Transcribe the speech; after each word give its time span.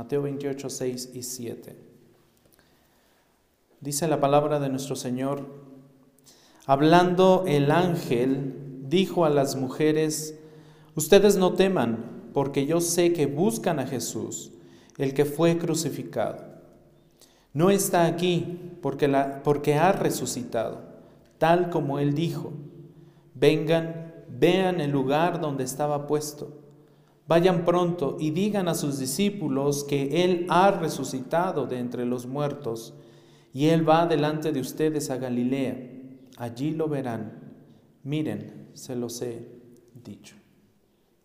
Mateo 0.00 0.22
28, 0.22 0.70
6 0.70 1.10
y 1.12 1.22
7. 1.22 1.76
Dice 3.82 4.08
la 4.08 4.18
palabra 4.18 4.58
de 4.58 4.70
nuestro 4.70 4.96
Señor, 4.96 5.46
hablando 6.64 7.44
el 7.46 7.70
ángel, 7.70 8.78
dijo 8.88 9.26
a 9.26 9.28
las 9.28 9.56
mujeres, 9.56 10.38
ustedes 10.94 11.36
no 11.36 11.52
teman, 11.52 12.30
porque 12.32 12.64
yo 12.64 12.80
sé 12.80 13.12
que 13.12 13.26
buscan 13.26 13.78
a 13.78 13.86
Jesús, 13.86 14.52
el 14.96 15.12
que 15.12 15.26
fue 15.26 15.58
crucificado. 15.58 16.46
No 17.52 17.68
está 17.68 18.06
aquí 18.06 18.58
porque, 18.80 19.06
la, 19.06 19.42
porque 19.42 19.74
ha 19.74 19.92
resucitado, 19.92 20.80
tal 21.36 21.68
como 21.68 21.98
él 21.98 22.14
dijo. 22.14 22.54
Vengan, 23.34 24.14
vean 24.30 24.80
el 24.80 24.92
lugar 24.92 25.42
donde 25.42 25.64
estaba 25.64 26.06
puesto. 26.06 26.59
Vayan 27.30 27.64
pronto 27.64 28.16
y 28.18 28.32
digan 28.32 28.66
a 28.66 28.74
sus 28.74 28.98
discípulos 28.98 29.84
que 29.84 30.24
Él 30.24 30.48
ha 30.48 30.72
resucitado 30.72 31.64
de 31.64 31.78
entre 31.78 32.04
los 32.04 32.26
muertos 32.26 32.92
y 33.52 33.66
Él 33.66 33.88
va 33.88 34.08
delante 34.08 34.50
de 34.50 34.58
ustedes 34.58 35.10
a 35.10 35.16
Galilea. 35.16 35.92
Allí 36.38 36.72
lo 36.72 36.88
verán. 36.88 37.54
Miren, 38.02 38.70
se 38.72 38.96
los 38.96 39.22
he 39.22 39.46
dicho. 40.02 40.34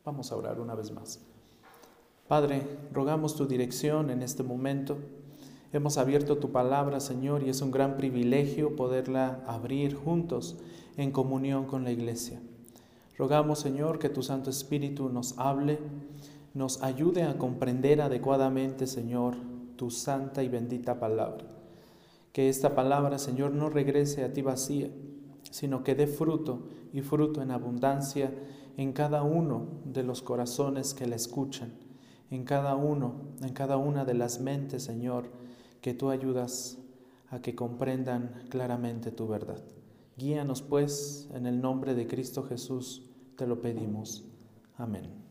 Vamos 0.04 0.32
a 0.32 0.36
orar 0.36 0.60
una 0.60 0.76
vez 0.76 0.92
más. 0.92 1.26
Padre, 2.28 2.62
rogamos 2.94 3.36
tu 3.36 3.48
dirección 3.48 4.12
en 4.12 4.22
este 4.22 4.44
momento. 4.44 5.00
Hemos 5.74 5.98
abierto 5.98 6.38
tu 6.38 6.52
palabra, 6.52 7.00
Señor, 7.00 7.42
y 7.42 7.50
es 7.50 7.64
un 7.64 7.72
gran 7.72 7.98
privilegio 7.98 8.76
poderla 8.76 9.44
abrir 9.48 9.96
juntos 9.96 10.56
en 10.98 11.10
comunión 11.10 11.66
con 11.66 11.84
la 11.84 11.90
iglesia. 11.90 12.40
Rogamos, 13.18 13.60
Señor, 13.60 13.98
que 13.98 14.10
tu 14.10 14.22
Santo 14.24 14.50
Espíritu 14.50 15.10
nos 15.10 15.38
hable, 15.38 15.80
nos 16.54 16.84
ayude 16.84 17.24
a 17.24 17.38
comprender 17.38 18.02
adecuadamente, 18.02 18.88
Señor, 18.88 19.36
tu 19.78 19.90
santa 19.90 20.44
y 20.44 20.50
bendita 20.50 21.00
palabra. 21.00 21.46
Que 22.34 22.50
esta 22.50 22.76
palabra, 22.76 23.18
Señor, 23.18 23.52
no 23.52 23.70
regrese 23.70 24.24
a 24.24 24.34
ti 24.34 24.42
vacía, 24.42 24.90
sino 25.50 25.84
que 25.84 25.96
dé 25.96 26.08
fruto 26.08 26.68
y 26.92 27.02
fruto 27.02 27.42
en 27.42 27.52
abundancia 27.52 28.32
en 28.78 28.92
cada 28.92 29.24
uno 29.24 29.68
de 29.86 30.04
los 30.04 30.22
corazones 30.22 30.94
que 30.94 31.08
la 31.08 31.16
escuchan, 31.16 31.72
en 32.30 32.44
cada 32.44 32.76
uno, 32.76 33.16
en 33.42 33.54
cada 33.54 33.78
una 33.78 34.04
de 34.04 34.16
las 34.16 34.42
mentes, 34.42 34.84
Señor, 34.84 35.30
que 35.80 35.94
tú 35.94 36.10
ayudas 36.10 36.78
a 37.30 37.40
que 37.40 37.56
comprendan 37.56 38.44
claramente 38.50 39.12
tu 39.12 39.28
verdad. 39.28 39.62
Guíanos 40.18 40.62
pues 40.62 41.28
en 41.34 41.46
el 41.46 41.62
nombre 41.62 41.94
de 41.94 42.08
Cristo 42.08 42.44
Jesús, 42.44 43.04
te 43.36 43.46
lo 43.46 43.62
pedimos. 43.62 44.24
Amén. 44.78 45.26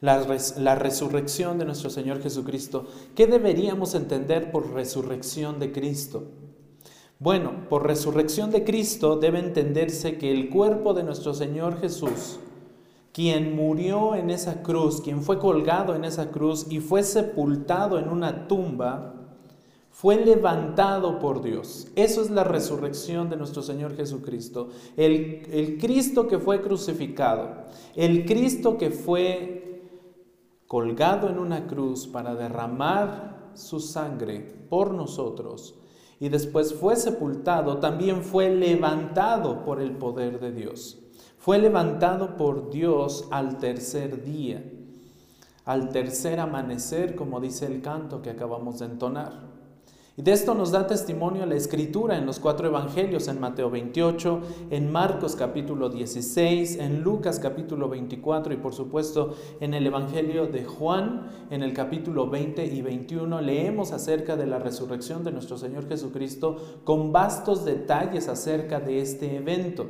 La, 0.00 0.74
resurrección 0.76 1.58
de 1.58 1.66
nuestro 1.66 1.90
Señor 1.90 2.22
Jesucristo. 2.22 2.86
¿Qué 3.14 3.26
deberíamos 3.26 3.94
entender 3.94 4.50
por 4.50 4.72
resurrección 4.72 5.58
de 5.58 5.72
Cristo? 5.72 6.24
Bueno, 7.18 7.68
por 7.68 7.86
resurrección 7.86 8.50
de 8.50 8.64
Cristo 8.64 9.16
debe 9.16 9.40
entenderse 9.40 10.16
que 10.16 10.32
el 10.32 10.48
cuerpo 10.48 10.94
de 10.94 11.02
nuestro 11.02 11.34
Señor 11.34 11.78
Jesús, 11.80 12.40
quien 13.12 13.54
murió 13.54 14.14
en 14.14 14.30
esa 14.30 14.62
cruz, 14.62 15.02
quien 15.02 15.22
fue 15.22 15.38
colgado 15.38 15.94
en 15.94 16.06
esa 16.06 16.30
cruz 16.30 16.66
y 16.70 16.80
fue 16.80 17.02
sepultado 17.02 17.98
en 17.98 18.08
una 18.08 18.48
tumba, 18.48 19.19
fue 20.00 20.16
levantado 20.24 21.18
por 21.18 21.42
Dios. 21.42 21.88
Eso 21.94 22.22
es 22.22 22.30
la 22.30 22.42
resurrección 22.42 23.28
de 23.28 23.36
nuestro 23.36 23.60
Señor 23.60 23.94
Jesucristo. 23.96 24.70
El, 24.96 25.42
el, 25.52 25.76
Cristo 25.76 26.26
que 26.26 26.38
fue 26.38 26.62
crucificado, 26.62 27.66
el 27.94 28.24
Cristo 28.24 28.78
que 28.78 28.90
fue 28.90 29.82
colgado 30.66 31.28
en 31.28 31.38
una 31.38 31.66
cruz 31.66 32.06
para 32.06 32.34
derramar 32.34 33.50
su 33.52 33.78
sangre 33.78 34.40
por 34.70 34.94
nosotros 34.94 35.74
y 36.18 36.30
después 36.30 36.72
fue 36.72 36.96
sepultado, 36.96 37.76
también 37.76 38.22
fue 38.22 38.48
levantado 38.48 39.66
por 39.66 39.82
el 39.82 39.98
poder 39.98 40.40
de 40.40 40.52
Dios. 40.52 40.98
Fue 41.36 41.58
levantado 41.58 42.38
por 42.38 42.70
Dios 42.70 43.28
al 43.30 43.58
tercer 43.58 44.24
día, 44.24 44.64
al 45.66 45.90
tercer 45.90 46.40
amanecer, 46.40 47.16
como 47.16 47.38
dice 47.38 47.66
el 47.66 47.82
canto 47.82 48.22
que 48.22 48.30
acabamos 48.30 48.78
de 48.78 48.86
entonar. 48.86 49.49
De 50.22 50.32
esto 50.32 50.54
nos 50.54 50.70
da 50.70 50.86
testimonio 50.86 51.46
la 51.46 51.54
escritura 51.54 52.18
en 52.18 52.26
los 52.26 52.40
cuatro 52.40 52.68
evangelios, 52.68 53.26
en 53.28 53.40
Mateo 53.40 53.70
28, 53.70 54.40
en 54.70 54.92
Marcos 54.92 55.34
capítulo 55.34 55.88
16, 55.88 56.76
en 56.76 57.00
Lucas 57.00 57.38
capítulo 57.38 57.88
24 57.88 58.52
y 58.52 58.58
por 58.58 58.74
supuesto 58.74 59.34
en 59.60 59.72
el 59.72 59.86
evangelio 59.86 60.46
de 60.46 60.66
Juan, 60.66 61.30
en 61.48 61.62
el 61.62 61.72
capítulo 61.72 62.28
20 62.28 62.66
y 62.66 62.82
21, 62.82 63.40
leemos 63.40 63.92
acerca 63.92 64.36
de 64.36 64.46
la 64.46 64.58
resurrección 64.58 65.24
de 65.24 65.32
nuestro 65.32 65.56
Señor 65.56 65.88
Jesucristo 65.88 66.80
con 66.84 67.12
vastos 67.12 67.64
detalles 67.64 68.28
acerca 68.28 68.78
de 68.78 69.00
este 69.00 69.36
evento. 69.36 69.86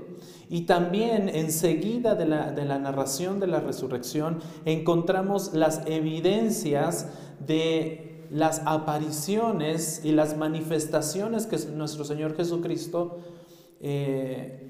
Y 0.49 0.61
también 0.61 1.29
enseguida 1.29 2.15
de 2.15 2.27
la, 2.27 2.53
de 2.53 2.67
la 2.67 2.79
narración 2.79 3.41
de 3.41 3.49
la 3.49 3.59
resurrección 3.59 4.39
encontramos 4.65 5.55
las 5.55 5.85
evidencias 5.87 7.09
de 7.45 8.10
las 8.31 8.63
apariciones 8.65 10.03
y 10.05 10.13
las 10.13 10.37
manifestaciones 10.37 11.47
que 11.47 11.59
nuestro 11.73 12.05
Señor 12.05 12.37
Jesucristo, 12.37 13.19
eh, 13.81 14.67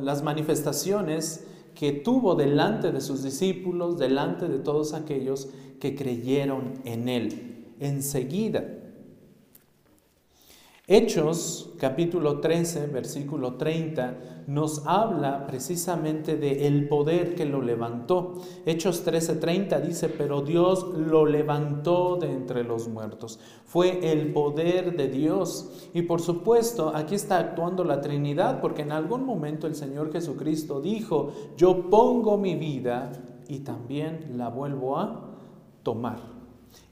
las 0.00 0.22
manifestaciones 0.22 1.46
que 1.74 1.92
tuvo 1.92 2.34
delante 2.34 2.92
de 2.92 3.00
sus 3.00 3.22
discípulos, 3.22 3.98
delante 3.98 4.46
de 4.48 4.58
todos 4.58 4.92
aquellos 4.92 5.48
que 5.80 5.96
creyeron 5.96 6.74
en 6.84 7.08
Él. 7.08 7.74
Enseguida, 7.80 8.64
Hechos 10.86 11.72
capítulo 11.78 12.40
13, 12.40 12.88
versículo 12.88 13.54
30, 13.54 14.44
nos 14.48 14.86
habla 14.86 15.46
precisamente 15.46 16.36
de 16.36 16.66
el 16.66 16.88
poder 16.88 17.34
que 17.34 17.46
lo 17.46 17.62
levantó. 17.62 18.34
Hechos 18.66 19.02
13, 19.02 19.36
30 19.36 19.80
dice, 19.80 20.10
pero 20.10 20.42
Dios 20.42 20.92
lo 20.94 21.24
levantó 21.24 22.16
de 22.16 22.30
entre 22.30 22.64
los 22.64 22.86
muertos. 22.88 23.40
Fue 23.64 24.12
el 24.12 24.34
poder 24.34 24.94
de 24.94 25.08
Dios. 25.08 25.88
Y 25.94 26.02
por 26.02 26.20
supuesto, 26.20 26.92
aquí 26.94 27.14
está 27.14 27.38
actuando 27.38 27.82
la 27.82 28.02
Trinidad, 28.02 28.60
porque 28.60 28.82
en 28.82 28.92
algún 28.92 29.24
momento 29.24 29.66
el 29.66 29.76
Señor 29.76 30.12
Jesucristo 30.12 30.82
dijo, 30.82 31.32
yo 31.56 31.88
pongo 31.88 32.36
mi 32.36 32.56
vida 32.56 33.10
y 33.48 33.60
también 33.60 34.36
la 34.36 34.50
vuelvo 34.50 34.98
a 34.98 35.30
tomar. 35.82 36.20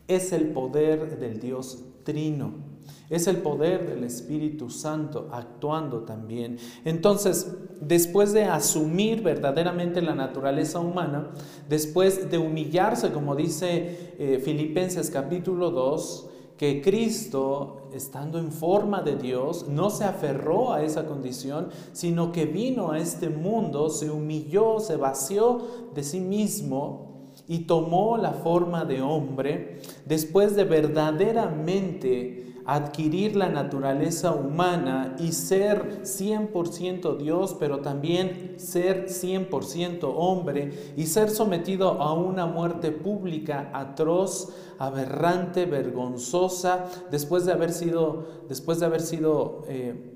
Es 0.08 0.32
el 0.32 0.46
poder 0.46 1.18
del 1.18 1.40
Dios 1.40 1.84
Trino. 2.04 2.71
Es 3.12 3.26
el 3.26 3.36
poder 3.36 3.86
del 3.86 4.04
Espíritu 4.04 4.70
Santo 4.70 5.28
actuando 5.30 6.00
también. 6.00 6.56
Entonces, 6.86 7.54
después 7.78 8.32
de 8.32 8.44
asumir 8.44 9.22
verdaderamente 9.22 10.00
la 10.00 10.14
naturaleza 10.14 10.80
humana, 10.80 11.30
después 11.68 12.30
de 12.30 12.38
humillarse, 12.38 13.12
como 13.12 13.36
dice 13.36 14.14
eh, 14.18 14.40
Filipenses 14.42 15.10
capítulo 15.10 15.70
2, 15.70 16.30
que 16.56 16.80
Cristo, 16.80 17.90
estando 17.92 18.38
en 18.38 18.50
forma 18.50 19.02
de 19.02 19.16
Dios, 19.16 19.68
no 19.68 19.90
se 19.90 20.04
aferró 20.04 20.72
a 20.72 20.82
esa 20.82 21.04
condición, 21.04 21.68
sino 21.92 22.32
que 22.32 22.46
vino 22.46 22.92
a 22.92 22.98
este 22.98 23.28
mundo, 23.28 23.90
se 23.90 24.10
humilló, 24.10 24.80
se 24.80 24.96
vació 24.96 25.60
de 25.94 26.02
sí 26.02 26.20
mismo 26.20 27.30
y 27.46 27.66
tomó 27.66 28.16
la 28.16 28.32
forma 28.32 28.86
de 28.86 29.02
hombre, 29.02 29.80
después 30.06 30.56
de 30.56 30.64
verdaderamente 30.64 32.51
adquirir 32.64 33.36
la 33.36 33.48
naturaleza 33.48 34.32
humana 34.32 35.16
y 35.18 35.32
ser 35.32 36.02
100% 36.02 37.16
Dios, 37.16 37.56
pero 37.58 37.80
también 37.80 38.54
ser 38.58 39.06
100% 39.06 40.12
hombre 40.14 40.94
y 40.96 41.06
ser 41.06 41.30
sometido 41.30 42.02
a 42.02 42.12
una 42.12 42.46
muerte 42.46 42.92
pública 42.92 43.70
atroz, 43.72 44.52
aberrante, 44.78 45.66
vergonzosa, 45.66 46.86
después 47.10 47.46
de 47.46 47.52
haber 47.52 47.72
sido, 47.72 48.26
después 48.48 48.80
de 48.80 48.86
haber 48.86 49.00
sido 49.00 49.62
eh, 49.68 50.12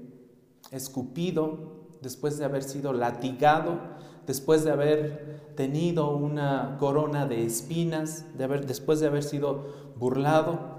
escupido, 0.71 1.77
después 2.03 2.39
de 2.39 2.45
haber 2.45 2.63
sido 2.63 2.93
latigado, 2.93 3.79
después 4.27 4.65
de 4.65 4.71
haber 4.71 5.53
tenido 5.57 6.15
una 6.17 6.77
corona 6.79 7.27
de 7.27 7.45
espinas, 7.45 8.27
de 8.37 8.45
haber, 8.45 8.67
después 8.67 9.01
de 9.01 9.07
haber 9.07 9.23
sido 9.23 9.65
burlado, 9.97 10.76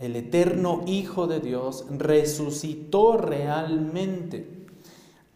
el 0.00 0.16
eterno 0.16 0.80
Hijo 0.86 1.26
de 1.26 1.40
Dios, 1.40 1.84
resucitó 1.90 3.18
realmente. 3.18 4.66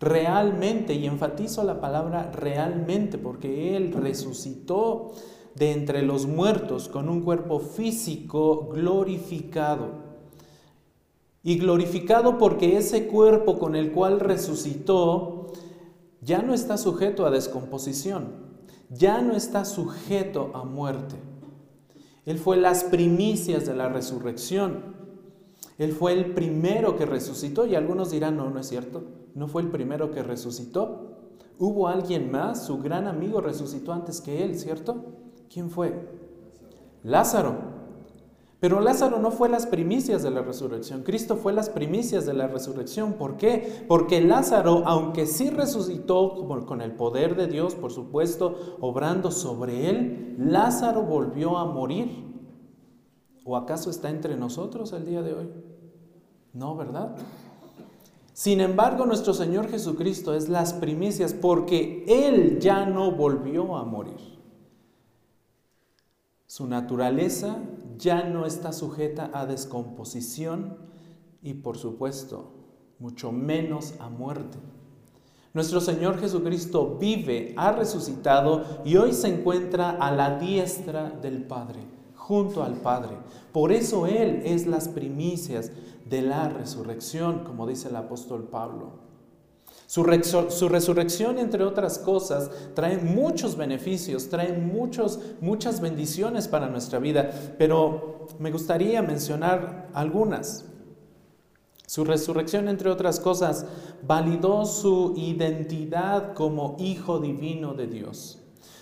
Realmente, 0.00 0.94
y 0.94 1.06
enfatizo 1.06 1.62
la 1.64 1.80
palabra 1.80 2.32
realmente, 2.32 3.18
porque 3.18 3.76
Él 3.76 3.92
resucitó 3.92 5.12
de 5.54 5.72
entre 5.72 6.02
los 6.02 6.26
muertos 6.26 6.88
con 6.88 7.08
un 7.08 7.20
cuerpo 7.20 7.60
físico 7.60 8.70
glorificado. 8.72 10.02
Y 11.42 11.58
glorificado 11.58 12.38
porque 12.38 12.78
ese 12.78 13.06
cuerpo 13.06 13.58
con 13.58 13.76
el 13.76 13.92
cual 13.92 14.18
resucitó 14.18 15.52
ya 16.22 16.40
no 16.40 16.54
está 16.54 16.78
sujeto 16.78 17.26
a 17.26 17.30
descomposición, 17.30 18.32
ya 18.88 19.20
no 19.20 19.36
está 19.36 19.66
sujeto 19.66 20.52
a 20.54 20.64
muerte. 20.64 21.16
Él 22.26 22.38
fue 22.38 22.56
las 22.56 22.84
primicias 22.84 23.66
de 23.66 23.74
la 23.74 23.88
resurrección. 23.88 24.94
Él 25.78 25.92
fue 25.92 26.12
el 26.12 26.34
primero 26.34 26.96
que 26.96 27.04
resucitó 27.04 27.66
y 27.66 27.74
algunos 27.74 28.10
dirán, 28.10 28.36
no, 28.36 28.48
no 28.48 28.60
es 28.60 28.68
cierto, 28.68 29.02
no 29.34 29.48
fue 29.48 29.62
el 29.62 29.68
primero 29.68 30.10
que 30.10 30.22
resucitó. 30.22 31.18
Hubo 31.58 31.88
alguien 31.88 32.30
más, 32.30 32.66
su 32.66 32.78
gran 32.78 33.06
amigo 33.06 33.40
resucitó 33.40 33.92
antes 33.92 34.20
que 34.20 34.44
él, 34.44 34.58
¿cierto? 34.58 35.04
¿Quién 35.52 35.70
fue? 35.70 36.08
Lázaro. 37.02 37.73
Pero 38.60 38.80
Lázaro 38.80 39.18
no 39.18 39.30
fue 39.30 39.48
las 39.48 39.66
primicias 39.66 40.22
de 40.22 40.30
la 40.30 40.42
resurrección, 40.42 41.02
Cristo 41.02 41.36
fue 41.36 41.52
las 41.52 41.68
primicias 41.68 42.24
de 42.24 42.34
la 42.34 42.46
resurrección. 42.46 43.14
¿Por 43.14 43.36
qué? 43.36 43.84
Porque 43.88 44.20
Lázaro, 44.20 44.84
aunque 44.86 45.26
sí 45.26 45.50
resucitó 45.50 46.46
con 46.66 46.80
el 46.80 46.92
poder 46.92 47.36
de 47.36 47.46
Dios, 47.46 47.74
por 47.74 47.92
supuesto, 47.92 48.78
obrando 48.80 49.30
sobre 49.30 49.90
él, 49.90 50.36
Lázaro 50.38 51.02
volvió 51.02 51.58
a 51.58 51.66
morir. 51.66 52.24
¿O 53.44 53.56
acaso 53.56 53.90
está 53.90 54.08
entre 54.08 54.36
nosotros 54.36 54.92
el 54.92 55.04
día 55.04 55.20
de 55.22 55.34
hoy? 55.34 55.50
No, 56.54 56.76
¿verdad? 56.76 57.16
Sin 58.34 58.60
embargo, 58.60 59.06
nuestro 59.06 59.32
Señor 59.32 59.68
Jesucristo 59.68 60.34
es 60.34 60.48
las 60.48 60.72
primicias 60.72 61.34
porque 61.34 62.04
Él 62.08 62.58
ya 62.58 62.84
no 62.84 63.12
volvió 63.12 63.76
a 63.76 63.84
morir. 63.84 64.34
Su 66.46 66.66
naturaleza 66.66 67.58
ya 67.98 68.24
no 68.24 68.46
está 68.46 68.72
sujeta 68.72 69.30
a 69.32 69.46
descomposición 69.46 70.76
y 71.42 71.54
por 71.54 71.76
supuesto, 71.76 72.52
mucho 72.98 73.32
menos 73.32 73.94
a 74.00 74.08
muerte. 74.08 74.58
Nuestro 75.52 75.80
Señor 75.80 76.18
Jesucristo 76.18 76.96
vive, 76.98 77.54
ha 77.56 77.70
resucitado 77.72 78.64
y 78.84 78.96
hoy 78.96 79.12
se 79.12 79.28
encuentra 79.28 79.90
a 79.90 80.10
la 80.10 80.38
diestra 80.38 81.10
del 81.10 81.44
Padre, 81.44 81.80
junto 82.16 82.62
al 82.64 82.74
Padre. 82.74 83.16
Por 83.52 83.70
eso 83.70 84.06
Él 84.06 84.42
es 84.44 84.66
las 84.66 84.88
primicias 84.88 85.70
de 86.08 86.22
la 86.22 86.48
resurrección, 86.48 87.44
como 87.44 87.66
dice 87.66 87.88
el 87.88 87.96
apóstol 87.96 88.48
Pablo. 88.48 89.03
Su, 89.86 90.02
resurrección, 90.02 91.38
entre 91.38 91.62
otras 91.62 91.98
cosas, 91.98 92.50
trae 92.74 92.96
muchos 92.98 93.56
beneficios, 93.56 94.28
trae 94.28 94.52
muchos, 94.54 95.20
muchas 95.40 95.80
bendiciones 95.80 96.48
para 96.48 96.68
nuestra 96.68 96.98
vida, 96.98 97.30
pero 97.58 98.26
me 98.38 98.50
gustaría 98.50 99.02
mencionar 99.02 99.90
algunas. 99.92 100.64
Su 101.86 102.04
resurrección, 102.04 102.68
entre 102.68 102.90
otras 102.90 103.20
cosas, 103.20 103.66
validó 104.06 104.64
su 104.64 105.14
identidad 105.16 106.32
como 106.32 106.76
hijo 106.78 107.18
divino 107.20 107.74
de 107.74 107.86
Dios. 107.86 108.38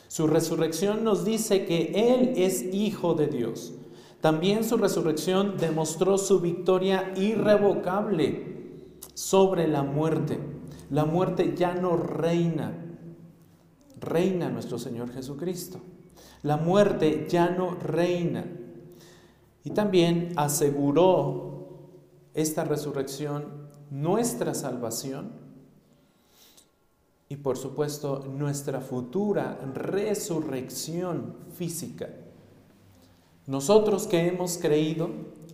Su 0.07 0.29
resurrección 0.29 1.03
nos 1.03 1.25
dice 1.25 1.65
que 1.65 2.15
Él 2.15 2.35
es 2.37 2.63
hijo 2.73 3.15
de 3.15 3.27
Dios. 3.27 3.73
También 4.21 4.63
su 4.63 4.77
resurrección 4.77 5.57
demostró 5.59 6.17
su 6.17 6.39
victoria 6.39 7.13
irrevocable 7.17 8.53
sobre 9.15 9.67
la 9.67 9.83
muerte. 9.83 10.52
La 10.93 11.07
muerte 11.07 11.55
ya 11.57 11.75
no 11.75 11.97
reina, 11.97 12.71
reina 13.99 14.51
nuestro 14.51 14.79
Señor 14.79 15.11
Jesucristo. 15.11 15.81
La 16.43 16.59
muerte 16.59 17.27
ya 17.31 17.49
no 17.49 17.75
reina. 17.75 18.45
Y 19.65 19.71
también 19.71 20.35
aseguró 20.37 21.79
esta 22.35 22.65
resurrección 22.65 23.71
nuestra 23.91 24.53
salvación 24.53 25.33
y 27.31 27.37
por 27.37 27.57
supuesto 27.57 28.27
nuestra 28.27 28.83
futura 28.83 29.59
resurrección 29.73 31.37
física. 31.57 32.11
Nosotros 33.47 34.07
que 34.07 34.27
hemos 34.27 34.59
creído, 34.59 35.09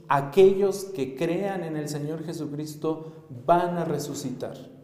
aquellos 0.08 0.86
que 0.86 1.14
crean 1.14 1.62
en 1.62 1.76
el 1.76 1.88
Señor 1.88 2.24
Jesucristo 2.24 3.12
van 3.46 3.78
a 3.78 3.84
resucitar 3.84 4.77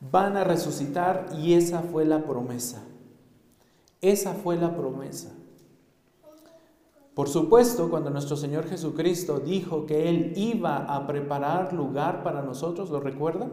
van 0.00 0.36
a 0.36 0.44
resucitar 0.44 1.28
y 1.38 1.54
esa 1.54 1.82
fue 1.82 2.04
la 2.04 2.24
promesa. 2.24 2.82
Esa 4.00 4.32
fue 4.32 4.56
la 4.56 4.74
promesa. 4.74 5.30
Por 7.14 7.28
supuesto, 7.28 7.90
cuando 7.90 8.08
nuestro 8.08 8.36
Señor 8.36 8.66
Jesucristo 8.66 9.40
dijo 9.40 9.84
que 9.84 10.08
Él 10.08 10.32
iba 10.36 10.84
a 10.94 11.06
preparar 11.06 11.72
lugar 11.72 12.22
para 12.22 12.40
nosotros, 12.40 12.90
¿lo 12.90 13.00
recuerdan? 13.00 13.52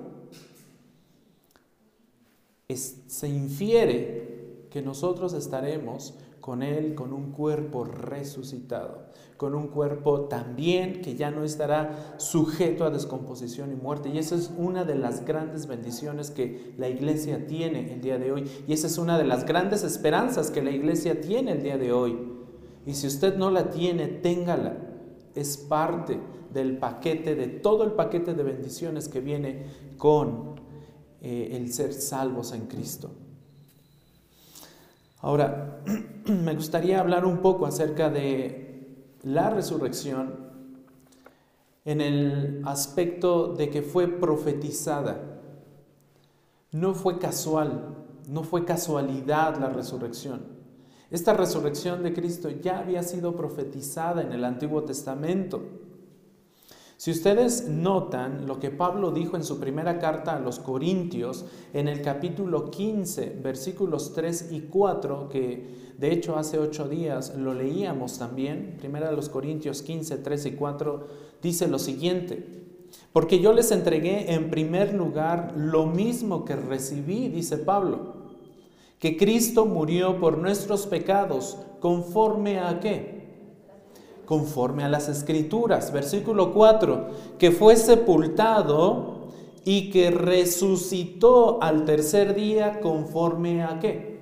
se 2.75 3.29
infiere 3.29 4.67
que 4.69 4.81
nosotros 4.81 5.33
estaremos 5.33 6.15
con 6.41 6.63
Él 6.63 6.95
con 6.95 7.13
un 7.13 7.31
cuerpo 7.31 7.85
resucitado, 7.85 9.05
con 9.37 9.53
un 9.53 9.67
cuerpo 9.67 10.21
también 10.21 11.01
que 11.01 11.15
ya 11.15 11.29
no 11.29 11.43
estará 11.43 12.15
sujeto 12.17 12.85
a 12.85 12.89
descomposición 12.89 13.71
y 13.71 13.75
muerte. 13.75 14.09
Y 14.09 14.17
esa 14.17 14.35
es 14.35 14.51
una 14.57 14.83
de 14.83 14.95
las 14.95 15.25
grandes 15.25 15.67
bendiciones 15.67 16.31
que 16.31 16.73
la 16.77 16.89
iglesia 16.89 17.45
tiene 17.45 17.93
el 17.93 18.01
día 18.01 18.17
de 18.17 18.31
hoy. 18.31 18.49
Y 18.67 18.73
esa 18.73 18.87
es 18.87 18.97
una 18.97 19.17
de 19.17 19.25
las 19.25 19.45
grandes 19.45 19.83
esperanzas 19.83 20.49
que 20.49 20.63
la 20.63 20.71
iglesia 20.71 21.21
tiene 21.21 21.51
el 21.51 21.63
día 21.63 21.77
de 21.77 21.93
hoy. 21.93 22.17
Y 22.87 22.93
si 22.95 23.05
usted 23.05 23.37
no 23.37 23.51
la 23.51 23.69
tiene, 23.69 24.07
téngala. 24.07 24.75
Es 25.35 25.57
parte 25.57 26.19
del 26.51 26.79
paquete, 26.79 27.35
de 27.35 27.47
todo 27.47 27.83
el 27.83 27.91
paquete 27.91 28.33
de 28.33 28.41
bendiciones 28.41 29.07
que 29.07 29.19
viene 29.19 29.65
con 29.97 30.55
eh, 31.21 31.49
el 31.51 31.71
ser 31.71 31.93
salvos 31.93 32.53
en 32.53 32.65
Cristo. 32.65 33.11
Ahora, 35.19 35.83
me 36.25 36.55
gustaría 36.55 36.99
hablar 36.99 37.25
un 37.25 37.37
poco 37.37 37.67
acerca 37.67 38.09
de 38.09 38.67
la 39.23 39.49
resurrección 39.49 40.47
en 41.85 42.01
el 42.01 42.61
aspecto 42.65 43.53
de 43.53 43.69
que 43.69 43.81
fue 43.81 44.07
profetizada. 44.07 45.39
No 46.71 46.93
fue 46.93 47.17
casual, 47.17 47.95
no 48.27 48.43
fue 48.43 48.65
casualidad 48.65 49.57
la 49.57 49.69
resurrección. 49.69 50.57
Esta 51.09 51.33
resurrección 51.33 52.03
de 52.03 52.13
Cristo 52.13 52.49
ya 52.49 52.79
había 52.79 53.03
sido 53.03 53.35
profetizada 53.35 54.21
en 54.21 54.33
el 54.33 54.43
Antiguo 54.43 54.83
Testamento. 54.83 55.76
Si 56.97 57.11
ustedes 57.11 57.67
notan 57.67 58.47
lo 58.47 58.59
que 58.59 58.71
Pablo 58.71 59.11
dijo 59.11 59.37
en 59.37 59.43
su 59.43 59.59
primera 59.59 59.99
carta 59.99 60.35
a 60.35 60.39
los 60.39 60.57
Corintios, 60.57 61.45
en 61.71 61.87
el 61.87 62.01
capítulo 62.01 62.71
15, 62.71 63.37
versículos 63.39 64.13
3 64.15 64.49
y 64.51 64.61
4, 64.61 65.29
que 65.29 65.93
de 65.95 66.11
hecho 66.11 66.37
hace 66.37 66.57
ocho 66.57 66.89
días 66.89 67.35
lo 67.37 67.53
leíamos 67.53 68.17
también, 68.17 68.77
primera 68.79 69.11
de 69.11 69.15
los 69.15 69.29
Corintios 69.29 69.83
15, 69.83 70.17
3 70.17 70.45
y 70.47 70.51
4, 70.53 71.07
dice 71.43 71.67
lo 71.67 71.77
siguiente, 71.77 72.43
porque 73.13 73.39
yo 73.39 73.53
les 73.53 73.69
entregué 73.69 74.33
en 74.33 74.49
primer 74.49 74.95
lugar 74.95 75.53
lo 75.55 75.85
mismo 75.85 76.45
que 76.45 76.55
recibí, 76.55 77.27
dice 77.27 77.59
Pablo, 77.59 78.15
que 78.97 79.17
Cristo 79.17 79.67
murió 79.67 80.19
por 80.19 80.39
nuestros 80.39 80.87
pecados, 80.87 81.59
conforme 81.79 82.59
a 82.59 82.79
qué? 82.79 83.16
Conforme 84.27 84.83
a 84.83 84.89
las 84.89 85.09
escrituras. 85.09 85.91
Versículo 85.91 86.53
4, 86.53 87.07
que 87.39 87.49
fue 87.49 87.75
sepultado 87.77 89.29
y 89.63 89.89
que 89.89 90.11
resucitó 90.11 91.61
al 91.63 91.85
tercer 91.85 92.35
día 92.35 92.79
conforme 92.81 93.63
a 93.63 93.79
qué? 93.79 94.17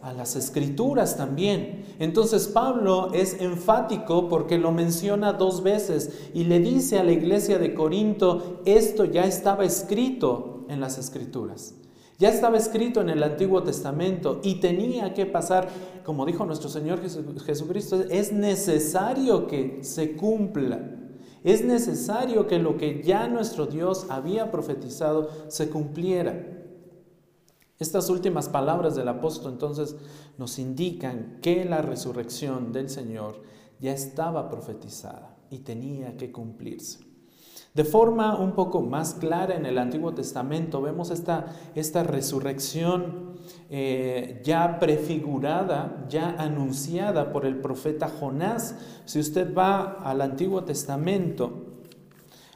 A 0.00 0.12
las 0.12 0.36
escrituras 0.36 1.16
también. 1.16 1.84
Entonces 1.98 2.46
Pablo 2.48 3.12
es 3.12 3.40
enfático 3.40 4.28
porque 4.28 4.56
lo 4.56 4.70
menciona 4.70 5.32
dos 5.32 5.62
veces 5.62 6.30
y 6.32 6.44
le 6.44 6.60
dice 6.60 6.98
a 6.98 7.04
la 7.04 7.12
iglesia 7.12 7.58
de 7.58 7.74
Corinto, 7.74 8.60
esto 8.64 9.04
ya 9.04 9.24
estaba 9.24 9.64
escrito 9.64 10.64
en 10.68 10.80
las 10.80 10.96
escrituras. 10.96 11.74
Ya 12.18 12.30
estaba 12.30 12.56
escrito 12.56 13.00
en 13.00 13.10
el 13.10 13.22
Antiguo 13.22 13.62
Testamento 13.62 14.40
y 14.42 14.56
tenía 14.56 15.14
que 15.14 15.24
pasar, 15.24 15.68
como 16.08 16.24
dijo 16.24 16.46
nuestro 16.46 16.70
Señor 16.70 17.02
Jesucristo, 17.02 18.02
es 18.08 18.32
necesario 18.32 19.46
que 19.46 19.84
se 19.84 20.16
cumpla. 20.16 20.80
Es 21.44 21.62
necesario 21.62 22.46
que 22.46 22.58
lo 22.58 22.78
que 22.78 23.02
ya 23.02 23.28
nuestro 23.28 23.66
Dios 23.66 24.06
había 24.08 24.50
profetizado 24.50 25.28
se 25.48 25.68
cumpliera. 25.68 26.64
Estas 27.78 28.08
últimas 28.08 28.48
palabras 28.48 28.96
del 28.96 29.06
apóstol 29.06 29.52
entonces 29.52 29.96
nos 30.38 30.58
indican 30.58 31.40
que 31.42 31.66
la 31.66 31.82
resurrección 31.82 32.72
del 32.72 32.88
Señor 32.88 33.42
ya 33.78 33.92
estaba 33.92 34.48
profetizada 34.48 35.36
y 35.50 35.58
tenía 35.58 36.16
que 36.16 36.32
cumplirse. 36.32 37.00
De 37.74 37.84
forma 37.84 38.40
un 38.40 38.52
poco 38.54 38.80
más 38.80 39.12
clara 39.12 39.56
en 39.56 39.66
el 39.66 39.76
Antiguo 39.76 40.14
Testamento 40.14 40.80
vemos 40.80 41.10
esta, 41.10 41.54
esta 41.74 42.02
resurrección 42.02 43.27
eh, 43.70 44.40
ya 44.44 44.78
prefigurada, 44.78 46.06
ya 46.08 46.30
anunciada 46.38 47.32
por 47.32 47.46
el 47.46 47.56
profeta 47.60 48.08
Jonás. 48.08 48.76
Si 49.04 49.18
usted 49.18 49.54
va 49.54 49.98
al 50.00 50.20
Antiguo 50.20 50.64
Testamento, 50.64 51.64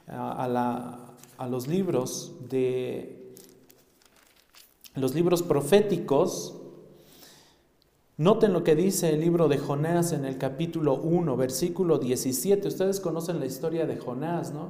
a, 0.09 1.15
a 1.39 1.49
los 1.49 1.69
libros 1.69 2.33
de 2.49 3.35
los 4.95 5.15
libros 5.15 5.43
proféticos, 5.43 6.63
Noten 8.19 8.53
lo 8.53 8.63
que 8.63 8.77
dice 8.77 9.09
el 9.09 9.21
libro 9.21 9.49
de 9.49 9.57
Jonás 9.57 10.13
en 10.13 10.27
el 10.27 10.37
capítulo 10.37 10.95
1, 10.95 11.35
versículo 11.37 11.99
17. 11.99 12.69
Ustedes 12.69 13.01
conocen 13.01 13.41
la 13.41 13.47
historia 13.47 13.87
de 13.87 13.97
Jonás, 13.97 14.53
¿no? 14.53 14.69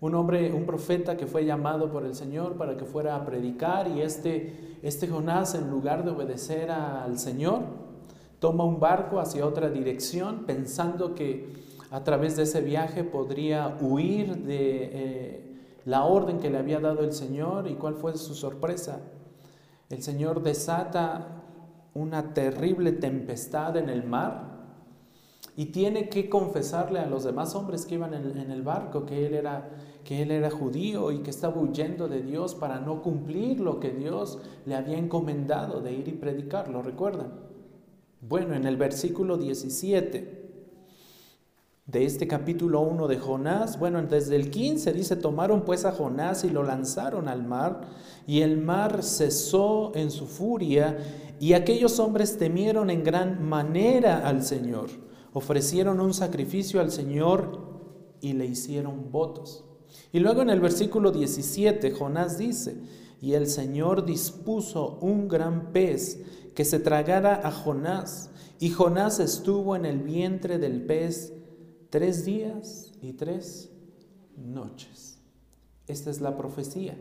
Un 0.00 0.14
hombre, 0.14 0.52
un 0.54 0.64
profeta 0.64 1.16
que 1.16 1.26
fue 1.26 1.44
llamado 1.44 1.90
por 1.90 2.06
el 2.06 2.14
Señor 2.14 2.54
para 2.54 2.76
que 2.76 2.84
fuera 2.84 3.16
a 3.16 3.26
predicar 3.26 3.88
y 3.88 4.00
este, 4.00 4.69
este 4.82 5.08
Jonás 5.08 5.54
en 5.54 5.70
lugar 5.70 6.04
de 6.04 6.10
obedecer 6.10 6.70
al 6.70 7.18
Señor, 7.18 7.62
toma 8.38 8.64
un 8.64 8.80
barco 8.80 9.20
hacia 9.20 9.46
otra 9.46 9.68
dirección 9.68 10.44
pensando 10.46 11.14
que 11.14 11.52
a 11.90 12.04
través 12.04 12.36
de 12.36 12.44
ese 12.44 12.60
viaje 12.60 13.04
podría 13.04 13.76
huir 13.80 14.36
de 14.44 14.90
eh, 14.92 15.56
la 15.84 16.04
orden 16.04 16.38
que 16.38 16.50
le 16.50 16.58
había 16.58 16.80
dado 16.80 17.00
el 17.00 17.12
Señor 17.12 17.66
y 17.68 17.74
cuál 17.74 17.94
fue 17.94 18.16
su 18.16 18.34
sorpresa. 18.34 19.00
El 19.88 20.02
Señor 20.02 20.42
desata 20.42 21.42
una 21.94 22.32
terrible 22.32 22.92
tempestad 22.92 23.76
en 23.76 23.88
el 23.88 24.04
mar 24.04 24.50
y 25.56 25.66
tiene 25.66 26.08
que 26.08 26.28
confesarle 26.28 27.00
a 27.00 27.06
los 27.06 27.24
demás 27.24 27.54
hombres 27.54 27.86
que 27.86 27.96
iban 27.96 28.14
en, 28.14 28.50
el 28.50 28.62
barco 28.62 29.04
que 29.04 29.26
él, 29.26 29.34
era, 29.34 29.68
que 30.04 30.22
él 30.22 30.30
era 30.30 30.50
judío 30.50 31.12
y 31.12 31.18
que 31.18 31.30
estaba 31.30 31.60
huyendo 31.60 32.08
de 32.08 32.22
Dios 32.22 32.54
para 32.54 32.80
no 32.80 33.02
cumplir 33.02 33.60
lo 33.60 33.80
que 33.80 33.90
Dios 33.90 34.38
le 34.66 34.74
había 34.74 34.98
encomendado 34.98 35.80
de 35.80 35.92
ir 35.92 36.08
y 36.08 36.12
predicar. 36.12 36.68
¿Lo 36.68 36.82
recuerdan? 36.82 37.32
Bueno, 38.20 38.54
en 38.54 38.66
el 38.66 38.76
versículo 38.76 39.38
17 39.38 40.40
de 41.86 42.04
este 42.04 42.28
capítulo 42.28 42.80
1 42.82 43.08
de 43.08 43.18
Jonás, 43.18 43.78
bueno, 43.78 44.00
desde 44.02 44.36
el 44.36 44.50
15 44.50 44.92
dice, 44.92 45.16
tomaron 45.16 45.62
pues 45.62 45.84
a 45.84 45.92
Jonás 45.92 46.44
y 46.44 46.50
lo 46.50 46.62
lanzaron 46.62 47.26
al 47.26 47.42
mar, 47.42 47.80
y 48.26 48.42
el 48.42 48.58
mar 48.58 49.02
cesó 49.02 49.90
en 49.94 50.10
su 50.10 50.26
furia, 50.26 50.98
y 51.40 51.54
aquellos 51.54 51.98
hombres 51.98 52.38
temieron 52.38 52.90
en 52.90 53.02
gran 53.02 53.42
manera 53.42 54.28
al 54.28 54.44
Señor, 54.44 54.90
ofrecieron 55.32 56.00
un 56.00 56.14
sacrificio 56.14 56.80
al 56.80 56.92
Señor 56.92 57.58
y 58.20 58.34
le 58.34 58.46
hicieron 58.46 59.10
votos. 59.10 59.64
Y 60.12 60.20
luego 60.20 60.42
en 60.42 60.50
el 60.50 60.60
versículo 60.60 61.12
17 61.12 61.92
Jonás 61.92 62.38
dice, 62.38 62.76
y 63.20 63.34
el 63.34 63.46
Señor 63.46 64.04
dispuso 64.04 64.98
un 65.00 65.28
gran 65.28 65.72
pez 65.72 66.22
que 66.54 66.64
se 66.64 66.80
tragara 66.80 67.46
a 67.46 67.50
Jonás, 67.50 68.30
y 68.58 68.70
Jonás 68.70 69.20
estuvo 69.20 69.76
en 69.76 69.86
el 69.86 70.00
vientre 70.00 70.58
del 70.58 70.84
pez 70.84 71.32
tres 71.90 72.24
días 72.24 72.92
y 73.00 73.12
tres 73.14 73.70
noches. 74.36 75.18
Esta 75.86 76.10
es 76.10 76.20
la 76.20 76.36
profecía. 76.36 76.96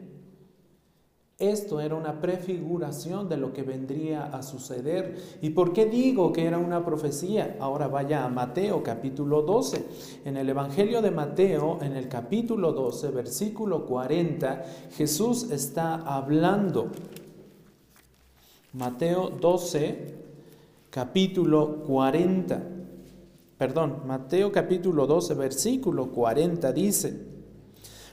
Esto 1.39 1.79
era 1.79 1.95
una 1.95 2.19
prefiguración 2.19 3.29
de 3.29 3.37
lo 3.37 3.53
que 3.53 3.63
vendría 3.63 4.25
a 4.25 4.43
suceder. 4.43 5.15
¿Y 5.41 5.51
por 5.51 5.71
qué 5.71 5.85
digo 5.85 6.33
que 6.33 6.43
era 6.43 6.57
una 6.57 6.83
profecía? 6.83 7.55
Ahora 7.61 7.87
vaya 7.87 8.25
a 8.25 8.29
Mateo 8.29 8.83
capítulo 8.83 9.43
12. 9.43 9.85
En 10.25 10.35
el 10.35 10.49
Evangelio 10.49 11.01
de 11.01 11.11
Mateo, 11.11 11.79
en 11.81 11.95
el 11.95 12.09
capítulo 12.09 12.73
12, 12.73 13.11
versículo 13.11 13.85
40, 13.85 14.65
Jesús 14.97 15.49
está 15.49 15.95
hablando. 15.95 16.91
Mateo 18.73 19.29
12, 19.29 20.15
capítulo 20.89 21.83
40 21.87 22.79
perdón, 23.59 24.03
Mateo 24.07 24.53
capítulo 24.53 25.05
12, 25.05 25.33
versículo 25.33 26.11
40 26.11 26.71
dice, 26.71 27.28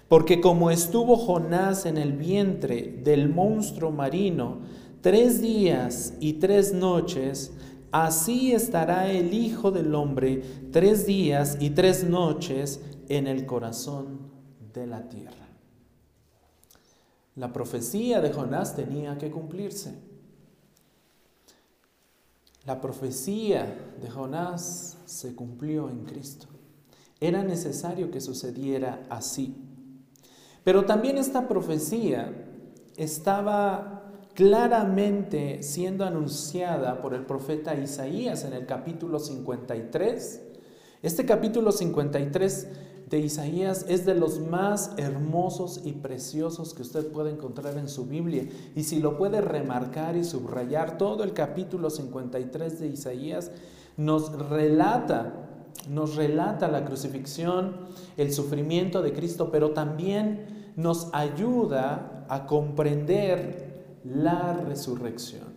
porque 0.09 0.41
como 0.41 0.71
estuvo 0.71 1.17
Jonás 1.17 1.87
en 1.87 1.99
el 1.99 2.13
vientre 2.13 3.01
del 3.03 3.29
monstruo 3.29 3.91
marino 3.91 4.61
tres 5.01 5.41
días 5.41 6.15
y 6.21 6.35
tres 6.35 6.73
noches, 6.73 7.53
así 7.91 8.53
estará 8.53 9.11
el 9.11 9.35
Hijo 9.35 9.71
del 9.71 9.95
Hombre 9.95 10.43
tres 10.73 11.07
días 11.07 11.59
y 11.61 11.71
tres 11.71 12.05
noches 12.05 12.81
en 13.09 13.27
el 13.27 13.47
corazón 13.47 14.31
de 14.73 14.87
la 14.87 15.09
tierra. 15.09 15.47
La 17.35 17.53
profecía 17.53 18.21
de 18.21 18.33
Jonás 18.33 18.75
tenía 18.75 19.19
que 19.19 19.31
cumplirse. 19.31 19.95
La 22.65 22.81
profecía 22.81 23.95
de 24.01 24.11
Jonás 24.11 24.97
se 25.05 25.35
cumplió 25.35 25.89
en 25.89 26.05
Cristo. 26.05 26.47
Era 27.21 27.43
necesario 27.43 28.11
que 28.11 28.21
sucediera 28.21 29.07
así. 29.09 29.55
Pero 30.67 30.85
también 30.85 31.17
esta 31.17 31.47
profecía 31.47 32.33
estaba 32.97 34.03
claramente 34.35 35.63
siendo 35.63 36.05
anunciada 36.05 37.01
por 37.01 37.15
el 37.15 37.25
profeta 37.25 37.77
Isaías 37.77 38.43
en 38.43 38.53
el 38.53 38.67
capítulo 38.67 39.21
53. 39.21 40.43
Este 41.05 41.25
capítulo 41.25 41.71
53 41.71 42.69
de 43.09 43.19
Isaías 43.21 43.87
es 43.89 44.07
de 44.07 44.17
los 44.17 44.41
más 44.41 44.91
hermosos 44.97 45.83
y 45.85 45.93
preciosos 45.93 46.75
que 46.75 46.83
usted 46.83 47.13
puede 47.13 47.31
encontrar 47.31 47.79
en 47.79 47.89
su 47.89 48.07
Biblia. 48.07 48.49
Y 48.75 48.83
si 48.83 48.99
lo 48.99 49.17
puede 49.17 49.41
remarcar 49.43 50.17
y 50.17 50.25
subrayar, 50.25 50.99
todo 50.99 51.23
el 51.23 51.33
capítulo 51.33 51.91
53 51.91 52.81
de 52.81 52.89
Isaías 52.89 53.53
nos 53.97 54.37
relata, 54.51 55.33
nos 55.89 56.17
relata 56.17 56.67
la 56.67 56.85
crucifixión, 56.85 57.77
el 58.17 58.33
sufrimiento 58.33 59.01
de 59.01 59.13
Cristo, 59.13 59.53
pero 59.53 59.71
también 59.71 60.56
nos 60.77 61.09
ayuda 61.13 62.27
a 62.29 62.47
comprender 62.47 64.01
la 64.05 64.53
resurrección. 64.53 65.57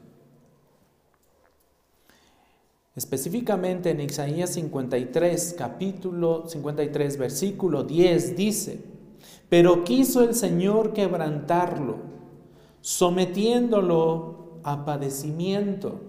Específicamente 2.95 3.91
en 3.91 4.01
Isaías 4.01 4.49
53, 4.51 5.55
capítulo 5.57 6.47
53, 6.47 7.17
versículo 7.17 7.83
10 7.83 8.35
dice, 8.35 8.81
pero 9.47 9.83
quiso 9.83 10.23
el 10.23 10.35
Señor 10.35 10.93
quebrantarlo, 10.93 11.97
sometiéndolo 12.81 14.59
a 14.63 14.85
padecimiento, 14.85 16.01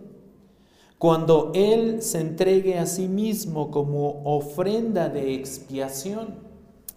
cuando 0.98 1.52
Él 1.54 2.02
se 2.02 2.20
entregue 2.20 2.78
a 2.78 2.86
sí 2.86 3.08
mismo 3.08 3.70
como 3.70 4.22
ofrenda 4.24 5.08
de 5.08 5.34
expiación. 5.34 6.49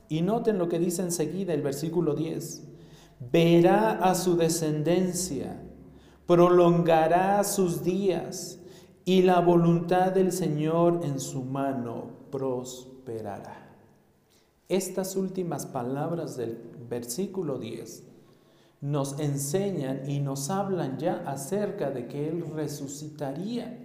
Y 0.09 0.21
noten 0.21 0.57
lo 0.57 0.69
que 0.69 0.79
dice 0.79 1.01
enseguida 1.01 1.53
el 1.53 1.61
versículo 1.61 2.15
10, 2.15 2.63
verá 3.31 3.91
a 3.91 4.15
su 4.15 4.35
descendencia, 4.35 5.61
prolongará 6.25 7.43
sus 7.43 7.83
días 7.83 8.59
y 9.05 9.21
la 9.21 9.39
voluntad 9.39 10.11
del 10.11 10.31
Señor 10.31 11.01
en 11.03 11.19
su 11.19 11.43
mano 11.43 12.07
prosperará. 12.31 13.63
Estas 14.69 15.15
últimas 15.15 15.65
palabras 15.65 16.37
del 16.37 16.57
versículo 16.89 17.59
10 17.59 18.03
nos 18.81 19.19
enseñan 19.19 20.09
y 20.09 20.19
nos 20.19 20.49
hablan 20.49 20.97
ya 20.97 21.23
acerca 21.25 21.91
de 21.91 22.07
que 22.07 22.27
Él 22.27 22.43
resucitaría. 22.53 23.82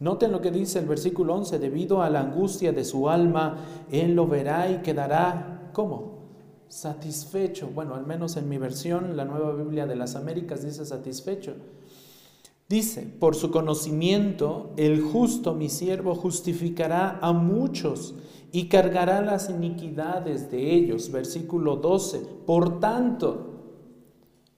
Noten 0.00 0.32
lo 0.32 0.40
que 0.40 0.50
dice 0.50 0.78
el 0.78 0.86
versículo 0.86 1.34
11, 1.34 1.58
debido 1.58 2.02
a 2.02 2.08
la 2.08 2.20
angustia 2.20 2.72
de 2.72 2.84
su 2.84 3.10
alma, 3.10 3.58
Él 3.92 4.14
lo 4.14 4.26
verá 4.26 4.70
y 4.70 4.78
quedará, 4.78 5.70
¿cómo? 5.74 6.20
Satisfecho. 6.68 7.68
Bueno, 7.74 7.94
al 7.94 8.06
menos 8.06 8.36
en 8.36 8.48
mi 8.48 8.56
versión, 8.56 9.16
la 9.16 9.26
nueva 9.26 9.52
Biblia 9.52 9.86
de 9.86 9.96
las 9.96 10.16
Américas 10.16 10.64
dice 10.64 10.86
satisfecho 10.86 11.54
Dice, 12.70 13.02
por 13.02 13.34
su 13.34 13.50
conocimiento, 13.50 14.70
el 14.76 15.02
justo, 15.02 15.54
mi 15.54 15.68
siervo, 15.68 16.14
justificará 16.14 17.18
a 17.20 17.32
muchos 17.32 18.14
y 18.52 18.68
cargará 18.68 19.20
las 19.22 19.50
iniquidades 19.50 20.52
de 20.52 20.72
ellos. 20.72 21.10
Versículo 21.10 21.74
12. 21.74 22.20
Por 22.46 22.78
tanto, 22.78 23.49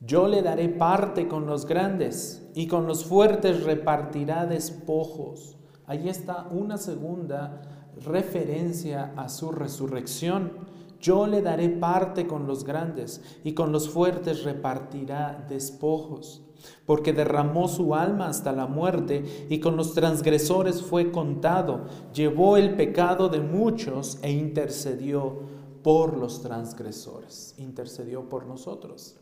yo 0.04 0.26
le 0.26 0.42
daré 0.42 0.68
parte 0.68 1.28
con 1.28 1.47
los 1.47 1.64
grandes 1.64 2.49
y 2.54 2.66
con 2.66 2.87
los 2.87 3.04
fuertes 3.04 3.62
repartirá 3.62 4.47
despojos. 4.47 5.56
Ahí 5.87 6.09
está 6.09 6.49
una 6.50 6.76
segunda 6.76 7.62
referencia 8.04 9.12
a 9.16 9.28
su 9.28 9.52
resurrección. 9.52 10.52
Yo 11.00 11.28
le 11.28 11.40
daré 11.40 11.68
parte 11.68 12.26
con 12.26 12.49
los 12.49 12.64
grandes 12.64 13.23
y 13.44 13.54
con 13.54 13.71
los 13.71 13.88
fuertes 13.88 14.42
repartirá 14.42 15.47
despojos 15.49 16.42
porque 16.87 17.12
derramó 17.12 17.68
su 17.68 17.94
alma 17.94 18.28
hasta 18.28 18.52
la 18.52 18.66
muerte 18.66 19.47
y 19.49 19.59
con 19.59 19.76
los 19.76 19.94
transgresores 19.94 20.82
fue 20.82 21.11
contado, 21.11 21.87
llevó 22.14 22.56
el 22.56 22.76
pecado 22.76 23.28
de 23.28 23.40
muchos 23.40 24.18
e 24.23 24.30
intercedió 24.30 25.40
por 25.82 26.16
los 26.16 26.40
transgresores, 26.40 27.54
intercedió 27.59 28.28
por 28.28 28.47
nosotros. 28.47 29.22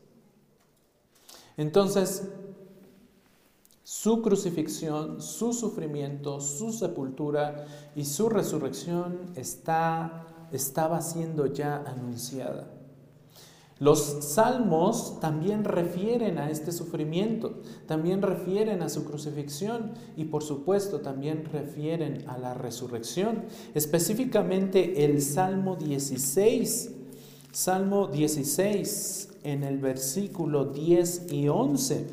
Entonces, 1.61 2.23
su 3.83 4.23
crucifixión, 4.23 5.21
su 5.21 5.53
sufrimiento, 5.53 6.41
su 6.41 6.73
sepultura 6.73 7.67
y 7.95 8.07
su 8.07 8.31
resurrección 8.31 9.27
está, 9.37 10.27
estaba 10.53 11.03
siendo 11.03 11.45
ya 11.45 11.85
anunciada. 11.87 12.71
Los 13.79 14.01
salmos 14.25 15.21
también 15.21 15.65
refieren 15.65 16.39
a 16.39 16.51
este 16.51 16.73
sufrimiento, 16.73 17.61
también 17.87 18.23
refieren 18.23 18.81
a 18.81 18.89
su 18.89 19.05
crucifixión 19.05 19.93
y 20.17 20.25
por 20.25 20.43
supuesto 20.43 21.01
también 21.01 21.45
refieren 21.45 22.25
a 22.27 22.39
la 22.39 22.55
resurrección. 22.55 23.45
Específicamente 23.75 25.05
el 25.05 25.21
Salmo 25.21 25.77
16, 25.77 26.93
Salmo 27.53 28.07
16 28.07 29.30
en 29.43 29.65
el 29.65 29.79
versículo 29.79 30.67
10 30.67 31.33
y 31.33 31.49
11, 31.49 32.07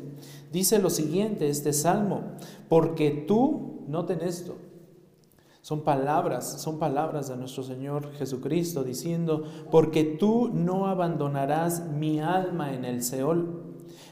dice 0.52 0.78
lo 0.78 0.90
siguiente, 0.90 1.48
este 1.48 1.72
Salmo, 1.72 2.22
porque 2.68 3.10
tú, 3.10 3.84
noten 3.88 4.20
esto, 4.22 4.56
son 5.68 5.82
palabras, 5.82 6.62
son 6.62 6.78
palabras 6.78 7.28
de 7.28 7.36
nuestro 7.36 7.62
Señor 7.62 8.12
Jesucristo 8.14 8.84
diciendo, 8.84 9.44
porque 9.70 10.02
tú 10.02 10.50
no 10.52 10.86
abandonarás 10.86 11.86
mi 11.86 12.20
alma 12.20 12.72
en 12.72 12.86
el 12.86 13.02
Seol, 13.02 13.68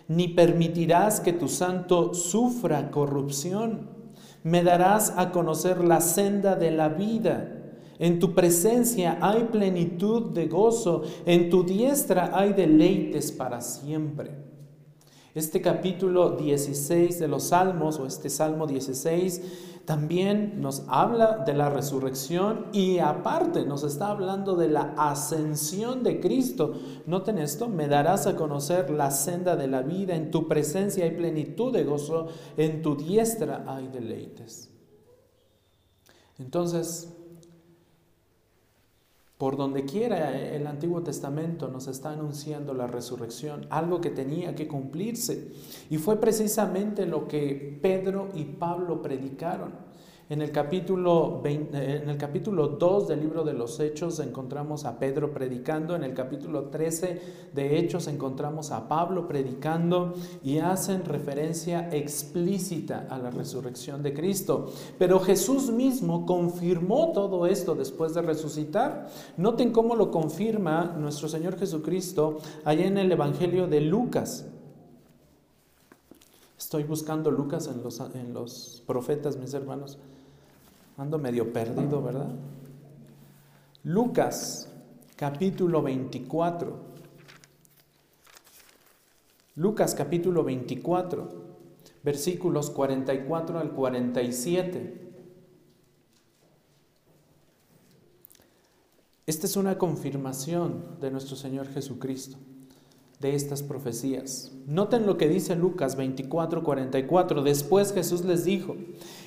ni 0.06 0.28
permitirás 0.28 1.20
que 1.20 1.32
tu 1.32 1.48
santo 1.48 2.12
sufra 2.12 2.90
corrupción. 2.90 3.88
Me 4.42 4.62
darás 4.62 5.14
a 5.16 5.32
conocer 5.32 5.82
la 5.82 6.00
senda 6.00 6.56
de 6.56 6.70
la 6.72 6.90
vida. 6.90 7.55
En 7.98 8.18
tu 8.18 8.34
presencia 8.34 9.18
hay 9.20 9.44
plenitud 9.44 10.30
de 10.32 10.46
gozo, 10.46 11.02
en 11.24 11.48
tu 11.48 11.62
diestra 11.62 12.30
hay 12.34 12.52
deleites 12.52 13.32
para 13.32 13.60
siempre. 13.60 14.32
Este 15.34 15.60
capítulo 15.60 16.30
16 16.30 17.18
de 17.18 17.28
los 17.28 17.44
Salmos, 17.44 17.98
o 17.98 18.06
este 18.06 18.30
Salmo 18.30 18.66
16, 18.66 19.42
también 19.84 20.60
nos 20.60 20.82
habla 20.88 21.44
de 21.46 21.54
la 21.54 21.70
resurrección 21.70 22.66
y 22.72 22.98
aparte 22.98 23.64
nos 23.64 23.84
está 23.84 24.08
hablando 24.08 24.56
de 24.56 24.68
la 24.68 24.94
ascensión 24.96 26.02
de 26.02 26.20
Cristo. 26.20 26.74
Noten 27.06 27.38
esto, 27.38 27.68
me 27.68 27.86
darás 27.86 28.26
a 28.26 28.34
conocer 28.34 28.90
la 28.90 29.10
senda 29.10 29.56
de 29.56 29.68
la 29.68 29.82
vida, 29.82 30.16
en 30.16 30.30
tu 30.30 30.48
presencia 30.48 31.04
hay 31.04 31.12
plenitud 31.12 31.72
de 31.72 31.84
gozo, 31.84 32.26
en 32.56 32.82
tu 32.82 32.96
diestra 32.96 33.64
hay 33.66 33.88
deleites. 33.88 34.70
Entonces, 36.38 37.15
por 39.38 39.56
donde 39.56 39.84
quiera 39.84 40.34
el 40.38 40.66
Antiguo 40.66 41.02
Testamento 41.02 41.68
nos 41.68 41.88
está 41.88 42.10
anunciando 42.10 42.72
la 42.72 42.86
resurrección, 42.86 43.66
algo 43.68 44.00
que 44.00 44.10
tenía 44.10 44.54
que 44.54 44.66
cumplirse. 44.66 45.52
Y 45.90 45.98
fue 45.98 46.18
precisamente 46.20 47.04
lo 47.04 47.28
que 47.28 47.78
Pedro 47.82 48.30
y 48.34 48.44
Pablo 48.44 49.02
predicaron. 49.02 49.72
En 50.28 50.42
el, 50.42 50.50
capítulo 50.50 51.40
eh, 51.44 52.00
en 52.02 52.10
el 52.10 52.16
capítulo 52.16 52.66
2 52.66 53.06
del 53.06 53.20
libro 53.20 53.44
de 53.44 53.52
los 53.52 53.78
Hechos 53.78 54.18
encontramos 54.18 54.84
a 54.84 54.98
Pedro 54.98 55.32
predicando, 55.32 55.94
en 55.94 56.02
el 56.02 56.14
capítulo 56.14 56.64
13 56.64 57.22
de 57.54 57.78
Hechos 57.78 58.08
encontramos 58.08 58.72
a 58.72 58.88
Pablo 58.88 59.28
predicando 59.28 60.14
y 60.42 60.58
hacen 60.58 61.04
referencia 61.04 61.88
explícita 61.92 63.06
a 63.08 63.18
la 63.18 63.30
resurrección 63.30 64.02
de 64.02 64.14
Cristo. 64.14 64.66
Pero 64.98 65.20
Jesús 65.20 65.70
mismo 65.70 66.26
confirmó 66.26 67.12
todo 67.12 67.46
esto 67.46 67.76
después 67.76 68.12
de 68.12 68.22
resucitar. 68.22 69.06
Noten 69.36 69.70
cómo 69.70 69.94
lo 69.94 70.10
confirma 70.10 70.96
nuestro 70.98 71.28
Señor 71.28 71.56
Jesucristo 71.56 72.38
allá 72.64 72.84
en 72.84 72.98
el 72.98 73.12
Evangelio 73.12 73.68
de 73.68 73.80
Lucas. 73.80 74.44
Estoy 76.58 76.84
buscando 76.84 77.30
Lucas 77.30 77.66
en 77.66 77.82
los, 77.82 78.00
en 78.00 78.32
los 78.32 78.82
profetas, 78.86 79.36
mis 79.36 79.52
hermanos. 79.52 79.98
Ando 80.96 81.18
medio 81.18 81.52
perdido, 81.52 82.02
¿verdad? 82.02 82.30
Lucas 83.84 84.72
capítulo 85.16 85.82
24. 85.82 86.96
Lucas 89.56 89.94
capítulo 89.94 90.44
24, 90.44 91.28
versículos 92.02 92.70
44 92.70 93.58
al 93.58 93.72
47. 93.72 95.02
Esta 99.26 99.46
es 99.46 99.56
una 99.56 99.76
confirmación 99.76 100.98
de 101.00 101.10
nuestro 101.10 101.36
Señor 101.36 101.68
Jesucristo 101.68 102.38
de 103.20 103.34
estas 103.34 103.62
profecías. 103.62 104.52
Noten 104.66 105.06
lo 105.06 105.16
que 105.16 105.28
dice 105.28 105.56
Lucas 105.56 105.96
24, 105.96 106.62
44. 106.62 107.42
Después 107.42 107.92
Jesús 107.92 108.24
les 108.24 108.44
dijo, 108.44 108.76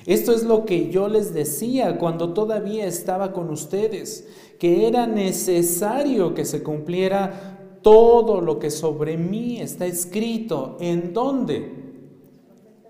esto 0.06 0.32
es 0.32 0.44
lo 0.44 0.64
que 0.64 0.90
yo 0.90 1.08
les 1.08 1.34
decía 1.34 1.98
cuando 1.98 2.32
todavía 2.32 2.86
estaba 2.86 3.32
con 3.32 3.50
ustedes, 3.50 4.28
que 4.58 4.86
era 4.86 5.06
necesario 5.06 6.34
que 6.34 6.44
se 6.44 6.62
cumpliera 6.62 7.78
todo 7.82 8.40
lo 8.40 8.58
que 8.58 8.70
sobre 8.70 9.16
mí 9.16 9.60
está 9.60 9.86
escrito. 9.86 10.76
¿En 10.80 11.12
dónde? 11.12 11.78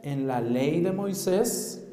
En 0.03 0.27
la 0.27 0.41
ley 0.41 0.81
de 0.81 0.93
Moisés, 0.93 1.87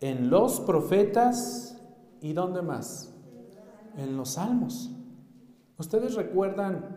en 0.00 0.30
los 0.30 0.60
profetas 0.60 1.78
y 2.20 2.32
dónde 2.32 2.62
más? 2.62 3.14
En 3.96 4.16
los 4.16 4.30
salmos. 4.30 4.90
¿Ustedes 5.78 6.14
recuerdan 6.14 6.95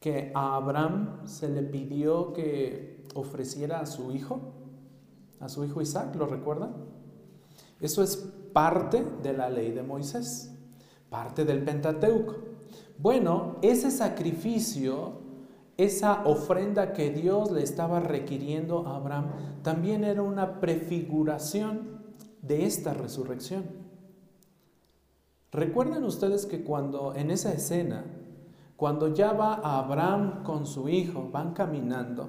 que 0.00 0.30
a 0.34 0.56
Abraham 0.56 1.26
se 1.26 1.48
le 1.48 1.62
pidió 1.62 2.32
que 2.32 3.04
ofreciera 3.14 3.80
a 3.80 3.86
su 3.86 4.12
hijo, 4.12 4.52
a 5.40 5.48
su 5.48 5.64
hijo 5.64 5.82
Isaac, 5.82 6.14
¿lo 6.16 6.26
recuerdan? 6.26 6.74
Eso 7.80 8.02
es 8.02 8.16
parte 8.52 9.04
de 9.22 9.32
la 9.32 9.50
ley 9.50 9.72
de 9.72 9.82
Moisés, 9.82 10.52
parte 11.10 11.44
del 11.44 11.64
Pentateuco. 11.64 12.36
Bueno, 12.98 13.56
ese 13.62 13.90
sacrificio, 13.90 15.20
esa 15.76 16.24
ofrenda 16.26 16.92
que 16.92 17.10
Dios 17.10 17.50
le 17.50 17.62
estaba 17.62 18.00
requiriendo 18.00 18.86
a 18.86 18.96
Abraham, 18.96 19.30
también 19.62 20.04
era 20.04 20.22
una 20.22 20.60
prefiguración 20.60 21.98
de 22.42 22.64
esta 22.64 22.94
resurrección. 22.94 23.64
¿Recuerdan 25.50 26.04
ustedes 26.04 26.46
que 26.46 26.62
cuando 26.62 27.14
en 27.14 27.30
esa 27.30 27.52
escena 27.52 28.04
cuando 28.78 29.12
ya 29.12 29.32
va 29.32 29.54
Abraham 29.54 30.44
con 30.44 30.64
su 30.64 30.88
hijo, 30.88 31.30
van 31.32 31.52
caminando, 31.52 32.28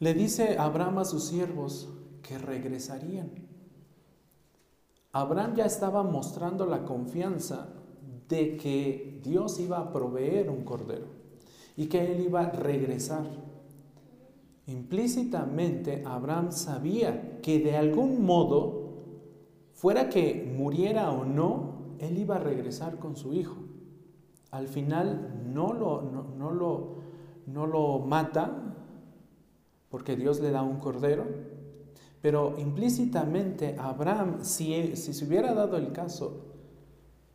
le 0.00 0.14
dice 0.14 0.58
Abraham 0.58 0.98
a 0.98 1.04
sus 1.04 1.22
siervos 1.22 1.88
que 2.22 2.38
regresarían. 2.38 3.30
Abraham 5.12 5.54
ya 5.54 5.66
estaba 5.66 6.02
mostrando 6.02 6.66
la 6.66 6.82
confianza 6.82 7.68
de 8.28 8.56
que 8.56 9.20
Dios 9.22 9.60
iba 9.60 9.78
a 9.78 9.92
proveer 9.92 10.50
un 10.50 10.64
cordero 10.64 11.06
y 11.76 11.86
que 11.86 12.04
él 12.10 12.22
iba 12.22 12.40
a 12.40 12.50
regresar. 12.50 13.24
Implícitamente 14.66 16.02
Abraham 16.04 16.50
sabía 16.50 17.38
que 17.40 17.60
de 17.60 17.76
algún 17.76 18.24
modo, 18.24 19.04
fuera 19.72 20.08
que 20.08 20.52
muriera 20.58 21.12
o 21.12 21.24
no, 21.24 21.94
él 22.00 22.18
iba 22.18 22.34
a 22.34 22.40
regresar 22.40 22.98
con 22.98 23.14
su 23.14 23.34
hijo 23.34 23.62
al 24.52 24.68
final 24.68 25.42
no 25.52 25.72
lo, 25.72 26.02
no, 26.02 26.50
lo, 26.50 26.96
no 27.46 27.66
lo 27.66 27.98
mata 27.98 28.76
porque 29.88 30.14
Dios 30.14 30.40
le 30.40 30.50
da 30.50 30.62
un 30.62 30.78
cordero, 30.78 31.24
pero 32.20 32.54
implícitamente 32.58 33.76
Abraham, 33.78 34.38
si, 34.42 34.94
si 34.96 35.12
se 35.12 35.24
hubiera 35.24 35.54
dado 35.54 35.76
el 35.76 35.92
caso, 35.92 36.46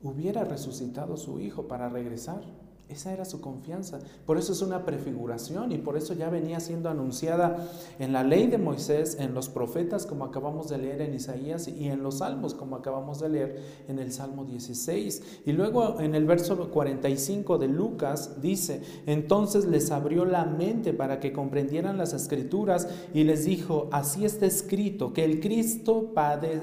hubiera 0.01 0.43
resucitado 0.43 1.17
su 1.17 1.39
hijo 1.39 1.67
para 1.67 1.89
regresar. 1.89 2.41
Esa 2.89 3.11
era 3.11 3.25
su 3.25 3.41
confianza. 3.41 3.99
Por 4.25 4.37
eso 4.37 4.53
es 4.53 4.61
una 4.61 4.85
prefiguración 4.85 5.73
y 5.73 5.77
por 5.77 5.97
eso 5.97 6.13
ya 6.13 6.29
venía 6.29 6.61
siendo 6.61 6.89
anunciada 6.89 7.67
en 7.99 8.13
la 8.13 8.23
ley 8.23 8.47
de 8.47 8.57
Moisés, 8.57 9.17
en 9.19 9.33
los 9.33 9.49
profetas 9.49 10.05
como 10.05 10.23
acabamos 10.23 10.69
de 10.69 10.77
leer 10.77 11.01
en 11.01 11.13
Isaías 11.13 11.67
y 11.67 11.89
en 11.89 12.01
los 12.01 12.19
salmos 12.19 12.53
como 12.53 12.77
acabamos 12.77 13.19
de 13.19 13.29
leer 13.29 13.61
en 13.89 13.99
el 13.99 14.13
Salmo 14.13 14.45
16. 14.45 15.41
Y 15.45 15.51
luego 15.51 15.99
en 15.99 16.15
el 16.15 16.25
verso 16.25 16.69
45 16.69 17.57
de 17.57 17.67
Lucas 17.67 18.41
dice, 18.41 18.81
entonces 19.05 19.65
les 19.65 19.91
abrió 19.91 20.23
la 20.23 20.45
mente 20.45 20.93
para 20.93 21.19
que 21.19 21.33
comprendieran 21.33 21.97
las 21.97 22.13
escrituras 22.13 22.87
y 23.13 23.25
les 23.25 23.43
dijo, 23.43 23.89
así 23.91 24.23
está 24.23 24.45
escrito, 24.45 25.11
que 25.11 25.25
el 25.25 25.41
Cristo 25.41 26.11
padece 26.13 26.61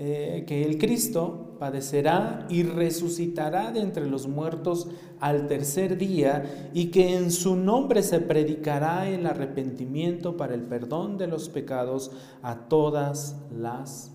eh, 0.00 0.44
que 0.46 0.64
el 0.64 0.78
Cristo 0.78 1.56
padecerá 1.58 2.46
y 2.48 2.62
resucitará 2.62 3.72
de 3.72 3.80
entre 3.80 4.06
los 4.06 4.28
muertos 4.28 4.86
al 5.18 5.48
tercer 5.48 5.98
día 5.98 6.70
y 6.72 6.92
que 6.92 7.16
en 7.16 7.32
su 7.32 7.56
nombre 7.56 8.04
se 8.04 8.20
predicará 8.20 9.08
el 9.08 9.26
arrepentimiento 9.26 10.36
para 10.36 10.54
el 10.54 10.62
perdón 10.62 11.18
de 11.18 11.26
los 11.26 11.48
pecados 11.48 12.12
a 12.42 12.68
todas 12.68 13.40
las 13.50 14.12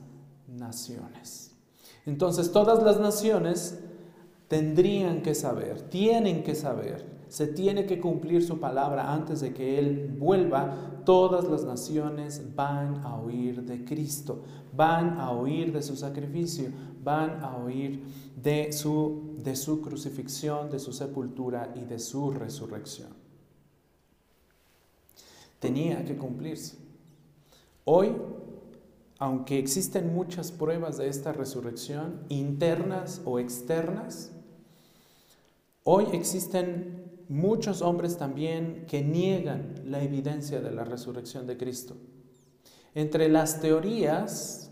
naciones. 0.48 1.52
Entonces 2.06 2.54
todas 2.54 2.82
las 2.82 3.02
naciones 3.02 3.78
tendrían 4.48 5.22
que 5.22 5.36
saber, 5.36 5.82
tienen 5.82 6.43
que 6.43 6.56
saber 6.56 7.12
se 7.34 7.48
tiene 7.48 7.88
que 7.88 8.00
cumplir 8.00 8.46
su 8.46 8.60
palabra 8.60 9.12
antes 9.12 9.41
de 9.41 9.56
que 9.56 9.80
Él 9.80 10.15
vuelva, 10.19 11.02
todas 11.04 11.46
las 11.46 11.63
naciones 11.63 12.54
van 12.56 13.04
a 13.04 13.15
oír 13.15 13.63
de 13.63 13.84
Cristo, 13.84 14.43
van 14.72 15.17
a 15.17 15.32
oír 15.32 15.74
de 15.74 15.82
su 15.82 15.96
sacrificio, 15.96 16.69
van 17.04 17.43
a 17.43 17.58
oír 17.58 18.04
de 18.36 18.72
su, 18.72 19.34
de 19.41 19.56
su 19.56 19.82
crucifixión, 19.82 20.69
de 20.69 20.78
su 20.78 20.93
sepultura 20.93 21.74
y 21.76 21.86
de 21.86 21.98
su 21.98 22.30
resurrección. 22.30 23.10
Tenía 25.60 26.06
que 26.06 26.15
cumplirse. 26.15 26.78
Hoy, 27.84 28.12
aunque 29.17 29.58
existen 29.58 30.13
muchas 30.13 30.52
pruebas 30.52 30.98
de 31.00 31.08
esta 31.08 31.34
resurrección, 31.34 32.26
internas 32.30 33.22
o 33.26 33.39
externas, 33.39 34.32
hoy 35.84 36.06
existen 36.13 37.02
muchos 37.34 37.82
hombres 37.82 38.17
también 38.17 38.86
que 38.88 39.02
niegan 39.02 39.74
la 39.86 40.04
evidencia 40.04 40.62
de 40.62 40.69
la 40.69 40.84
resurrección 40.84 41.48
de 41.48 41.58
Cristo. 41.58 41.96
Entre 42.93 43.28
las 43.28 43.60
teorías 43.60 44.69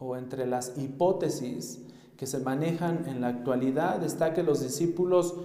o 0.00 0.16
entre 0.16 0.44
las 0.44 0.76
hipótesis 0.76 1.86
que 2.16 2.26
se 2.26 2.40
manejan 2.40 3.04
en 3.06 3.20
la 3.20 3.28
actualidad 3.28 4.02
está 4.02 4.34
que 4.34 4.42
los 4.42 4.60
discípulos 4.60 5.36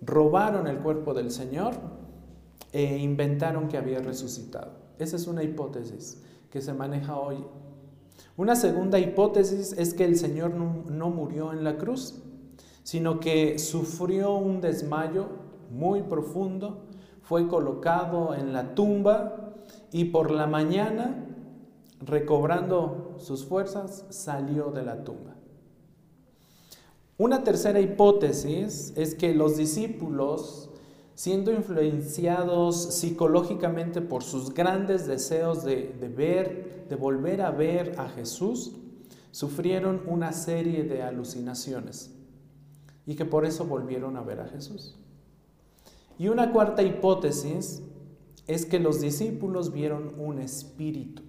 robaron 0.00 0.68
el 0.68 0.78
cuerpo 0.78 1.12
del 1.12 1.32
Señor 1.32 1.74
e 2.72 2.98
inventaron 2.98 3.66
que 3.66 3.76
había 3.76 3.98
resucitado. 3.98 4.74
Esa 5.00 5.16
es 5.16 5.26
una 5.26 5.42
hipótesis 5.42 6.22
que 6.50 6.62
se 6.62 6.72
maneja 6.72 7.18
hoy. 7.18 7.44
Una 8.36 8.54
segunda 8.54 9.00
hipótesis 9.00 9.72
es 9.72 9.92
que 9.92 10.04
el 10.04 10.16
Señor 10.16 10.54
no, 10.54 11.10
murió 11.10 11.52
en 11.52 11.64
la 11.64 11.76
cruz, 11.78 12.22
sino 12.84 13.18
que 13.18 13.58
sufrió 13.58 14.36
un 14.36 14.60
desmayo 14.60 15.45
muy 15.70 16.02
profundo, 16.02 16.84
fue 17.22 17.48
colocado 17.48 18.34
en 18.34 18.52
la 18.52 18.74
tumba 18.74 19.54
y 19.92 20.06
por 20.06 20.30
la 20.30 20.46
mañana 20.46 21.26
recobrando 22.00 23.14
sus 23.18 23.44
fuerzas, 23.44 24.04
salió 24.10 24.70
de 24.70 24.84
la 24.84 25.02
tumba. 25.04 25.34
Una 27.18 27.42
tercera 27.42 27.80
hipótesis 27.80 28.92
es 28.94 29.14
que 29.14 29.34
los 29.34 29.56
discípulos, 29.56 30.68
siendo 31.14 31.50
influenciados 31.50 32.94
psicológicamente 32.94 34.02
por 34.02 34.22
sus 34.22 34.52
grandes 34.52 35.06
deseos 35.06 35.64
de, 35.64 35.96
ver, 36.14 36.86
de 36.88 36.96
volver 36.96 37.40
a 37.40 37.50
ver 37.50 37.94
a 37.98 38.08
Jesús, 38.10 38.72
sufrieron 39.30 40.02
una 40.06 40.32
serie 40.32 40.84
de 40.84 41.02
alucinaciones 41.02 42.10
y 43.06 43.14
que 43.14 43.24
por 43.24 43.46
eso 43.46 43.64
volvieron 43.64 44.16
a 44.16 44.22
ver 44.22 44.40
a 44.40 44.48
Jesús. 44.48 44.96
Y 46.18 46.28
una 46.28 46.52
cuarta 46.52 46.82
hipótesis 46.82 47.82
es 48.46 48.64
que 48.64 48.78
los 48.78 49.00
discípulos 49.00 49.72
vieron 49.72 50.14
un 50.18 50.38
espíritu. 50.38 51.22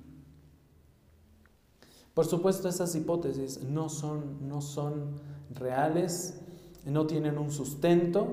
Por 2.13 2.25
supuesto, 2.25 2.67
esas 2.67 2.95
hipótesis 2.95 3.61
no 3.63 3.89
son, 3.89 4.47
no 4.47 4.61
son 4.61 5.19
reales, 5.53 6.39
no 6.85 7.05
tienen 7.05 7.37
un 7.37 7.51
sustento 7.51 8.27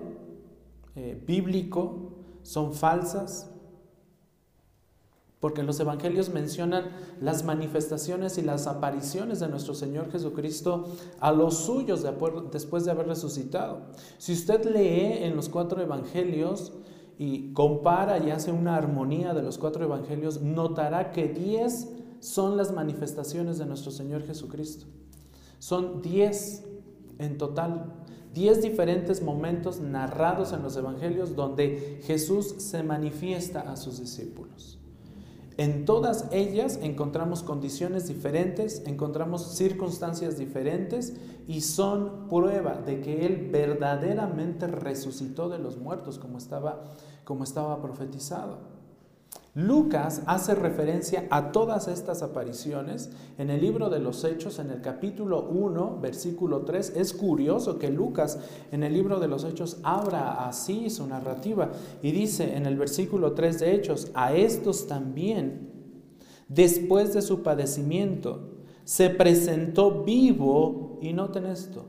eh, 0.97 1.21
bíblico, 1.27 2.13
son 2.43 2.73
falsas, 2.73 3.51
porque 5.45 5.63
los 5.63 5.79
evangelios 5.79 6.31
mencionan 6.31 6.85
las 7.21 7.45
manifestaciones 7.45 8.39
y 8.39 8.41
las 8.41 8.67
apariciones 8.67 9.41
de 9.41 9.49
nuestro 9.49 9.75
Señor 9.75 10.11
Jesucristo 10.11 10.87
a 11.21 11.33
los 11.33 11.59
suyos 11.59 12.03
después 12.51 12.87
de 12.87 12.91
haber 12.91 13.09
resucitado. 13.09 13.83
Si 14.17 14.33
usted 14.33 14.65
lee 14.65 15.23
en 15.23 15.37
los 15.37 15.51
cuatro 15.51 15.83
evangelios 15.83 16.73
y 17.19 17.53
compara 17.53 18.17
y 18.25 18.31
hace 18.31 18.53
una 18.53 18.75
armonía 18.75 19.35
de 19.35 19.43
los 19.43 19.59
cuatro 19.59 19.85
evangelios, 19.85 20.41
notará 20.41 21.13
que 21.13 21.29
diez 21.29 21.91
son 22.21 22.57
las 22.57 22.73
manifestaciones 22.73 23.59
de 23.59 23.67
nuestro 23.67 23.91
Señor 23.91 24.23
Jesucristo. 24.23 24.87
Son 25.59 26.01
diez 26.01 26.65
en 27.19 27.37
total, 27.37 27.93
diez 28.33 28.63
diferentes 28.63 29.21
momentos 29.21 29.79
narrados 29.79 30.55
en 30.55 30.63
los 30.63 30.75
evangelios 30.79 31.37
donde 31.37 32.01
Jesús 32.05 32.55
se 32.57 32.83
manifiesta 32.83 33.61
a 33.61 33.77
sus 33.77 34.01
discípulos. 34.01 34.74
En 35.57 35.85
todas 35.85 36.27
ellas 36.33 36.81
encontramos 36.83 37.45
condiciones 37.45 38.09
diferentes, 38.09 38.83
encontramos 38.87 39.55
circunstancias 39.55 40.37
diferentes 40.37 41.15
y 41.47 41.61
son 41.61 42.29
prueba 42.29 42.75
de 42.75 43.01
que 43.01 43.25
Él 43.25 43.51
verdaderamente 43.53 44.67
resucitó 44.67 45.49
de 45.49 45.59
los 45.59 45.77
muertos 45.77 46.19
como 46.19 46.39
estaba, 46.39 46.83
como 47.23 47.45
estaba 47.45 47.81
profetizado. 47.81 48.74
Lucas 49.55 50.23
hace 50.27 50.57
referencia 50.57 51.29
a 51.31 51.53
todas 51.53 51.87
estas 51.87 52.23
apariciones 52.23 53.11
en 53.39 53.51
el 53.51 53.61
libro 53.61 53.89
de 53.89 54.01
los 54.01 54.25
Hechos, 54.25 54.59
en 54.59 54.71
el 54.71 54.81
capítulo 54.81 55.49
1, 55.49 56.01
versículo 56.01 56.63
3. 56.63 56.95
Es 56.97 57.13
curioso 57.13 57.79
que 57.79 57.89
Lucas 57.89 58.41
en 58.73 58.83
el 58.83 58.93
libro 58.93 59.21
de 59.21 59.29
los 59.29 59.45
Hechos 59.45 59.79
abra 59.85 60.45
así 60.49 60.91
su 60.91 61.07
narrativa 61.07 61.71
y 62.03 62.11
dice 62.11 62.57
en 62.57 62.67
el 62.67 62.77
versículo 62.77 63.33
3 63.35 63.61
de 63.61 63.75
Hechos, 63.77 64.11
a 64.15 64.35
estos 64.35 64.89
también, 64.89 65.71
después 66.49 67.15
de 67.15 67.23
su 67.23 67.45
padecimiento, 67.45 68.55
se 68.83 69.09
presentó 69.09 70.03
vivo, 70.03 70.99
y 71.01 71.13
noten 71.13 71.47
esto, 71.47 71.87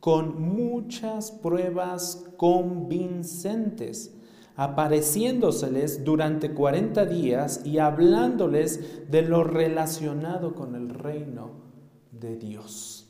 con 0.00 0.40
muchas 0.40 1.30
pruebas 1.30 2.24
convincentes 2.38 4.16
apareciéndoseles 4.62 6.04
durante 6.04 6.52
40 6.52 7.04
días 7.06 7.62
y 7.64 7.78
hablándoles 7.78 9.10
de 9.10 9.22
lo 9.22 9.42
relacionado 9.42 10.54
con 10.54 10.76
el 10.76 10.90
reino 10.90 11.50
de 12.12 12.36
Dios. 12.36 13.08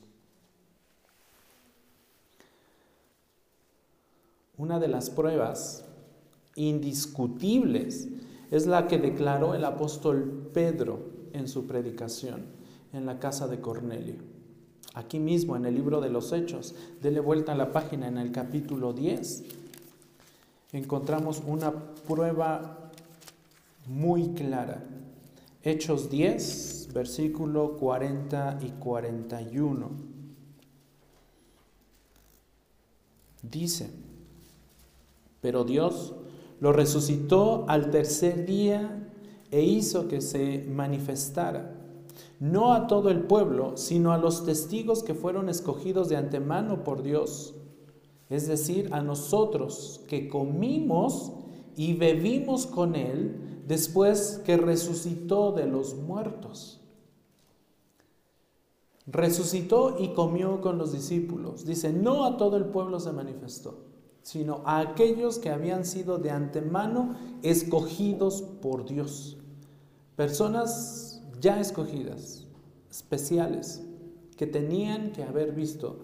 Una 4.56 4.80
de 4.80 4.88
las 4.88 5.10
pruebas 5.10 5.84
indiscutibles 6.54 8.08
es 8.50 8.66
la 8.66 8.86
que 8.86 8.98
declaró 8.98 9.54
el 9.54 9.66
apóstol 9.66 10.50
Pedro 10.54 11.00
en 11.34 11.48
su 11.48 11.66
predicación 11.66 12.46
en 12.94 13.04
la 13.04 13.18
casa 13.18 13.46
de 13.46 13.60
Cornelio. 13.60 14.16
Aquí 14.94 15.18
mismo 15.18 15.56
en 15.56 15.66
el 15.66 15.74
libro 15.74 16.00
de 16.00 16.10
los 16.10 16.32
Hechos, 16.32 16.74
dele 17.02 17.20
vuelta 17.20 17.52
a 17.52 17.56
la 17.56 17.72
página 17.72 18.08
en 18.08 18.18
el 18.18 18.30
capítulo 18.30 18.92
10 18.92 19.61
encontramos 20.72 21.42
una 21.46 21.72
prueba 21.72 22.90
muy 23.86 24.30
clara. 24.30 24.82
Hechos 25.62 26.10
10, 26.10 26.88
versículo 26.92 27.76
40 27.76 28.58
y 28.62 28.70
41. 28.70 29.90
Dice, 33.42 33.90
pero 35.40 35.64
Dios 35.64 36.14
lo 36.60 36.72
resucitó 36.72 37.64
al 37.68 37.90
tercer 37.90 38.46
día 38.46 39.08
e 39.50 39.62
hizo 39.62 40.08
que 40.08 40.20
se 40.20 40.64
manifestara, 40.68 41.74
no 42.40 42.72
a 42.72 42.86
todo 42.86 43.10
el 43.10 43.22
pueblo, 43.22 43.76
sino 43.76 44.12
a 44.12 44.18
los 44.18 44.44
testigos 44.44 45.02
que 45.02 45.14
fueron 45.14 45.48
escogidos 45.48 46.08
de 46.08 46.16
antemano 46.16 46.82
por 46.84 47.02
Dios 47.02 47.54
es 48.30 48.46
decir, 48.46 48.92
a 48.92 49.02
nosotros 49.02 50.00
que 50.08 50.28
comimos 50.28 51.32
y 51.76 51.94
bebimos 51.94 52.66
con 52.66 52.94
Él 52.94 53.62
después 53.66 54.40
que 54.44 54.56
resucitó 54.56 55.52
de 55.52 55.66
los 55.66 55.94
muertos. 55.94 56.80
Resucitó 59.06 59.96
y 59.98 60.14
comió 60.14 60.60
con 60.60 60.78
los 60.78 60.92
discípulos. 60.92 61.64
Dice, 61.64 61.92
no 61.92 62.24
a 62.24 62.36
todo 62.36 62.56
el 62.56 62.66
pueblo 62.66 63.00
se 63.00 63.12
manifestó, 63.12 63.84
sino 64.22 64.62
a 64.64 64.78
aquellos 64.78 65.38
que 65.38 65.50
habían 65.50 65.84
sido 65.84 66.18
de 66.18 66.30
antemano 66.30 67.16
escogidos 67.42 68.42
por 68.42 68.84
Dios. 68.84 69.38
Personas 70.16 71.22
ya 71.40 71.60
escogidas, 71.60 72.46
especiales, 72.90 73.82
que 74.36 74.46
tenían 74.46 75.12
que 75.12 75.24
haber 75.24 75.52
visto 75.52 75.96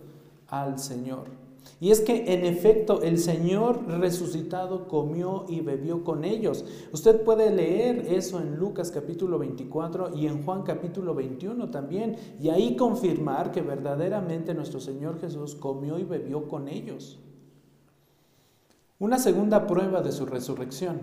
al 0.48 0.78
Señor. 0.78 1.47
Y 1.80 1.92
es 1.92 2.00
que 2.00 2.34
en 2.34 2.44
efecto 2.44 3.02
el 3.02 3.18
Señor 3.18 3.86
resucitado 3.86 4.88
comió 4.88 5.44
y 5.48 5.60
bebió 5.60 6.02
con 6.02 6.24
ellos. 6.24 6.64
Usted 6.92 7.22
puede 7.22 7.54
leer 7.54 8.06
eso 8.08 8.40
en 8.40 8.56
Lucas 8.56 8.90
capítulo 8.90 9.38
24 9.38 10.16
y 10.16 10.26
en 10.26 10.44
Juan 10.44 10.64
capítulo 10.64 11.14
21 11.14 11.70
también. 11.70 12.16
Y 12.40 12.48
ahí 12.48 12.74
confirmar 12.74 13.52
que 13.52 13.62
verdaderamente 13.62 14.54
nuestro 14.54 14.80
Señor 14.80 15.20
Jesús 15.20 15.54
comió 15.54 15.98
y 16.00 16.04
bebió 16.04 16.48
con 16.48 16.66
ellos. 16.66 17.20
Una 18.98 19.18
segunda 19.18 19.68
prueba 19.68 20.02
de 20.02 20.10
su 20.10 20.26
resurrección. 20.26 20.98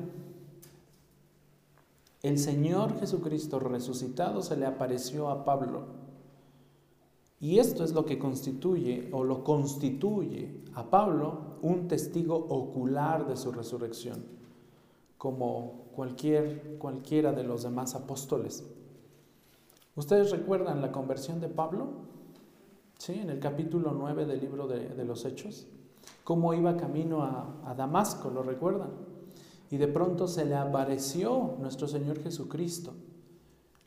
El 2.22 2.38
Señor 2.38 3.00
Jesucristo 3.00 3.60
resucitado 3.60 4.42
se 4.42 4.58
le 4.58 4.66
apareció 4.66 5.30
a 5.30 5.46
Pablo 5.46 6.05
y 7.40 7.60
esto 7.60 7.84
es 7.84 7.94
lo 7.94 8.06
que 8.06 8.18
constituye 8.18 9.10
o 9.12 9.24
lo 9.24 9.44
constituye 9.44 10.64
a 10.74 10.90
Pablo 10.90 11.58
un 11.62 11.88
testigo 11.88 12.36
ocular 12.36 13.28
de 13.28 13.36
su 13.36 13.52
resurrección, 13.52 14.24
como 15.18 15.86
cualquier, 15.96 16.78
cualquiera 16.78 17.34
de 17.34 17.44
los 17.44 17.64
demás 17.64 17.96
apóstoles. 17.96 18.64
¿Ustedes 19.96 20.32
recuerdan 20.32 20.82
la 20.82 20.92
conversión 20.92 21.40
de 21.42 21.50
Pablo? 21.50 21.88
¿sí? 22.98 23.14
en 23.14 23.30
el 23.30 23.40
capítulo 23.40 23.92
9 23.92 24.26
del 24.26 24.40
libro 24.40 24.68
de, 24.68 25.04
los 25.06 25.26
Hechos, 25.26 25.68
cómo 26.24 26.54
iba 26.54 26.78
camino 26.78 27.24
a, 27.24 27.62
a 27.66 27.76
Damasco, 27.76 28.30
¿lo 28.30 28.44
recuerdan? 28.44 28.92
Y 29.72 29.78
de 29.78 29.88
pronto 29.88 30.28
se 30.28 30.46
le 30.46 30.56
apareció 30.56 31.56
nuestro 31.60 31.88
Señor 31.88 32.22
Jesucristo, 32.22 32.94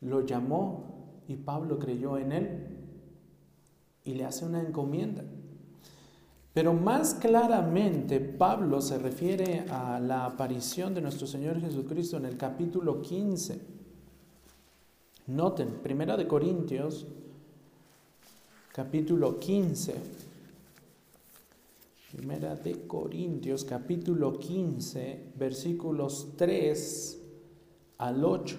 lo 0.03 0.21
llamó 0.21 1.23
y 1.27 1.37
Pablo 1.37 1.79
creyó 1.79 2.19
en 2.19 2.33
él 2.33 2.78
y 4.09 4.14
le 4.14 4.25
hace 4.25 4.47
una 4.47 4.62
encomienda. 4.62 5.23
Pero 6.55 6.73
más 6.73 7.12
claramente 7.14 8.21
Pablo 8.21 8.81
se 8.81 8.99
refiere 8.99 9.66
a 9.71 10.01
la 10.01 10.25
aparición 10.25 10.94
de 10.94 11.03
nuestro 11.03 11.27
Señor 11.27 11.61
Jesucristo 11.61 12.16
en 12.16 12.25
el 12.25 12.38
capítulo 12.38 13.03
15. 13.03 13.61
Noten, 15.27 15.68
Primera 15.83 16.16
de 16.16 16.27
Corintios, 16.27 17.07
capítulo 18.73 19.38
15. 19.38 19.94
Primera 22.16 22.57
de 22.57 22.87
Corintios, 22.87 23.62
capítulo 23.64 24.38
15, 24.38 25.33
versículos 25.37 26.29
3 26.38 27.21
al 27.99 28.25
8. 28.25 28.57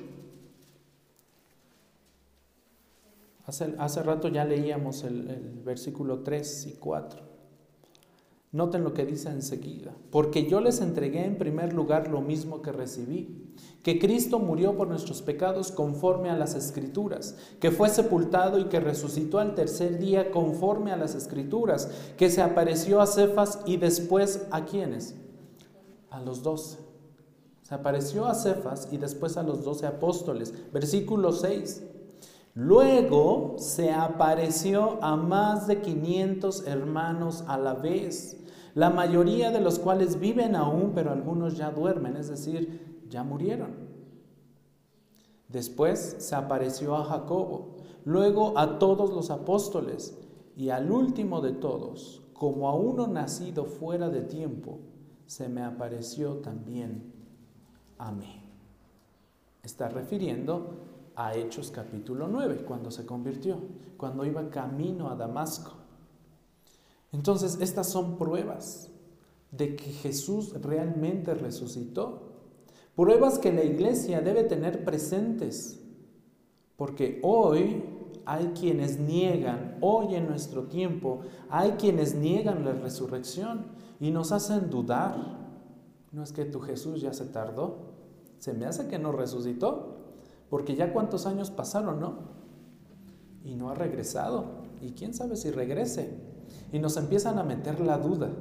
Hace, 3.49 4.03
rato 4.03 4.27
ya 4.27 4.45
leíamos 4.45 5.03
el, 5.03 5.27
el 5.27 5.61
versículo 5.65 6.19
3 6.19 6.67
y 6.67 6.73
4. 6.73 7.29
Noten 8.51 8.83
lo 8.83 8.93
que 8.93 9.05
dice 9.05 9.29
enseguida. 9.29 9.91
Porque 10.11 10.47
yo 10.47 10.61
les 10.61 10.81
entregué 10.81 11.25
en 11.25 11.37
primer 11.37 11.73
lugar 11.73 12.09
lo 12.09 12.21
mismo 12.21 12.61
que 12.61 12.71
recibí, 12.71 13.55
que 13.81 13.97
Cristo 13.97 14.37
murió 14.37 14.77
por 14.77 14.87
nuestros 14.87 15.23
pecados 15.23 15.71
conforme 15.71 16.29
a 16.29 16.37
las 16.37 16.53
escrituras, 16.53 17.37
que 17.59 17.71
fue 17.71 17.89
sepultado 17.89 18.59
y 18.59 18.65
que 18.65 18.79
resucitó 18.79 19.39
al 19.39 19.55
tercer 19.55 19.97
día 19.97 20.29
conforme 20.29 20.91
a 20.91 20.97
las 20.97 21.15
escrituras, 21.15 21.89
que 22.17 22.29
se 22.29 22.43
apareció 22.43 23.01
a 23.01 23.07
Cefas 23.07 23.61
y 23.65 23.77
después 23.77 24.47
a 24.51 24.65
quienes? 24.65 25.15
A 26.11 26.19
los 26.19 26.43
doce. 26.43 26.77
Se 27.63 27.73
apareció 27.73 28.27
a 28.27 28.35
Cefas 28.35 28.89
y 28.91 28.97
después 28.97 29.37
a 29.37 29.43
los 29.43 29.63
doce 29.63 29.87
apóstoles. 29.87 30.53
Versículo 30.71 31.31
6. 31.31 31.83
Luego 32.59 33.55
se 33.57 33.89
apareció 33.89 35.01
a 35.01 35.15
más 35.15 35.65
de 35.65 35.79
500 35.79 36.67
hermanos 36.67 37.45
a 37.47 37.57
la 37.57 37.73
vez 37.73 38.37
la 38.75 38.89
mayoría 38.89 39.49
de 39.49 39.61
los 39.61 39.79
cuales 39.79 40.19
viven 40.19 40.57
aún, 40.57 40.91
pero 40.93 41.13
algunos 41.13 41.55
ya 41.55 41.71
duermen, 41.71 42.17
es 42.17 42.27
decir, 42.27 43.05
ya 43.07 43.23
murieron. 43.23 43.75
Después 45.47 46.17
se 46.19 46.35
apareció 46.35 46.97
a 46.97 47.05
Jacobo, 47.05 47.77
luego 48.03 48.57
a 48.57 48.77
todos 48.77 49.11
los 49.11 49.31
apóstoles 49.31 50.19
y 50.57 50.69
al 50.69 50.91
último 50.91 51.39
de 51.39 51.53
todos, 51.53 52.23
como 52.33 52.67
a 52.67 52.75
uno 52.75 53.07
nacido 53.07 53.63
fuera 53.63 54.09
de 54.09 54.23
tiempo, 54.23 54.79
se 55.27 55.47
me 55.47 55.63
apareció 55.63 56.39
también 56.39 57.13
a 57.97 58.11
mí. 58.11 58.43
Está 59.63 59.87
refiriendo 59.87 60.89
a 61.19 61.35
Hechos 61.35 61.69
capítulo 61.69 62.29
9, 62.29 62.63
cuando 62.65 62.89
se 62.91 63.05
convirtió, 63.05 63.57
cuando 63.97 64.23
iba 64.23 64.49
camino 64.49 65.09
a 65.09 65.17
Damasco. 65.17 65.73
Entonces, 67.11 67.57
estas 67.59 67.89
son 67.89 68.17
pruebas 68.17 68.89
de 69.51 69.75
que 69.75 69.91
Jesús 69.91 70.53
realmente 70.61 71.33
resucitó. 71.33 72.21
Pruebas 72.95 73.37
que 73.37 73.51
la 73.51 73.65
iglesia 73.65 74.21
debe 74.21 74.45
tener 74.45 74.85
presentes. 74.85 75.81
Porque 76.77 77.19
hoy 77.21 77.83
hay 78.25 78.53
quienes 78.57 78.97
niegan, 78.97 79.77
hoy 79.81 80.15
en 80.15 80.25
nuestro 80.25 80.67
tiempo, 80.67 81.19
hay 81.49 81.71
quienes 81.71 82.15
niegan 82.15 82.63
la 82.63 82.71
resurrección 82.71 83.65
y 83.99 84.11
nos 84.11 84.31
hacen 84.31 84.69
dudar. 84.69 85.17
No 86.13 86.23
es 86.23 86.31
que 86.31 86.45
tu 86.45 86.61
Jesús 86.61 87.01
ya 87.01 87.11
se 87.11 87.25
tardó. 87.25 87.89
Se 88.37 88.53
me 88.53 88.65
hace 88.65 88.87
que 88.87 88.99
no 88.99 89.11
resucitó. 89.11 89.88
Porque 90.49 90.75
ya 90.75 90.93
cuántos 90.93 91.25
años 91.25 91.51
pasaron, 91.51 91.99
¿no? 91.99 92.19
Y 93.43 93.55
no 93.55 93.69
ha 93.69 93.75
regresado. 93.75 94.63
Y 94.81 94.91
quién 94.91 95.13
sabe 95.13 95.35
si 95.35 95.51
regrese. 95.51 96.19
Y 96.71 96.79
nos 96.79 96.97
empiezan 96.97 97.37
a 97.37 97.43
meter 97.43 97.79
la 97.79 97.97
duda. 97.97 98.31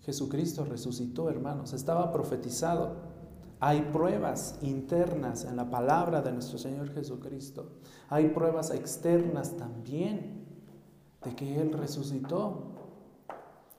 Jesucristo 0.00 0.64
resucitó, 0.64 1.28
hermanos, 1.28 1.72
estaba 1.72 2.12
profetizado. 2.12 3.16
Hay 3.58 3.82
pruebas 3.92 4.58
internas 4.62 5.44
en 5.44 5.56
la 5.56 5.68
palabra 5.70 6.22
de 6.22 6.30
nuestro 6.30 6.58
Señor 6.58 6.92
Jesucristo. 6.92 7.72
Hay 8.08 8.28
pruebas 8.28 8.70
externas 8.70 9.56
también 9.56 10.44
de 11.24 11.34
que 11.34 11.60
Él 11.60 11.72
resucitó. 11.72 12.72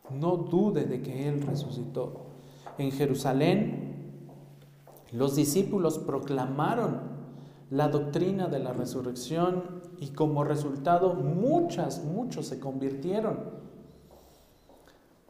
No 0.10 0.36
dude 0.38 0.86
de 0.86 1.02
que 1.02 1.30
Él 1.30 1.42
resucitó. 1.44 2.26
En 2.78 2.92
Jerusalén, 2.92 3.87
los 5.12 5.36
discípulos 5.36 6.00
proclamaron 6.00 7.18
la 7.70 7.90
doctrina 7.90 8.48
de 8.48 8.60
la 8.60 8.74
resurrección 8.74 9.82
y 10.00 10.10
como 10.10 10.44
resultado 10.44 11.14
muchas, 11.14 12.04
muchos 12.04 12.48
se 12.48 12.60
convirtieron. 12.60 13.68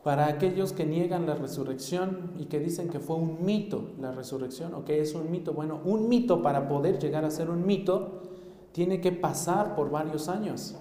Para 0.04 0.28
aquellos 0.28 0.72
que 0.72 0.86
niegan 0.86 1.26
la 1.26 1.36
resurrección 1.36 2.32
y 2.38 2.46
que 2.46 2.60
dicen 2.60 2.90
que 2.90 3.00
fue 3.00 3.18
un 3.18 3.44
mito 3.44 3.92
la 4.00 4.12
resurrección 4.12 4.74
o 4.74 4.86
que 4.86 5.02
es 5.02 5.14
un 5.16 5.30
mito, 5.32 5.54
bueno, 5.54 5.82
un 5.84 6.08
mito 6.08 6.42
para 6.42 6.68
poder 6.68 7.00
llegar 7.00 7.26
a 7.26 7.32
ser 7.32 7.50
un 7.50 7.66
mito 7.66 8.22
tiene 8.72 9.02
que 9.02 9.12
pasar 9.12 9.76
por 9.76 9.90
varios 9.90 10.30
años. 10.30 10.76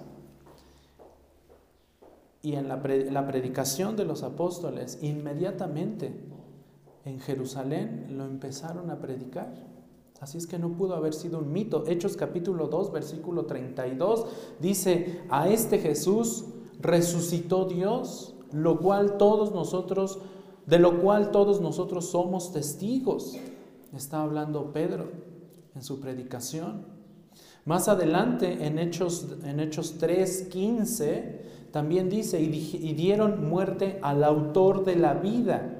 Y 2.41 2.53
en 2.53 2.69
la, 2.69 2.77
la 2.77 3.27
predicación 3.27 3.95
de 3.95 4.05
los 4.05 4.23
apóstoles, 4.23 4.99
inmediatamente 5.01 6.13
en 7.07 7.21
Jerusalén 7.21 8.07
lo 8.09 8.25
empezaron 8.25 8.91
a 8.91 8.99
predicar. 8.99 9.53
Así 10.19 10.37
es 10.37 10.45
que 10.45 10.59
no 10.59 10.73
pudo 10.73 10.95
haber 10.95 11.13
sido 11.13 11.39
un 11.39 11.53
mito. 11.53 11.85
Hechos 11.87 12.17
capítulo 12.17 12.67
2, 12.67 12.91
versículo 12.91 13.45
32 13.45 14.25
dice, 14.59 15.21
a 15.29 15.47
este 15.47 15.79
Jesús 15.79 16.45
resucitó 16.81 17.65
Dios, 17.65 18.35
lo 18.51 18.79
cual 18.79 19.17
todos 19.17 19.51
nosotros, 19.53 20.19
de 20.65 20.79
lo 20.79 21.01
cual 21.01 21.31
todos 21.31 21.61
nosotros 21.61 22.09
somos 22.09 22.51
testigos. 22.51 23.37
Está 23.95 24.23
hablando 24.23 24.73
Pedro 24.73 25.09
en 25.75 25.83
su 25.83 26.01
predicación. 26.01 26.85
Más 27.63 27.87
adelante, 27.87 28.65
en 28.65 28.79
Hechos, 28.79 29.27
en 29.45 29.59
Hechos 29.59 29.97
3, 29.97 30.47
15, 30.49 31.41
también 31.71 32.09
dice, 32.09 32.41
y 32.41 32.93
dieron 32.93 33.47
muerte 33.47 33.99
al 34.01 34.23
autor 34.23 34.83
de 34.83 34.95
la 34.95 35.13
vida 35.13 35.76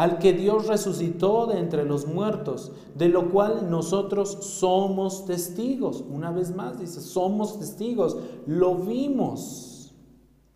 al 0.00 0.18
que 0.18 0.32
Dios 0.32 0.66
resucitó 0.66 1.46
de 1.46 1.58
entre 1.58 1.84
los 1.84 2.06
muertos, 2.06 2.72
de 2.94 3.10
lo 3.10 3.30
cual 3.30 3.68
nosotros 3.68 4.30
somos 4.40 5.26
testigos. 5.26 6.02
Una 6.08 6.30
vez 6.32 6.56
más 6.56 6.80
dice, 6.80 7.02
somos 7.02 7.58
testigos, 7.58 8.16
lo 8.46 8.76
vimos. 8.76 9.94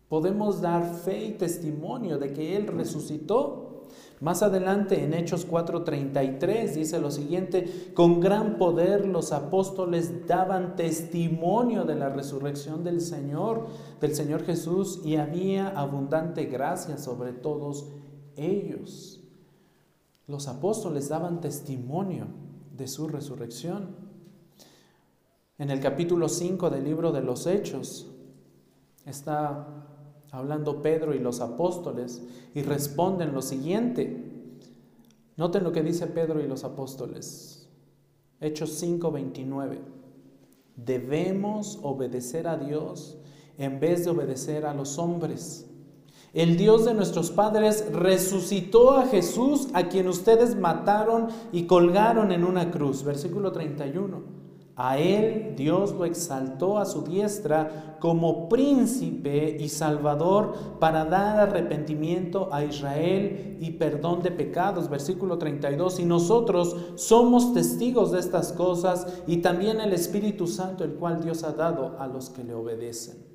Podemos 0.09 0.61
dar 0.61 0.95
fe 0.95 1.25
y 1.25 1.31
testimonio 1.33 2.17
de 2.17 2.33
que 2.33 2.57
Él 2.57 2.65
resucitó. 2.65 3.83
Más 4.19 4.41
adelante 4.41 5.03
en 5.03 5.13
Hechos 5.13 5.47
4:33 5.47 6.73
dice 6.73 6.99
lo 6.99 7.11
siguiente, 7.11 7.91
con 7.93 8.21
gran 8.21 8.57
poder 8.57 9.05
los 9.05 9.31
apóstoles 9.31 10.25
daban 10.25 10.75
testimonio 10.75 11.83
de 11.83 11.93
la 11.93 12.09
resurrección 12.09 12.83
del 12.83 12.99
Señor, 12.99 13.67
del 14.01 14.15
Señor 14.15 14.43
Jesús, 14.43 15.01
y 15.05 15.17
había 15.17 15.67
abundante 15.67 16.45
gracia 16.45 16.97
sobre 16.97 17.31
todos 17.31 17.85
ellos. 18.37 19.14
Los 20.27 20.47
apóstoles 20.47 21.09
daban 21.09 21.41
testimonio 21.41 22.27
de 22.75 22.87
su 22.87 23.07
resurrección. 23.07 23.95
En 25.57 25.69
el 25.69 25.79
capítulo 25.79 26.27
5 26.27 26.69
del 26.69 26.83
libro 26.83 27.11
de 27.11 27.21
los 27.21 27.47
Hechos 27.47 28.07
está 29.05 29.85
hablando 30.31 30.81
Pedro 30.81 31.13
y 31.13 31.19
los 31.19 31.39
apóstoles 31.41 32.23
y 32.53 32.63
responden 32.63 33.33
lo 33.33 33.41
siguiente. 33.41 34.25
Noten 35.37 35.63
lo 35.63 35.71
que 35.71 35.83
dice 35.83 36.07
Pedro 36.07 36.41
y 36.41 36.47
los 36.47 36.63
apóstoles. 36.63 37.69
Hechos 38.41 38.71
5:29. 38.81 39.79
Debemos 40.75 41.79
obedecer 41.83 42.47
a 42.47 42.57
Dios 42.57 43.17
en 43.57 43.79
vez 43.79 44.03
de 44.03 44.11
obedecer 44.11 44.65
a 44.65 44.73
los 44.73 44.97
hombres. 44.97 45.64
El 46.35 46.57
Dios 46.57 46.83
de 46.83 46.93
nuestros 46.93 47.31
padres 47.31 47.85
resucitó 47.93 48.91
a 48.91 49.05
Jesús, 49.07 49.69
a 49.73 49.87
quien 49.87 50.09
ustedes 50.09 50.57
mataron 50.57 51.27
y 51.53 51.63
colgaron 51.63 52.33
en 52.33 52.43
una 52.43 52.71
cruz. 52.71 53.05
Versículo 53.05 53.53
31. 53.53 54.21
A 54.75 54.97
él 54.97 55.53
Dios 55.55 55.93
lo 55.93 56.03
exaltó 56.03 56.77
a 56.77 56.83
su 56.83 57.03
diestra 57.03 57.95
como 58.01 58.49
príncipe 58.49 59.55
y 59.57 59.69
salvador 59.69 60.77
para 60.81 61.05
dar 61.05 61.39
arrepentimiento 61.39 62.49
a 62.51 62.65
Israel 62.65 63.57
y 63.61 63.71
perdón 63.71 64.21
de 64.21 64.31
pecados. 64.31 64.89
Versículo 64.89 65.37
32. 65.37 66.01
Y 66.01 66.03
nosotros 66.03 66.75
somos 66.95 67.53
testigos 67.53 68.11
de 68.11 68.19
estas 68.19 68.51
cosas 68.51 69.07
y 69.25 69.37
también 69.37 69.79
el 69.79 69.93
Espíritu 69.93 70.47
Santo, 70.47 70.83
el 70.83 70.95
cual 70.95 71.23
Dios 71.23 71.45
ha 71.45 71.53
dado 71.53 71.95
a 71.97 72.07
los 72.07 72.29
que 72.29 72.43
le 72.43 72.53
obedecen. 72.53 73.34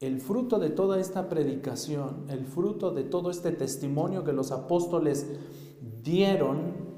El 0.00 0.20
fruto 0.20 0.58
de 0.58 0.70
toda 0.70 1.00
esta 1.00 1.28
predicación, 1.28 2.26
el 2.28 2.44
fruto 2.44 2.92
de 2.92 3.04
todo 3.04 3.30
este 3.30 3.50
testimonio 3.52 4.24
que 4.24 4.32
los 4.32 4.52
apóstoles 4.52 5.26
dieron 6.04 6.88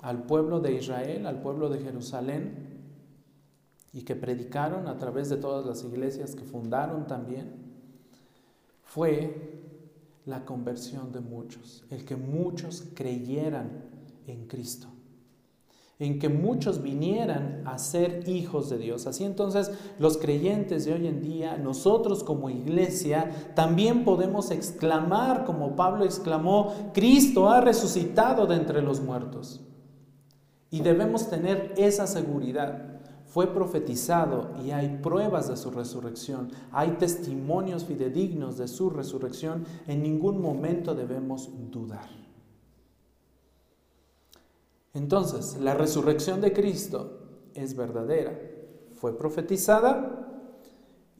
al 0.00 0.22
pueblo 0.24 0.60
de 0.60 0.74
Israel, 0.74 1.26
al 1.26 1.40
pueblo 1.42 1.68
de 1.68 1.80
Jerusalén, 1.80 2.68
y 3.92 4.02
que 4.02 4.14
predicaron 4.14 4.86
a 4.86 4.98
través 4.98 5.28
de 5.28 5.38
todas 5.38 5.66
las 5.66 5.82
iglesias 5.82 6.34
que 6.36 6.44
fundaron 6.44 7.06
también, 7.06 7.68
fue 8.84 9.60
la 10.24 10.44
conversión 10.44 11.10
de 11.10 11.20
muchos, 11.20 11.84
el 11.90 12.04
que 12.04 12.16
muchos 12.16 12.84
creyeran 12.94 13.84
en 14.26 14.46
Cristo 14.46 14.88
en 16.00 16.20
que 16.20 16.28
muchos 16.28 16.80
vinieran 16.80 17.62
a 17.66 17.76
ser 17.78 18.28
hijos 18.28 18.70
de 18.70 18.78
Dios. 18.78 19.06
Así 19.06 19.24
entonces 19.24 19.72
los 19.98 20.16
creyentes 20.16 20.84
de 20.84 20.92
hoy 20.92 21.08
en 21.08 21.20
día, 21.20 21.56
nosotros 21.56 22.22
como 22.22 22.50
iglesia, 22.50 23.52
también 23.56 24.04
podemos 24.04 24.52
exclamar 24.52 25.44
como 25.44 25.74
Pablo 25.74 26.04
exclamó, 26.04 26.72
Cristo 26.94 27.48
ha 27.48 27.60
resucitado 27.60 28.46
de 28.46 28.56
entre 28.56 28.80
los 28.80 29.00
muertos. 29.00 29.60
Y 30.70 30.82
debemos 30.82 31.28
tener 31.28 31.74
esa 31.76 32.06
seguridad. 32.06 33.00
Fue 33.24 33.52
profetizado 33.52 34.52
y 34.64 34.70
hay 34.70 34.98
pruebas 35.02 35.48
de 35.48 35.56
su 35.56 35.70
resurrección, 35.70 36.50
hay 36.72 36.92
testimonios 36.92 37.84
fidedignos 37.84 38.56
de 38.56 38.68
su 38.68 38.88
resurrección, 38.88 39.66
en 39.86 40.02
ningún 40.02 40.40
momento 40.40 40.94
debemos 40.94 41.50
dudar. 41.70 42.27
Entonces, 44.98 45.56
la 45.60 45.74
resurrección 45.74 46.40
de 46.40 46.52
Cristo 46.52 47.20
es 47.54 47.76
verdadera, 47.76 48.36
fue 48.96 49.16
profetizada 49.16 50.50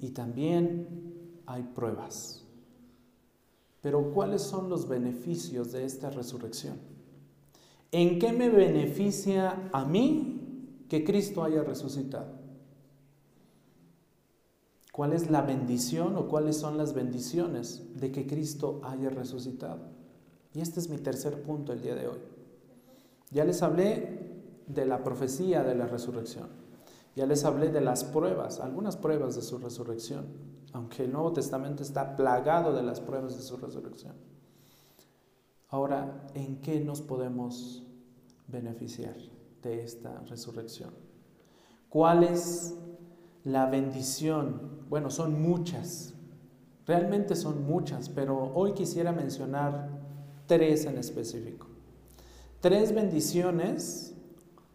y 0.00 0.10
también 0.10 1.42
hay 1.46 1.62
pruebas. 1.62 2.44
Pero 3.80 4.10
¿cuáles 4.12 4.42
son 4.42 4.68
los 4.68 4.88
beneficios 4.88 5.70
de 5.70 5.84
esta 5.84 6.10
resurrección? 6.10 6.76
¿En 7.92 8.18
qué 8.18 8.32
me 8.32 8.50
beneficia 8.50 9.70
a 9.72 9.84
mí 9.84 10.84
que 10.88 11.04
Cristo 11.04 11.44
haya 11.44 11.62
resucitado? 11.62 12.32
¿Cuál 14.90 15.12
es 15.12 15.30
la 15.30 15.42
bendición 15.42 16.16
o 16.16 16.26
cuáles 16.26 16.56
son 16.56 16.76
las 16.78 16.94
bendiciones 16.94 17.84
de 17.94 18.10
que 18.10 18.26
Cristo 18.26 18.80
haya 18.82 19.08
resucitado? 19.08 19.86
Y 20.52 20.62
este 20.62 20.80
es 20.80 20.88
mi 20.88 20.98
tercer 20.98 21.44
punto 21.44 21.72
el 21.72 21.80
día 21.80 21.94
de 21.94 22.08
hoy. 22.08 22.37
Ya 23.30 23.44
les 23.44 23.62
hablé 23.62 24.18
de 24.66 24.86
la 24.86 25.02
profecía 25.02 25.62
de 25.62 25.74
la 25.74 25.86
resurrección. 25.86 26.48
Ya 27.16 27.26
les 27.26 27.44
hablé 27.44 27.70
de 27.70 27.80
las 27.80 28.04
pruebas, 28.04 28.60
algunas 28.60 28.96
pruebas 28.96 29.34
de 29.34 29.42
su 29.42 29.58
resurrección, 29.58 30.26
aunque 30.72 31.04
el 31.04 31.12
Nuevo 31.12 31.32
Testamento 31.32 31.82
está 31.82 32.16
plagado 32.16 32.72
de 32.72 32.82
las 32.82 33.00
pruebas 33.00 33.36
de 33.36 33.42
su 33.42 33.56
resurrección. 33.56 34.14
Ahora, 35.68 36.26
¿en 36.34 36.60
qué 36.60 36.80
nos 36.80 37.02
podemos 37.02 37.84
beneficiar 38.46 39.16
de 39.62 39.82
esta 39.82 40.20
resurrección? 40.28 40.90
¿Cuál 41.88 42.22
es 42.22 42.74
la 43.44 43.66
bendición? 43.66 44.86
Bueno, 44.88 45.10
son 45.10 45.42
muchas, 45.42 46.14
realmente 46.86 47.34
son 47.36 47.66
muchas, 47.66 48.08
pero 48.08 48.52
hoy 48.54 48.72
quisiera 48.72 49.12
mencionar 49.12 49.90
tres 50.46 50.86
en 50.86 50.98
específico. 50.98 51.67
Tres 52.60 52.92
bendiciones 52.92 54.16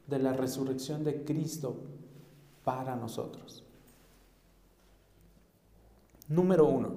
de 0.07 0.17
la 0.17 0.31
resurrección 0.31 1.03
de 1.03 1.25
Cristo 1.25 1.75
para 2.63 2.95
nosotros. 2.95 3.65
Número 6.29 6.65
uno, 6.65 6.91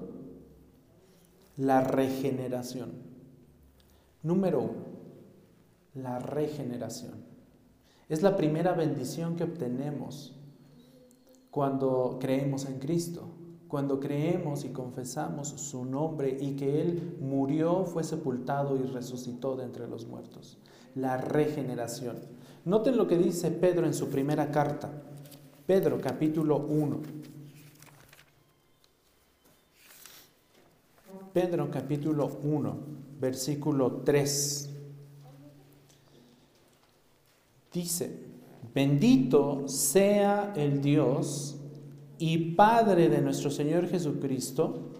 la 1.57 1.81
regeneración. 1.81 2.93
Número 4.23 4.61
uno, 4.61 4.85
la 5.95 6.21
regeneración. 6.21 7.15
Es 8.09 8.23
la 8.23 8.37
primera 8.37 8.73
bendición 8.73 9.35
que 9.35 9.43
obtenemos 9.43 10.37
cuando 11.51 12.19
creemos 12.21 12.65
en 12.67 12.79
Cristo, 12.79 13.29
cuando 13.67 13.99
creemos 13.99 14.65
y 14.65 14.69
confesamos 14.69 15.49
su 15.49 15.85
nombre 15.85 16.39
y 16.41 16.55
que 16.55 16.81
Él 16.81 17.17
murió, 17.21 17.85
fue 17.87 18.05
sepultado 18.05 18.77
y 18.77 18.85
resucitó 18.85 19.57
de 19.57 19.65
entre 19.65 19.89
los 19.89 20.07
muertos 20.07 20.61
la 20.97 21.17
regeneración. 21.17 22.17
Noten 22.65 22.97
lo 22.97 23.07
que 23.07 23.17
dice 23.17 23.51
Pedro 23.51 23.87
en 23.87 23.95
su 23.95 24.09
primera 24.09 24.51
carta. 24.51 24.91
Pedro 25.67 26.01
capítulo 26.01 26.59
1. 26.59 27.01
Pedro 31.33 31.71
capítulo 31.71 32.39
1, 32.43 32.77
versículo 33.21 34.01
3. 34.05 34.71
Dice, 37.73 38.19
bendito 38.75 39.69
sea 39.69 40.55
el 40.57 40.81
Dios 40.81 41.57
y 42.19 42.53
Padre 42.55 43.11
de 43.11 43.21
nuestro 43.21 43.51
Señor 43.51 43.87
Jesucristo, 43.87 44.93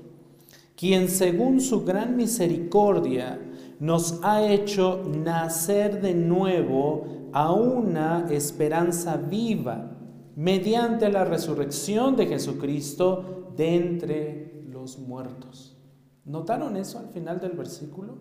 quien 0.77 1.09
según 1.09 1.63
su 1.63 1.87
gran 1.87 2.17
misericordia 2.17 3.41
nos 3.79 4.21
ha 4.23 4.47
hecho 4.47 5.03
nacer 5.05 6.01
de 6.01 6.15
nuevo 6.15 7.31
a 7.33 7.53
una 7.53 8.27
esperanza 8.31 9.17
viva 9.17 9.91
mediante 10.35 11.11
la 11.11 11.25
resurrección 11.25 12.17
de 12.17 12.27
Jesucristo 12.27 13.53
de 13.57 13.77
entre 13.77 14.65
los 14.69 14.99
muertos. 14.99 15.77
¿Notaron 16.25 16.77
eso 16.77 16.99
al 16.99 17.09
final 17.09 17.41
del 17.41 17.53
versículo? 17.53 18.19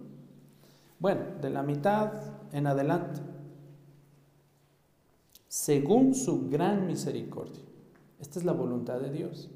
Bueno, 0.99 1.21
de 1.41 1.49
la 1.49 1.63
mitad 1.63 2.11
en 2.51 2.67
adelante. 2.67 3.21
Según 5.47 6.13
su 6.13 6.49
gran 6.49 6.85
misericordia. 6.85 7.63
Esta 8.19 8.39
es 8.39 8.45
la 8.45 8.53
voluntad 8.53 8.99
de 8.99 9.11
Dios. 9.11 9.49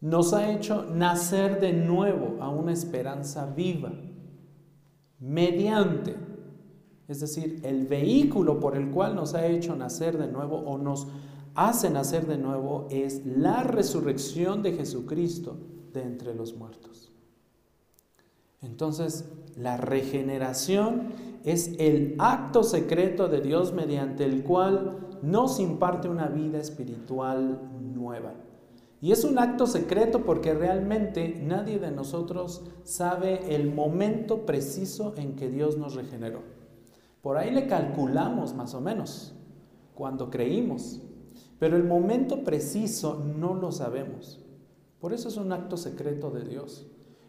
Nos 0.00 0.32
ha 0.32 0.50
hecho 0.52 0.84
nacer 0.84 1.60
de 1.60 1.72
nuevo 1.72 2.36
a 2.40 2.48
una 2.48 2.72
esperanza 2.72 3.46
viva 3.46 3.92
mediante, 5.20 6.16
es 7.08 7.20
decir, 7.20 7.60
el 7.64 7.86
vehículo 7.86 8.60
por 8.60 8.76
el 8.76 8.90
cual 8.90 9.14
nos 9.14 9.34
ha 9.34 9.46
hecho 9.46 9.74
nacer 9.76 10.18
de 10.18 10.28
nuevo 10.28 10.56
o 10.58 10.78
nos 10.78 11.08
hace 11.54 11.90
nacer 11.90 12.26
de 12.26 12.38
nuevo 12.38 12.86
es 12.90 13.24
la 13.26 13.62
resurrección 13.64 14.62
de 14.62 14.74
Jesucristo 14.74 15.56
de 15.92 16.02
entre 16.02 16.34
los 16.34 16.54
muertos. 16.54 17.12
Entonces, 18.60 19.24
la 19.56 19.76
regeneración 19.76 21.12
es 21.44 21.74
el 21.78 22.14
acto 22.18 22.62
secreto 22.62 23.28
de 23.28 23.40
Dios 23.40 23.72
mediante 23.72 24.24
el 24.24 24.42
cual 24.42 24.98
nos 25.22 25.60
imparte 25.60 26.08
una 26.08 26.28
vida 26.28 26.58
espiritual 26.58 27.60
nueva. 27.80 28.34
Y 29.00 29.12
es 29.12 29.22
un 29.22 29.38
acto 29.38 29.66
secreto 29.66 30.24
porque 30.24 30.54
realmente 30.54 31.40
nadie 31.40 31.78
de 31.78 31.92
nosotros 31.92 32.64
sabe 32.82 33.54
el 33.54 33.72
momento 33.72 34.44
preciso 34.44 35.14
en 35.16 35.36
que 35.36 35.48
Dios 35.48 35.78
nos 35.78 35.94
regeneró. 35.94 36.42
Por 37.22 37.36
ahí 37.36 37.52
le 37.52 37.68
calculamos 37.68 38.54
más 38.54 38.74
o 38.74 38.80
menos 38.80 39.34
cuando 39.94 40.30
creímos, 40.30 41.00
pero 41.60 41.76
el 41.76 41.84
momento 41.84 42.42
preciso 42.42 43.22
no 43.38 43.54
lo 43.54 43.70
sabemos. 43.70 44.44
Por 45.00 45.12
eso 45.12 45.28
es 45.28 45.36
un 45.36 45.52
acto 45.52 45.76
secreto 45.76 46.30
de 46.30 46.44
Dios. 46.44 46.86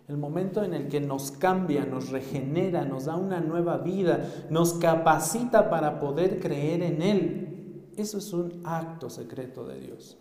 El 0.07 0.17
momento 0.17 0.63
en 0.63 0.73
el 0.73 0.87
que 0.87 0.99
nos 0.99 1.29
cambia, 1.29 1.85
nos 1.85 2.09
regenera, 2.09 2.83
nos 2.83 3.05
da 3.05 3.15
una 3.15 3.41
nueva 3.41 3.77
vida, 3.77 4.27
nos 4.49 4.73
capacita 4.73 5.69
para 5.69 5.99
poder 5.99 6.39
creer 6.39 6.81
en 6.81 7.01
Él. 7.03 7.91
Eso 7.95 8.17
es 8.17 8.33
un 8.33 8.61
acto 8.63 9.11
secreto 9.11 9.67
de 9.67 9.79
Dios 9.79 10.17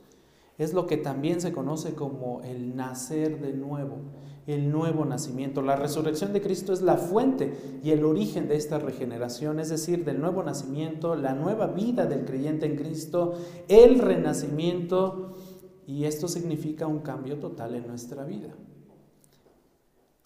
es 0.59 0.75
lo 0.75 0.89
que 0.89 0.97
también 0.97 1.41
se 1.41 1.53
conoce 1.53 1.95
como 1.95 2.43
el 2.43 2.75
nacer 2.75 3.41
de 3.41 3.53
nuevo, 3.53 3.99
el 4.49 4.73
nuevo 4.73 5.05
nacimiento. 5.05 5.63
La 5.63 5.77
resurrección 5.77 6.33
de 6.33 6.43
Cristo 6.43 6.73
es 6.73 6.83
la 6.83 6.97
fuente 6.97 7.79
y 7.85 7.93
el 7.93 8.05
origen 8.05 8.49
de 8.49 8.57
esta 8.57 8.81
regeneración, 8.81 9.61
es 9.61 9.69
decir, 9.69 10.05
del 10.05 10.21
nuevo 10.21 10.43
nacimiento, 10.43 11.15
la 11.15 11.35
nueva 11.35 11.69
vida 11.69 12.07
del 12.07 12.25
creyente 12.25 12.67
en 12.67 12.75
Cristo, 12.75 13.35
el 13.69 14.01
renacimiento, 14.01 15.37
y 15.87 16.05
esto 16.05 16.27
significa 16.27 16.89
un 16.89 16.99
cambio 16.99 17.39
total 17.39 17.77
en 17.77 17.87
nuestra 17.87 18.25
vida. 18.25 18.49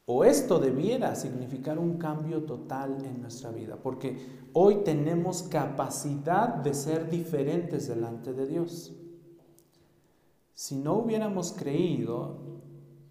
O 0.07 0.25
esto 0.25 0.59
debiera 0.59 1.15
significar 1.15 1.79
un 1.79 1.99
cambio 1.99 2.43
total 2.45 3.05
en 3.05 3.21
nuestra 3.21 3.51
vida, 3.51 3.77
porque 3.81 4.17
hoy 4.55 4.77
tenemos 4.83 5.43
capacidad 5.43 6.49
de 6.49 6.73
ser 6.73 7.11
diferentes 7.11 7.87
delante 7.87 8.33
de 8.33 8.47
Dios. 8.47 8.97
Si 10.55 10.77
no 10.77 10.95
hubiéramos 10.95 11.53
creído, 11.53 12.61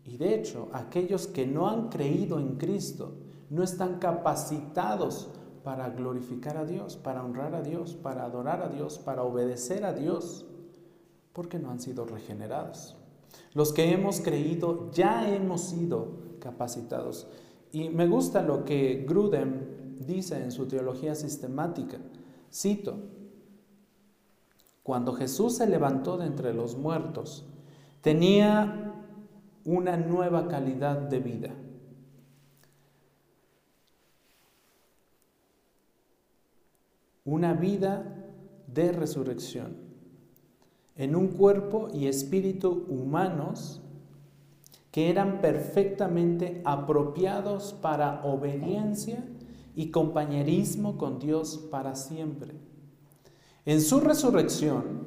y 0.04 0.18
de 0.18 0.36
hecho 0.36 0.70
aquellos 0.74 1.28
que 1.28 1.46
no 1.46 1.70
han 1.70 1.90
creído 1.90 2.40
en 2.40 2.58
Cristo 2.58 3.16
no 3.50 3.64
están 3.64 4.00
capacitados 4.00 5.30
para 5.64 5.90
glorificar 5.90 6.58
a 6.58 6.66
Dios, 6.66 6.96
para 6.96 7.24
honrar 7.24 7.54
a 7.54 7.62
Dios, 7.62 7.96
para 7.96 8.26
adorar 8.26 8.62
a 8.62 8.70
Dios, 8.70 8.98
para 8.98 9.24
obedecer 9.24 9.86
a 9.86 9.94
Dios, 9.94 10.46
porque 11.34 11.60
no 11.60 11.70
han 11.70 11.80
sido 11.80 12.06
regenerados. 12.06 12.98
Los 13.54 13.74
que 13.74 13.92
hemos 13.92 14.22
creído 14.22 14.92
ya 14.92 15.30
hemos 15.34 15.62
sido 15.62 16.38
capacitados. 16.40 17.28
Y 17.72 17.90
me 17.90 18.08
gusta 18.08 18.42
lo 18.42 18.66
que 18.66 19.06
Grudem 19.08 19.98
dice 20.00 20.42
en 20.44 20.52
su 20.52 20.68
teología 20.68 21.16
sistemática. 21.16 21.98
Cito, 22.52 22.96
cuando 24.84 25.14
Jesús 25.14 25.58
se 25.58 25.68
levantó 25.68 26.18
de 26.18 26.26
entre 26.26 26.54
los 26.54 26.78
muertos, 26.78 27.46
tenía 28.02 28.94
una 29.66 29.98
nueva 29.98 30.48
calidad 30.48 30.98
de 30.98 31.20
vida. 31.20 31.50
Una 37.24 37.54
vida 37.54 38.26
de 38.68 38.92
resurrección 38.92 39.78
en 40.96 41.16
un 41.16 41.30
cuerpo 41.30 41.90
y 41.94 42.08
espíritu 42.08 42.86
humanos 42.90 43.82
que 44.92 45.10
eran 45.10 45.40
perfectamente 45.40 46.62
apropiados 46.66 47.74
para 47.74 48.24
obediencia 48.24 49.24
y 49.76 49.90
compañerismo 49.90 50.98
con 50.98 51.20
Dios 51.20 51.58
para 51.72 51.96
siempre. 51.96 52.71
En 53.66 53.82
su 53.82 54.00
resurrección, 54.00 55.02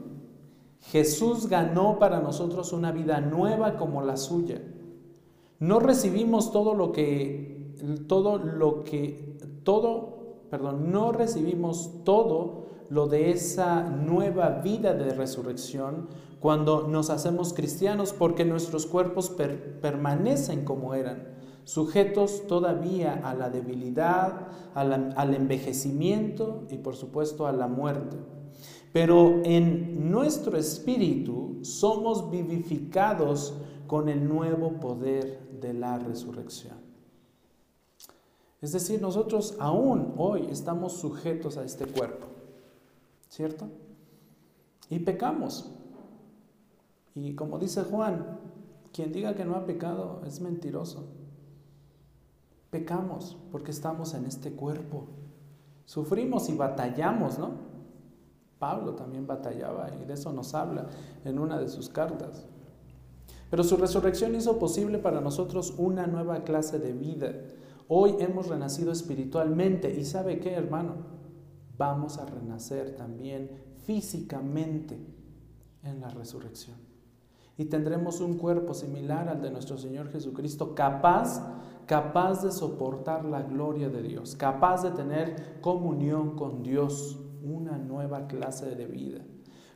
Jesús 0.80 1.48
ganó 1.48 1.98
para 1.98 2.20
nosotros 2.20 2.72
una 2.72 2.92
vida 2.92 3.20
nueva 3.20 3.76
como 3.76 4.02
la 4.02 4.16
suya. 4.16 4.62
No 5.58 5.80
recibimos 5.80 6.52
todo 6.52 6.74
lo 6.74 6.92
que 6.92 7.54
todo 8.06 8.38
lo 8.38 8.84
que 8.84 9.38
todo, 9.64 10.36
perdón, 10.50 10.92
no 10.92 11.12
recibimos 11.12 12.04
todo 12.04 12.64
lo 12.90 13.08
de 13.08 13.30
esa 13.30 13.82
nueva 13.82 14.60
vida 14.60 14.94
de 14.94 15.14
resurrección 15.14 16.08
cuando 16.38 16.86
nos 16.86 17.10
hacemos 17.10 17.54
cristianos 17.54 18.12
porque 18.12 18.44
nuestros 18.44 18.86
cuerpos 18.86 19.34
permanecen 19.80 20.64
como 20.64 20.94
eran, 20.94 21.28
sujetos 21.64 22.46
todavía 22.46 23.20
a 23.24 23.34
la 23.34 23.48
debilidad, 23.48 24.48
al 24.74 25.34
envejecimiento 25.34 26.64
y 26.70 26.76
por 26.76 26.94
supuesto 26.94 27.46
a 27.46 27.52
la 27.52 27.66
muerte. 27.66 28.33
Pero 28.94 29.42
en 29.42 30.08
nuestro 30.08 30.56
espíritu 30.56 31.58
somos 31.62 32.30
vivificados 32.30 33.52
con 33.88 34.08
el 34.08 34.28
nuevo 34.28 34.74
poder 34.78 35.48
de 35.60 35.74
la 35.74 35.98
resurrección. 35.98 36.76
Es 38.62 38.70
decir, 38.70 39.02
nosotros 39.02 39.56
aún 39.58 40.14
hoy 40.16 40.46
estamos 40.48 40.92
sujetos 40.92 41.56
a 41.56 41.64
este 41.64 41.86
cuerpo, 41.86 42.28
¿cierto? 43.28 43.66
Y 44.88 45.00
pecamos. 45.00 45.72
Y 47.16 47.34
como 47.34 47.58
dice 47.58 47.82
Juan, 47.82 48.38
quien 48.92 49.12
diga 49.12 49.34
que 49.34 49.44
no 49.44 49.56
ha 49.56 49.66
pecado 49.66 50.22
es 50.24 50.40
mentiroso. 50.40 51.08
Pecamos 52.70 53.36
porque 53.50 53.72
estamos 53.72 54.14
en 54.14 54.24
este 54.26 54.52
cuerpo. 54.52 55.08
Sufrimos 55.84 56.48
y 56.48 56.54
batallamos, 56.54 57.40
¿no? 57.40 57.73
Pablo 58.64 58.94
también 58.94 59.26
batallaba 59.26 59.90
y 60.00 60.06
de 60.06 60.14
eso 60.14 60.32
nos 60.32 60.54
habla 60.54 60.86
en 61.22 61.38
una 61.38 61.58
de 61.58 61.68
sus 61.68 61.90
cartas. 61.90 62.46
Pero 63.50 63.62
su 63.62 63.76
resurrección 63.76 64.34
hizo 64.34 64.58
posible 64.58 64.96
para 64.96 65.20
nosotros 65.20 65.74
una 65.76 66.06
nueva 66.06 66.44
clase 66.44 66.78
de 66.78 66.94
vida. 66.94 67.34
Hoy 67.88 68.14
hemos 68.20 68.48
renacido 68.48 68.90
espiritualmente 68.90 69.94
y 69.94 70.06
¿sabe 70.06 70.40
qué, 70.40 70.54
hermano? 70.54 70.94
Vamos 71.76 72.16
a 72.16 72.24
renacer 72.24 72.96
también 72.96 73.50
físicamente 73.84 74.98
en 75.82 76.00
la 76.00 76.08
resurrección. 76.08 76.78
Y 77.58 77.66
tendremos 77.66 78.22
un 78.22 78.38
cuerpo 78.38 78.72
similar 78.72 79.28
al 79.28 79.42
de 79.42 79.50
nuestro 79.50 79.76
Señor 79.76 80.08
Jesucristo, 80.08 80.74
capaz, 80.74 81.46
capaz 81.84 82.42
de 82.42 82.50
soportar 82.50 83.26
la 83.26 83.42
gloria 83.42 83.90
de 83.90 84.00
Dios, 84.00 84.34
capaz 84.36 84.84
de 84.84 84.92
tener 84.92 85.60
comunión 85.60 86.34
con 86.34 86.62
Dios 86.62 87.20
una 87.44 87.78
nueva 87.78 88.26
clase 88.26 88.74
de 88.74 88.86
vida. 88.86 89.20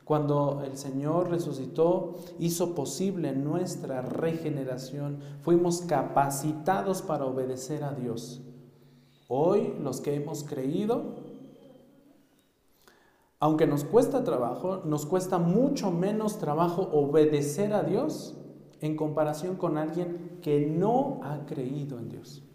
Cuando 0.09 0.63
el 0.65 0.75
Señor 0.75 1.29
resucitó, 1.29 2.15
hizo 2.39 2.73
posible 2.73 3.31
nuestra 3.31 4.01
regeneración, 4.01 5.19
fuimos 5.41 5.81
capacitados 5.81 7.03
para 7.03 7.25
obedecer 7.25 7.83
a 7.83 7.93
Dios. 7.93 8.41
Hoy 9.27 9.75
los 9.79 10.01
que 10.01 10.15
hemos 10.15 10.43
creído, 10.43 11.13
aunque 13.39 13.67
nos 13.67 13.83
cuesta 13.83 14.23
trabajo, 14.23 14.81
nos 14.83 15.05
cuesta 15.05 15.37
mucho 15.37 15.91
menos 15.91 16.39
trabajo 16.39 16.89
obedecer 16.91 17.73
a 17.73 17.83
Dios 17.83 18.35
en 18.81 18.95
comparación 18.95 19.57
con 19.57 19.77
alguien 19.77 20.39
que 20.41 20.65
no 20.65 21.19
ha 21.21 21.45
creído 21.45 21.99
en 21.99 22.09
Dios. 22.09 22.48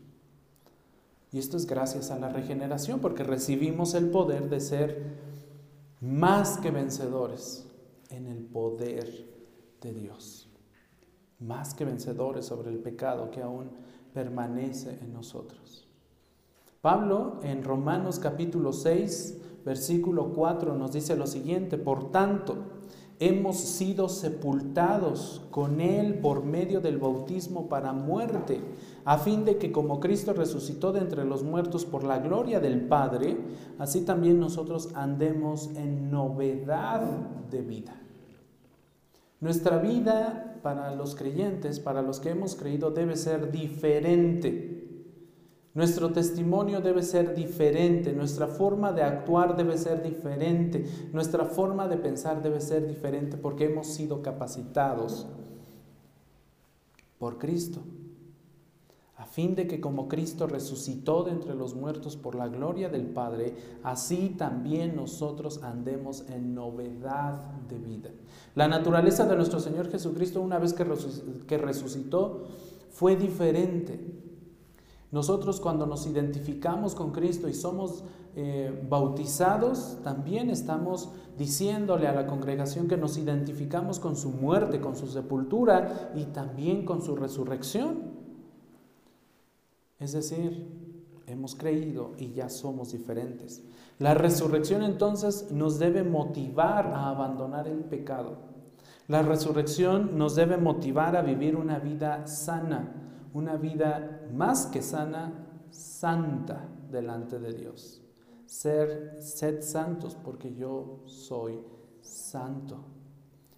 Y 1.35 1.39
esto 1.39 1.57
es 1.57 1.67
gracias 1.67 2.13
a 2.13 2.19
la 2.21 2.29
regeneración, 2.29 3.01
porque 3.01 3.25
recibimos 3.25 3.95
el 3.95 4.09
poder 4.09 4.49
de 4.49 4.61
ser 4.61 5.17
más 6.01 6.59
que 6.59 6.71
vencedores 6.71 7.67
en 8.09 8.29
el 8.29 8.45
poder 8.45 9.27
de 9.81 9.93
Dios. 9.93 10.49
Más 11.41 11.75
que 11.75 11.85
vencedores 11.85 12.47
sobre 12.47 12.71
el 12.71 12.79
pecado 12.79 13.33
que 13.33 13.43
aún 13.43 13.73
permanece 14.13 14.97
en 15.03 15.13
nosotros. 15.13 15.89
Pablo 16.81 17.41
en 17.43 17.65
Romanos 17.65 18.21
capítulo 18.21 18.73
6, 18.73 19.41
versículo 19.65 20.33
4 20.35 20.77
nos 20.77 20.93
dice 20.93 21.17
lo 21.17 21.27
siguiente, 21.27 21.79
por 21.79 22.13
tanto, 22.13 22.59
hemos 23.19 23.57
sido 23.57 24.09
sepultados 24.09 25.43
con 25.51 25.81
Él 25.81 26.21
por 26.21 26.45
medio 26.45 26.81
del 26.81 26.99
bautismo 26.99 27.69
para 27.69 27.93
muerte, 27.93 28.61
a 29.05 29.19
fin 29.19 29.45
de 29.45 29.59
que 29.59 29.71
como 29.71 30.01
Cristo 30.01 30.33
resucitó 30.33 30.93
de 30.93 31.01
entre 31.01 31.25
los 31.25 31.43
muertos 31.43 31.85
por 31.85 32.05
la 32.05 32.19
gloria 32.19 32.61
del 32.61 32.81
Padre, 32.87 33.37
así 33.79 34.03
también 34.03 34.41
nosotros 34.41 34.91
andemos 34.95 35.71
en 35.77 36.11
novedad 36.11 37.03
de 37.51 37.61
vida. 37.61 38.01
Nuestra 39.41 39.79
vida 39.79 40.59
para 40.63 40.95
los 40.95 41.15
creyentes, 41.15 41.81
para 41.81 42.01
los 42.01 42.19
que 42.19 42.31
hemos 42.31 42.55
creído, 42.55 42.91
debe 42.91 43.17
ser 43.17 43.53
diferente. 43.53 44.75
Nuestro 45.75 46.13
testimonio 46.13 46.81
debe 46.81 47.03
ser 47.03 47.35
diferente, 47.35 48.13
nuestra 48.13 48.47
forma 48.47 48.93
de 48.93 49.03
actuar 49.03 49.57
debe 49.57 49.77
ser 49.77 50.03
diferente, 50.03 50.87
nuestra 51.13 51.45
forma 51.45 51.89
de 51.89 51.97
pensar 51.97 52.43
debe 52.43 52.61
ser 52.61 52.87
diferente 52.87 53.37
porque 53.37 53.65
hemos 53.65 53.89
sido 53.89 54.23
capacitados 54.23 55.27
por 57.19 57.39
Cristo, 57.39 57.81
fin 59.35 59.57
de 59.57 59.67
que 59.67 59.81
como 59.81 60.07
Cristo 60.07 60.47
resucitó 60.47 61.25
de 61.25 61.33
entre 61.33 61.57
los 61.57 61.75
muertos 61.75 62.17
por 62.17 62.37
la 62.37 62.47
gloria 62.47 62.89
del 62.89 63.07
Padre, 63.07 63.57
así 63.83 64.33
también 64.39 64.95
nosotros 64.95 65.65
andemos 65.65 66.25
en 66.29 66.55
novedad 66.55 67.41
de 67.69 67.79
vida. 67.79 68.11
La 68.55 68.69
naturaleza 68.69 69.27
de 69.27 69.35
nuestro 69.35 69.59
Señor 69.59 69.91
Jesucristo 69.91 70.41
una 70.41 70.61
vez 70.61 70.73
que 70.73 71.59
resucitó 71.59 72.45
fue 72.91 73.17
diferente. 73.17 73.99
Nosotros 75.11 75.61
cuando 75.61 75.85
nos 75.85 76.07
identificamos 76.07 76.95
con 76.95 77.11
Cristo 77.11 77.49
y 77.49 77.55
somos 77.55 78.05
eh, 78.37 78.87
bautizados, 78.89 79.99
también 80.05 80.49
estamos 80.49 81.09
diciéndole 81.37 82.07
a 82.07 82.15
la 82.15 82.29
congregación 82.29 82.87
que 82.87 82.97
nos 82.97 83.19
identificamos 83.19 83.99
con 83.99 84.15
su 84.15 84.31
muerte, 84.31 84.81
con 84.81 84.95
su 84.95 85.09
sepultura 85.09 86.13
y 86.15 86.27
también 86.27 86.85
con 86.85 87.03
su 87.03 87.17
resurrección. 87.17 88.14
Es 89.99 90.13
decir, 90.13 90.85
hemos 91.27 91.55
creído 91.55 92.13
y 92.19 92.33
ya 92.33 92.49
somos 92.49 92.93
diferentes. 92.93 93.63
La 93.99 94.15
resurrección 94.15 94.83
entonces 94.83 95.51
nos 95.51 95.79
debe 95.79 96.03
motivar 96.03 96.87
a 96.89 97.11
abandonar 97.11 97.69
el 97.69 97.85
pecado. 97.85 98.39
La 99.07 99.23
resurrección 99.23 100.17
nos 100.19 100.35
debe 100.35 100.57
motivar 100.57 101.17
a 101.17 101.23
vivir 101.23 101.57
una 101.57 101.79
vida 101.79 102.27
sana, 102.27 102.93
una 103.33 103.57
vida 103.57 104.29
más 104.33 104.67
que 104.67 104.83
sana, 104.83 105.47
santa 105.71 106.69
delante 106.91 107.39
de 107.39 107.53
Dios. 107.53 108.01
Ser, 108.47 109.17
sed 109.21 109.63
santos 109.63 110.17
porque 110.17 110.55
yo 110.55 111.03
soy 111.07 111.61
santo. 112.01 112.94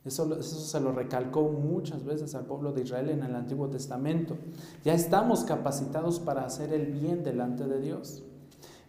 Eso, 0.06 0.38
eso, 0.38 0.60
se 0.60 0.80
lo 0.80 0.92
recalcó 0.92 1.42
muchas 1.42 2.04
veces 2.04 2.34
al 2.34 2.44
pueblo 2.44 2.72
de 2.72 2.82
Israel 2.82 3.10
en 3.10 3.22
el 3.22 3.34
Antiguo 3.34 3.68
Testamento. 3.68 4.36
Ya 4.84 4.94
estamos 4.94 5.44
capacitados 5.44 6.20
para 6.20 6.44
hacer 6.44 6.72
el 6.72 6.86
bien 6.86 7.24
delante 7.24 7.66
de 7.66 7.80
Dios. 7.80 8.22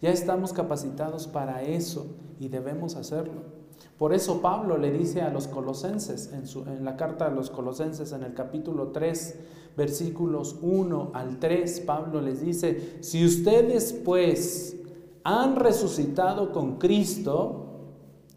Ya 0.01 0.11
estamos 0.11 0.53
capacitados 0.53 1.27
para 1.27 1.63
eso 1.63 2.05
y 2.39 2.49
debemos 2.49 2.95
hacerlo. 2.95 3.57
Por 3.97 4.13
eso 4.13 4.41
Pablo 4.41 4.77
le 4.77 4.91
dice 4.91 5.21
a 5.21 5.31
los 5.31 5.47
colosenses, 5.47 6.31
en, 6.31 6.45
su, 6.45 6.61
en 6.65 6.85
la 6.85 6.95
carta 6.97 7.25
a 7.25 7.31
los 7.31 7.49
colosenses 7.49 8.11
en 8.11 8.21
el 8.21 8.35
capítulo 8.35 8.89
3, 8.89 9.39
versículos 9.75 10.57
1 10.61 11.11
al 11.15 11.39
3, 11.39 11.79
Pablo 11.81 12.21
les 12.21 12.41
dice, 12.41 12.99
si 13.01 13.25
ustedes 13.25 13.93
pues 13.93 14.77
han 15.23 15.55
resucitado 15.55 16.51
con 16.51 16.77
Cristo, 16.77 17.65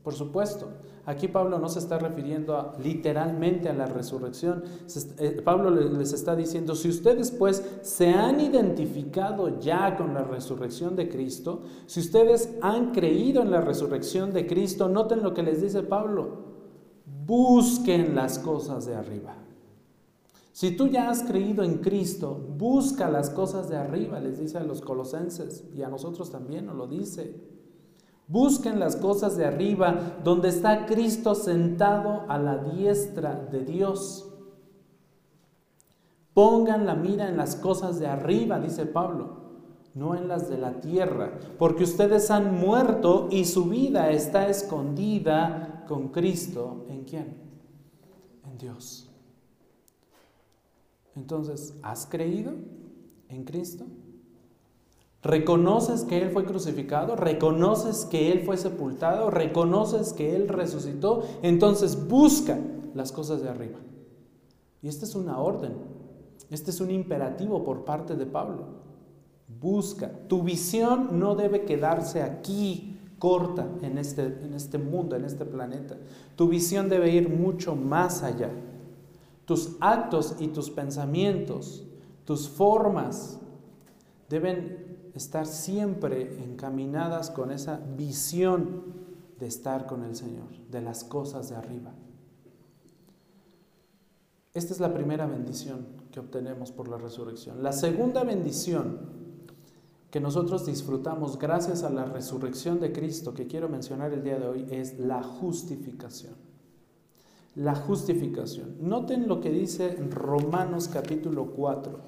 por 0.02 0.14
supuesto, 0.14 0.68
Aquí 1.06 1.28
Pablo 1.28 1.58
no 1.58 1.68
se 1.68 1.78
está 1.78 1.98
refiriendo 1.98 2.72
literalmente 2.82 3.68
a 3.68 3.72
la 3.72 3.86
resurrección. 3.86 4.62
Eh, 5.18 5.40
Pablo 5.42 5.70
les 5.70 6.12
está 6.12 6.36
diciendo, 6.36 6.74
si 6.74 6.88
ustedes 6.88 7.30
pues 7.30 7.64
se 7.82 8.10
han 8.10 8.40
identificado 8.40 9.58
ya 9.60 9.96
con 9.96 10.12
la 10.12 10.24
resurrección 10.24 10.96
de 10.96 11.08
Cristo, 11.08 11.62
si 11.86 12.00
ustedes 12.00 12.56
han 12.60 12.92
creído 12.92 13.42
en 13.42 13.50
la 13.50 13.60
resurrección 13.60 14.32
de 14.32 14.46
Cristo, 14.46 14.88
noten 14.88 15.22
lo 15.22 15.32
que 15.32 15.42
les 15.42 15.62
dice 15.62 15.82
Pablo, 15.82 16.50
busquen 17.26 18.14
las 18.14 18.38
cosas 18.38 18.86
de 18.86 18.94
arriba. 18.94 19.36
Si 20.52 20.76
tú 20.76 20.88
ya 20.88 21.08
has 21.08 21.22
creído 21.22 21.62
en 21.62 21.78
Cristo, 21.78 22.38
busca 22.58 23.08
las 23.08 23.30
cosas 23.30 23.70
de 23.70 23.78
arriba, 23.78 24.20
les 24.20 24.38
dice 24.38 24.58
a 24.58 24.62
los 24.64 24.82
colosenses 24.82 25.64
y 25.74 25.82
a 25.82 25.88
nosotros 25.88 26.30
también 26.30 26.66
nos 26.66 26.76
lo 26.76 26.86
dice. 26.86 27.59
Busquen 28.30 28.78
las 28.78 28.94
cosas 28.94 29.36
de 29.36 29.44
arriba, 29.44 30.18
donde 30.22 30.50
está 30.50 30.86
Cristo 30.86 31.34
sentado 31.34 32.26
a 32.28 32.38
la 32.38 32.58
diestra 32.58 33.34
de 33.34 33.64
Dios. 33.64 34.32
Pongan 36.32 36.86
la 36.86 36.94
mira 36.94 37.28
en 37.28 37.36
las 37.36 37.56
cosas 37.56 37.98
de 37.98 38.06
arriba, 38.06 38.60
dice 38.60 38.86
Pablo, 38.86 39.40
no 39.94 40.14
en 40.14 40.28
las 40.28 40.48
de 40.48 40.58
la 40.58 40.80
tierra, 40.80 41.40
porque 41.58 41.82
ustedes 41.82 42.30
han 42.30 42.54
muerto 42.54 43.26
y 43.32 43.46
su 43.46 43.64
vida 43.64 44.10
está 44.12 44.48
escondida 44.48 45.84
con 45.88 46.10
Cristo. 46.10 46.86
¿En 46.88 47.02
quién? 47.02 47.36
En 48.44 48.58
Dios. 48.58 49.10
Entonces, 51.16 51.74
¿has 51.82 52.06
creído 52.06 52.52
en 53.28 53.42
Cristo? 53.42 53.86
¿Reconoces 55.22 56.04
que 56.04 56.22
Él 56.22 56.30
fue 56.30 56.44
crucificado? 56.44 57.14
¿Reconoces 57.14 58.06
que 58.06 58.32
Él 58.32 58.40
fue 58.40 58.56
sepultado? 58.56 59.30
¿Reconoces 59.30 60.14
que 60.14 60.34
Él 60.34 60.48
resucitó? 60.48 61.24
Entonces 61.42 62.08
busca 62.08 62.58
las 62.94 63.12
cosas 63.12 63.42
de 63.42 63.50
arriba. 63.50 63.78
Y 64.82 64.88
esta 64.88 65.04
es 65.04 65.14
una 65.14 65.38
orden, 65.38 65.74
este 66.50 66.70
es 66.70 66.80
un 66.80 66.90
imperativo 66.90 67.62
por 67.64 67.84
parte 67.84 68.16
de 68.16 68.24
Pablo. 68.24 68.80
Busca. 69.60 70.10
Tu 70.26 70.42
visión 70.42 71.18
no 71.18 71.34
debe 71.34 71.64
quedarse 71.64 72.22
aquí 72.22 72.98
corta 73.18 73.68
en 73.82 73.98
este, 73.98 74.24
en 74.24 74.54
este 74.54 74.78
mundo, 74.78 75.16
en 75.16 75.26
este 75.26 75.44
planeta. 75.44 75.96
Tu 76.34 76.48
visión 76.48 76.88
debe 76.88 77.10
ir 77.10 77.28
mucho 77.28 77.76
más 77.76 78.22
allá. 78.22 78.50
Tus 79.44 79.76
actos 79.80 80.36
y 80.38 80.48
tus 80.48 80.70
pensamientos, 80.70 81.84
tus 82.24 82.48
formas 82.48 83.38
deben 84.28 84.89
estar 85.14 85.46
siempre 85.46 86.42
encaminadas 86.42 87.30
con 87.30 87.50
esa 87.50 87.80
visión 87.96 88.84
de 89.38 89.46
estar 89.46 89.86
con 89.86 90.04
el 90.04 90.14
Señor, 90.14 90.48
de 90.70 90.82
las 90.82 91.04
cosas 91.04 91.48
de 91.48 91.56
arriba. 91.56 91.92
Esta 94.52 94.72
es 94.72 94.80
la 94.80 94.92
primera 94.92 95.26
bendición 95.26 95.86
que 96.10 96.20
obtenemos 96.20 96.72
por 96.72 96.88
la 96.88 96.98
resurrección. 96.98 97.62
La 97.62 97.72
segunda 97.72 98.24
bendición 98.24 98.98
que 100.10 100.20
nosotros 100.20 100.66
disfrutamos 100.66 101.38
gracias 101.38 101.84
a 101.84 101.90
la 101.90 102.04
resurrección 102.04 102.80
de 102.80 102.92
Cristo, 102.92 103.32
que 103.32 103.46
quiero 103.46 103.68
mencionar 103.68 104.12
el 104.12 104.24
día 104.24 104.38
de 104.38 104.48
hoy, 104.48 104.66
es 104.70 104.98
la 104.98 105.22
justificación. 105.22 106.34
La 107.54 107.76
justificación. 107.76 108.76
Noten 108.80 109.28
lo 109.28 109.40
que 109.40 109.50
dice 109.50 109.96
Romanos 110.10 110.88
capítulo 110.88 111.52
4, 111.52 112.00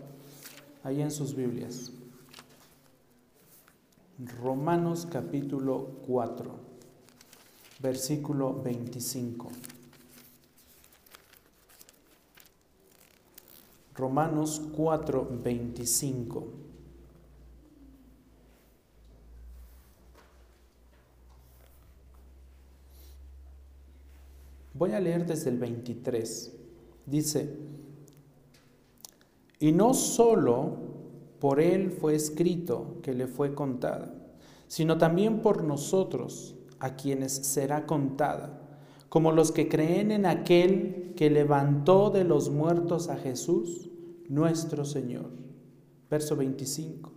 ahí 0.82 1.00
en 1.00 1.12
sus 1.12 1.36
Biblias. 1.36 1.92
Romanos 4.18 5.08
capítulo 5.10 6.00
4, 6.06 6.54
versículo 7.80 8.62
25. 8.62 9.48
Romanos 13.94 14.60
4, 14.76 15.28
25. 15.42 16.46
Voy 24.74 24.92
a 24.92 25.00
leer 25.00 25.24
desde 25.26 25.50
el 25.50 25.58
23. 25.58 26.52
Dice, 27.06 27.56
y 29.58 29.72
no 29.72 29.94
solo 29.94 30.91
por 31.43 31.59
él 31.59 31.90
fue 31.90 32.14
escrito 32.14 32.99
que 33.03 33.14
le 33.14 33.26
fue 33.26 33.53
contada, 33.53 34.14
sino 34.68 34.97
también 34.97 35.40
por 35.40 35.64
nosotros, 35.64 36.55
a 36.78 36.95
quienes 36.95 37.32
será 37.32 37.84
contada, 37.84 38.61
como 39.09 39.32
los 39.32 39.51
que 39.51 39.68
creen 39.68 40.12
en 40.12 40.24
aquel 40.24 41.14
que 41.16 41.30
levantó 41.30 42.11
de 42.11 42.22
los 42.22 42.49
muertos 42.49 43.09
a 43.09 43.16
Jesús, 43.16 43.90
nuestro 44.28 44.84
Señor. 44.84 45.30
Verso 46.09 46.36
25 46.36 47.11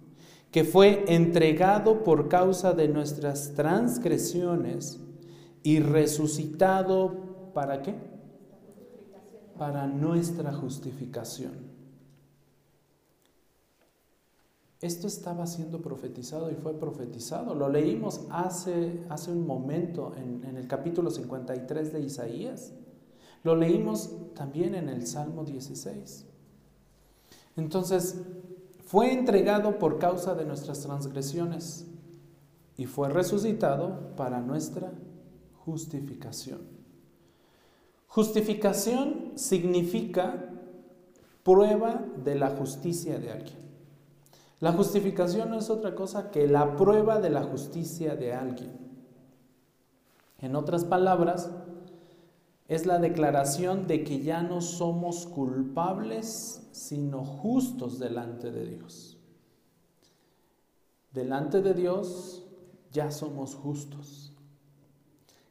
que 0.49 0.63
fue 0.63 1.03
entregado 1.09 2.03
por 2.03 2.29
causa 2.29 2.71
de 2.71 2.87
nuestras 2.87 3.53
transgresiones 3.55 5.01
y 5.63 5.81
resucitado 5.81 7.51
para 7.53 7.81
qué? 7.81 7.93
Para 9.57 9.85
nuestra 9.85 10.53
justificación. 10.53 11.64
Esto 14.85 15.07
estaba 15.07 15.47
siendo 15.47 15.81
profetizado 15.81 16.51
y 16.51 16.53
fue 16.53 16.77
profetizado. 16.77 17.55
Lo 17.55 17.69
leímos 17.69 18.21
hace, 18.29 19.03
hace 19.09 19.31
un 19.31 19.47
momento 19.47 20.13
en, 20.15 20.43
en 20.43 20.57
el 20.57 20.67
capítulo 20.67 21.09
53 21.09 21.91
de 21.91 22.01
Isaías. 22.01 22.71
Lo 23.43 23.55
leímos 23.55 24.11
también 24.35 24.75
en 24.75 24.89
el 24.89 25.07
Salmo 25.07 25.43
16. 25.43 26.27
Entonces, 27.57 28.21
fue 28.85 29.11
entregado 29.11 29.79
por 29.79 29.97
causa 29.97 30.35
de 30.35 30.45
nuestras 30.45 30.81
transgresiones 30.81 31.87
y 32.77 32.85
fue 32.85 33.09
resucitado 33.09 34.15
para 34.15 34.39
nuestra 34.39 34.93
justificación. 35.63 36.61
Justificación 38.05 39.31
significa 39.33 40.47
prueba 41.41 42.05
de 42.23 42.35
la 42.35 42.51
justicia 42.51 43.17
de 43.17 43.31
alguien. 43.31 43.64
La 44.65 44.73
justificación 44.73 45.51
no 45.51 45.59
es 45.59 45.69
otra 45.69 45.93
cosa 45.93 46.31
que 46.31 46.47
la 46.47 46.75
prueba 46.75 47.19
de 47.19 47.29
la 47.29 47.43
justicia 47.43 48.15
de 48.15 48.33
alguien. 48.33 48.75
En 50.39 50.55
otras 50.55 50.83
palabras, 50.85 51.51
es 52.67 52.87
la 52.87 52.97
declaración 52.97 53.85
de 53.85 54.03
que 54.03 54.23
ya 54.23 54.41
no 54.41 54.61
somos 54.61 55.27
culpables, 55.27 56.67
sino 56.71 57.23
justos 57.23 57.99
delante 57.99 58.51
de 58.51 58.65
Dios. 58.65 59.19
Delante 61.11 61.61
de 61.61 61.75
Dios 61.75 62.47
ya 62.91 63.11
somos 63.11 63.53
justos. 63.53 64.33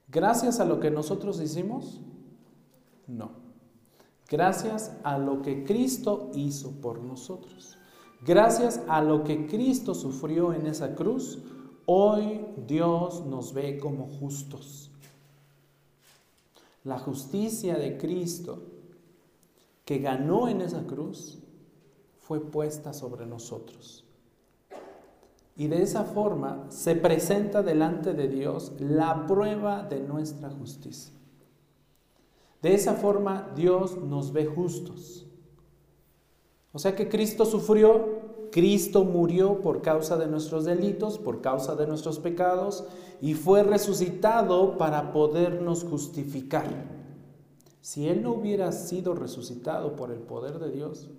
Gracias 0.08 0.58
a 0.58 0.64
lo 0.64 0.80
que 0.80 0.90
nosotros 0.90 1.40
hicimos, 1.40 2.00
no. 3.06 3.30
Gracias 4.28 4.96
a 5.04 5.18
lo 5.18 5.40
que 5.40 5.62
Cristo 5.62 6.32
hizo 6.34 6.72
por 6.80 6.98
nosotros. 6.98 7.78
Gracias 8.22 8.80
a 8.88 9.02
lo 9.02 9.24
que 9.24 9.46
Cristo 9.46 9.94
sufrió 9.94 10.52
en 10.52 10.66
esa 10.66 10.94
cruz, 10.94 11.40
hoy 11.86 12.46
Dios 12.66 13.24
nos 13.26 13.52
ve 13.52 13.78
como 13.78 14.06
justos. 14.06 14.90
La 16.84 16.98
justicia 16.98 17.76
de 17.76 17.96
Cristo 17.98 18.62
que 19.84 19.98
ganó 19.98 20.48
en 20.48 20.60
esa 20.60 20.84
cruz 20.86 21.38
fue 22.20 22.40
puesta 22.40 22.92
sobre 22.92 23.26
nosotros. 23.26 24.04
Y 25.56 25.68
de 25.68 25.82
esa 25.82 26.04
forma 26.04 26.66
se 26.68 26.96
presenta 26.96 27.62
delante 27.62 28.12
de 28.12 28.28
Dios 28.28 28.72
la 28.78 29.26
prueba 29.26 29.82
de 29.82 30.00
nuestra 30.00 30.50
justicia. 30.50 31.12
De 32.60 32.74
esa 32.74 32.94
forma 32.94 33.52
Dios 33.54 33.96
nos 33.98 34.32
ve 34.32 34.46
justos. 34.46 35.26
O 36.74 36.80
sea 36.80 36.96
que 36.96 37.08
Cristo 37.08 37.46
sufrió, 37.46 38.48
Cristo 38.50 39.04
murió 39.04 39.60
por 39.60 39.80
causa 39.80 40.16
de 40.16 40.26
nuestros 40.26 40.64
delitos, 40.64 41.18
por 41.18 41.40
causa 41.40 41.76
de 41.76 41.86
nuestros 41.86 42.18
pecados, 42.18 42.84
y 43.20 43.34
fue 43.34 43.62
resucitado 43.62 44.76
para 44.76 45.12
podernos 45.12 45.84
justificar. 45.84 46.66
Si 47.80 48.08
Él 48.08 48.24
no 48.24 48.32
hubiera 48.32 48.72
sido 48.72 49.14
resucitado 49.14 49.94
por 49.94 50.10
el 50.10 50.18
poder 50.18 50.58
de 50.58 50.72
Dios, 50.72 51.10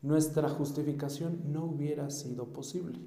nuestra 0.00 0.48
justificación 0.48 1.40
no 1.52 1.64
hubiera 1.64 2.08
sido 2.10 2.44
posible. 2.44 3.00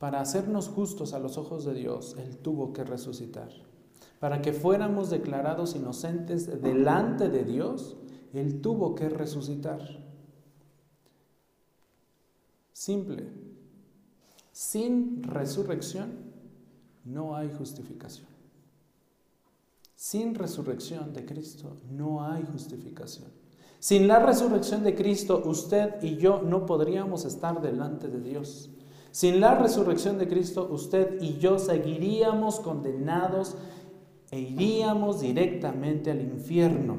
Para 0.00 0.20
hacernos 0.20 0.68
justos 0.68 1.12
a 1.12 1.20
los 1.20 1.38
ojos 1.38 1.64
de 1.64 1.74
Dios, 1.74 2.16
Él 2.18 2.38
tuvo 2.38 2.72
que 2.72 2.82
resucitar. 2.82 3.50
Para 4.20 4.40
que 4.40 4.52
fuéramos 4.52 5.10
declarados 5.10 5.74
inocentes 5.74 6.62
delante 6.62 7.28
de 7.28 7.44
Dios, 7.44 7.96
Él 8.32 8.60
tuvo 8.60 8.94
que 8.94 9.08
resucitar. 9.08 9.80
Simple. 12.72 13.24
Sin 14.52 15.22
resurrección 15.22 16.12
no 17.04 17.36
hay 17.36 17.50
justificación. 17.50 18.26
Sin 19.94 20.34
resurrección 20.34 21.12
de 21.12 21.24
Cristo 21.24 21.76
no 21.90 22.24
hay 22.24 22.44
justificación. 22.44 23.28
Sin 23.78 24.08
la 24.08 24.18
resurrección 24.18 24.82
de 24.82 24.94
Cristo, 24.94 25.42
usted 25.44 26.02
y 26.02 26.16
yo 26.16 26.42
no 26.42 26.66
podríamos 26.66 27.24
estar 27.24 27.60
delante 27.60 28.08
de 28.08 28.20
Dios. 28.20 28.70
Sin 29.10 29.40
la 29.40 29.56
resurrección 29.56 30.18
de 30.18 30.28
Cristo, 30.28 30.68
usted 30.70 31.20
y 31.20 31.38
yo 31.38 31.58
seguiríamos 31.58 32.60
condenados 32.60 33.56
e 34.30 34.40
iríamos 34.40 35.20
directamente 35.20 36.10
al 36.10 36.20
infierno 36.20 36.96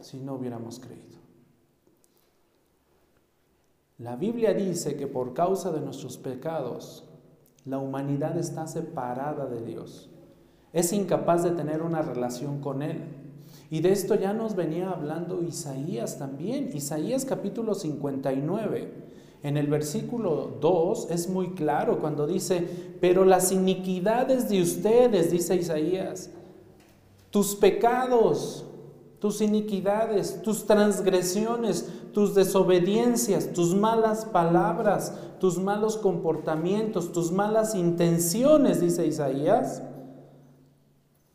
si 0.00 0.18
no 0.18 0.34
hubiéramos 0.34 0.78
creído. 0.80 1.18
La 3.98 4.16
Biblia 4.16 4.54
dice 4.54 4.96
que 4.96 5.06
por 5.06 5.34
causa 5.34 5.70
de 5.72 5.80
nuestros 5.80 6.16
pecados, 6.16 7.04
la 7.66 7.78
humanidad 7.78 8.38
está 8.38 8.66
separada 8.66 9.46
de 9.46 9.62
Dios. 9.62 10.08
Es 10.72 10.92
incapaz 10.92 11.42
de 11.42 11.50
tener 11.50 11.82
una 11.82 12.00
relación 12.00 12.60
con 12.60 12.82
Él. 12.82 13.04
Y 13.70 13.80
de 13.80 13.92
esto 13.92 14.14
ya 14.14 14.32
nos 14.32 14.54
venía 14.54 14.90
hablando 14.90 15.42
Isaías 15.42 16.18
también. 16.18 16.70
Isaías 16.74 17.24
capítulo 17.24 17.74
59. 17.74 19.09
En 19.42 19.56
el 19.56 19.68
versículo 19.68 20.58
2 20.60 21.08
es 21.10 21.28
muy 21.28 21.50
claro 21.50 21.98
cuando 22.00 22.26
dice, 22.26 22.66
pero 23.00 23.24
las 23.24 23.52
iniquidades 23.52 24.48
de 24.50 24.60
ustedes, 24.60 25.30
dice 25.30 25.56
Isaías, 25.56 26.30
tus 27.30 27.54
pecados, 27.54 28.66
tus 29.18 29.40
iniquidades, 29.40 30.42
tus 30.42 30.66
transgresiones, 30.66 31.88
tus 32.12 32.34
desobediencias, 32.34 33.52
tus 33.52 33.74
malas 33.74 34.24
palabras, 34.24 35.14
tus 35.38 35.58
malos 35.58 35.96
comportamientos, 35.96 37.12
tus 37.12 37.32
malas 37.32 37.74
intenciones, 37.74 38.80
dice 38.80 39.06
Isaías, 39.06 39.82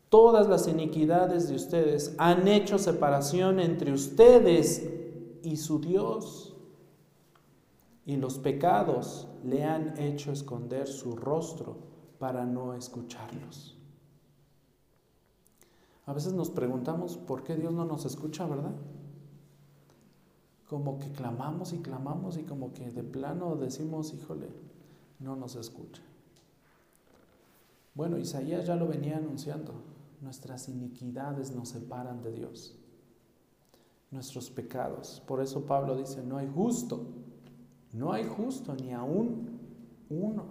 todas 0.08 0.48
las 0.48 0.68
iniquidades 0.68 1.48
de 1.48 1.56
ustedes 1.56 2.14
han 2.18 2.46
hecho 2.46 2.78
separación 2.78 3.58
entre 3.58 3.92
ustedes 3.92 4.88
y 5.42 5.56
su 5.56 5.80
Dios. 5.80 6.45
Y 8.06 8.16
los 8.16 8.38
pecados 8.38 9.28
le 9.44 9.64
han 9.64 9.98
hecho 9.98 10.32
esconder 10.32 10.88
su 10.88 11.14
rostro 11.16 11.76
para 12.18 12.46
no 12.46 12.72
escucharlos. 12.72 13.76
A 16.06 16.14
veces 16.14 16.32
nos 16.32 16.48
preguntamos 16.50 17.18
por 17.18 17.42
qué 17.42 17.56
Dios 17.56 17.72
no 17.72 17.84
nos 17.84 18.06
escucha, 18.06 18.46
¿verdad? 18.46 18.72
como 20.68 20.98
que 20.98 21.10
clamamos 21.12 21.72
y 21.72 21.78
clamamos 21.78 22.36
y 22.36 22.42
como 22.42 22.72
que 22.72 22.90
de 22.90 23.04
plano 23.04 23.56
decimos, 23.56 24.12
híjole, 24.12 24.48
no 25.20 25.36
nos 25.36 25.54
escucha. 25.54 26.02
Bueno, 27.94 28.18
Isaías 28.18 28.66
ya 28.66 28.76
lo 28.76 28.88
venía 28.88 29.16
anunciando, 29.16 29.72
nuestras 30.20 30.68
iniquidades 30.68 31.52
nos 31.52 31.70
separan 31.70 32.22
de 32.22 32.32
Dios, 32.32 32.76
nuestros 34.10 34.50
pecados. 34.50 35.22
Por 35.26 35.40
eso 35.40 35.64
Pablo 35.64 35.96
dice, 35.96 36.22
no 36.22 36.36
hay 36.36 36.48
justo, 36.48 37.06
no 37.96 38.12
hay 38.12 38.24
justo 38.24 38.74
ni 38.74 38.92
aún 38.92 39.58
uno. 40.10 40.44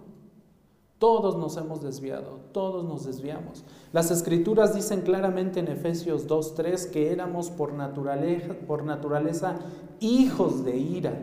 Todos 0.98 1.36
nos 1.36 1.56
hemos 1.58 1.82
desviado, 1.82 2.40
todos 2.52 2.84
nos 2.84 3.04
desviamos. 3.04 3.64
Las 3.92 4.10
escrituras 4.10 4.74
dicen 4.74 5.02
claramente 5.02 5.60
en 5.60 5.68
Efesios 5.68 6.26
2.3 6.26 6.90
que 6.90 7.12
éramos 7.12 7.50
por 7.50 7.74
naturaleza, 7.74 8.54
por 8.66 8.82
naturaleza 8.82 9.58
hijos 10.00 10.64
de 10.64 10.76
ira. 10.76 11.14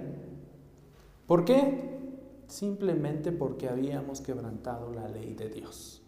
¿Por 1.26 1.44
qué? 1.44 1.92
Simplemente 2.48 3.32
porque 3.32 3.68
habíamos 3.68 4.22
quebrantado 4.22 4.94
la 4.94 5.08
ley 5.08 5.34
de 5.34 5.50
Dios. 5.50 6.04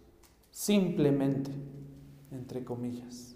Simplemente, 0.52 1.52
entre 2.32 2.64
comillas. 2.64 3.35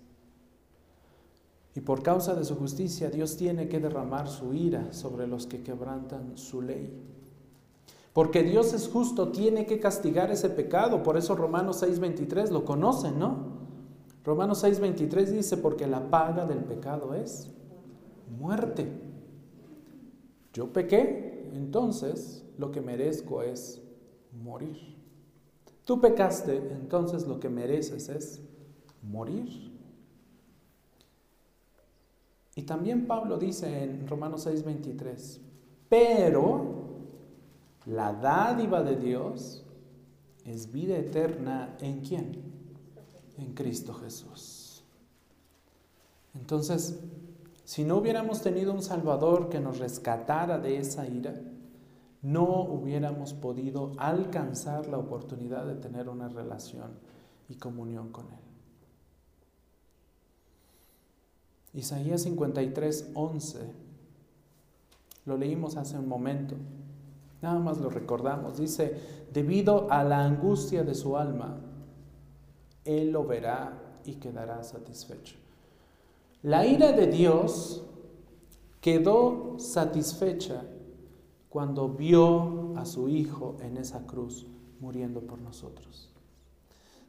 Y 1.79 1.81
por 1.81 2.03
causa 2.03 2.35
de 2.35 2.43
su 2.43 2.57
justicia, 2.57 3.09
Dios 3.09 3.37
tiene 3.37 3.69
que 3.69 3.79
derramar 3.79 4.27
su 4.27 4.53
ira 4.53 4.91
sobre 4.91 5.27
los 5.27 5.47
que 5.47 5.63
quebrantan 5.63 6.37
su 6.37 6.61
ley. 6.61 6.91
Porque 8.11 8.43
Dios 8.43 8.73
es 8.73 8.89
justo, 8.89 9.29
tiene 9.29 9.65
que 9.65 9.79
castigar 9.79 10.29
ese 10.29 10.49
pecado. 10.49 11.03
Por 11.03 11.15
eso 11.15 11.37
Romanos 11.37 11.81
6:23 11.81 12.51
lo 12.51 12.65
conocen, 12.65 13.17
¿no? 13.17 13.59
Romanos 14.25 14.61
6:23 14.61 15.31
dice, 15.31 15.55
porque 15.55 15.87
la 15.87 16.09
paga 16.09 16.45
del 16.45 16.65
pecado 16.65 17.13
es 17.13 17.49
muerte. 18.37 18.91
Yo 20.51 20.73
pequé, 20.73 21.49
entonces 21.53 22.43
lo 22.57 22.71
que 22.71 22.81
merezco 22.81 23.41
es 23.41 23.81
morir. 24.33 24.97
Tú 25.85 26.01
pecaste, 26.01 26.57
entonces 26.73 27.25
lo 27.25 27.39
que 27.39 27.47
mereces 27.47 28.09
es 28.09 28.41
morir. 29.01 29.68
Y 32.59 32.63
también 32.63 33.07
Pablo 33.07 33.37
dice 33.37 33.85
en 33.85 34.05
Romanos 34.05 34.45
6:23, 34.45 35.39
pero 35.87 36.89
la 37.85 38.11
dádiva 38.11 38.83
de 38.83 38.97
Dios 38.97 39.63
es 40.43 40.69
vida 40.69 40.97
eterna 40.97 41.77
en 41.79 42.01
quién? 42.01 42.37
En 43.37 43.53
Cristo 43.53 43.93
Jesús. 43.93 44.83
Entonces, 46.35 46.99
si 47.63 47.85
no 47.85 47.95
hubiéramos 47.95 48.41
tenido 48.41 48.73
un 48.73 48.81
Salvador 48.81 49.47
que 49.47 49.61
nos 49.61 49.79
rescatara 49.79 50.59
de 50.59 50.79
esa 50.79 51.07
ira, 51.07 51.35
no 52.21 52.43
hubiéramos 52.63 53.31
podido 53.31 53.93
alcanzar 53.95 54.85
la 54.87 54.97
oportunidad 54.97 55.65
de 55.65 55.75
tener 55.75 56.09
una 56.09 56.27
relación 56.27 56.91
y 57.47 57.55
comunión 57.55 58.09
con 58.11 58.25
Él. 58.25 58.48
Isaías 61.73 62.23
53, 62.23 63.11
11, 63.13 63.59
lo 65.25 65.37
leímos 65.37 65.77
hace 65.77 65.97
un 65.97 66.07
momento. 66.07 66.55
Nada 67.41 67.59
más 67.59 67.77
lo 67.77 67.89
recordamos. 67.89 68.57
Dice, 68.57 68.99
debido 69.31 69.91
a 69.91 70.03
la 70.03 70.25
angustia 70.25 70.83
de 70.83 70.95
su 70.95 71.15
alma, 71.15 71.57
Él 72.85 73.11
lo 73.11 73.25
verá 73.25 73.99
y 74.05 74.15
quedará 74.15 74.63
satisfecho. 74.63 75.35
La 76.41 76.65
ira 76.65 76.91
de 76.93 77.07
Dios 77.07 77.83
quedó 78.81 79.59
satisfecha 79.59 80.63
cuando 81.49 81.89
vio 81.89 82.75
a 82.77 82.85
su 82.85 83.09
Hijo 83.09 83.57
en 83.61 83.77
esa 83.77 84.05
cruz 84.05 84.47
muriendo 84.79 85.21
por 85.21 85.39
nosotros. 85.39 86.09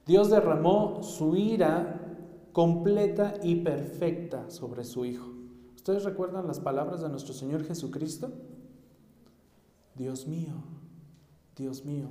Dios 0.07 0.31
derramó 0.31 1.03
su 1.03 1.37
ira 1.37 2.10
completa 2.53 3.34
y 3.42 3.57
perfecta 3.57 4.51
sobre 4.51 4.84
su 4.84 5.05
Hijo. 5.05 5.30
¿Ustedes 5.74 6.05
recuerdan 6.05 6.46
las 6.46 6.61
palabras 6.61 7.01
de 7.01 7.09
nuestro 7.09 7.32
Señor 7.32 7.64
Jesucristo? 7.64 8.30
Dios 9.94 10.26
mío, 10.26 10.55
Dios 11.57 11.84
mío, 11.84 12.09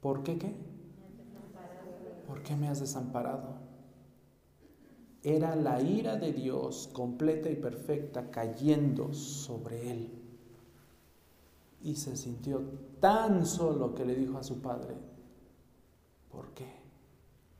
¿por 0.00 0.22
qué 0.22 0.38
qué? 0.38 0.54
¿Por 2.26 2.42
qué 2.42 2.56
me 2.56 2.68
has 2.68 2.80
desamparado? 2.80 3.56
Era 5.22 5.54
la 5.54 5.80
ira 5.80 6.16
de 6.16 6.32
Dios 6.32 6.88
completa 6.92 7.48
y 7.48 7.56
perfecta 7.56 8.30
cayendo 8.30 9.12
sobre 9.12 9.90
él. 9.90 10.10
Y 11.82 11.96
se 11.96 12.16
sintió 12.16 12.62
tan 13.00 13.44
solo 13.46 13.94
que 13.94 14.04
le 14.04 14.14
dijo 14.14 14.38
a 14.38 14.42
su 14.42 14.60
padre, 14.60 14.96
¿por 16.30 16.54
qué? 16.54 16.66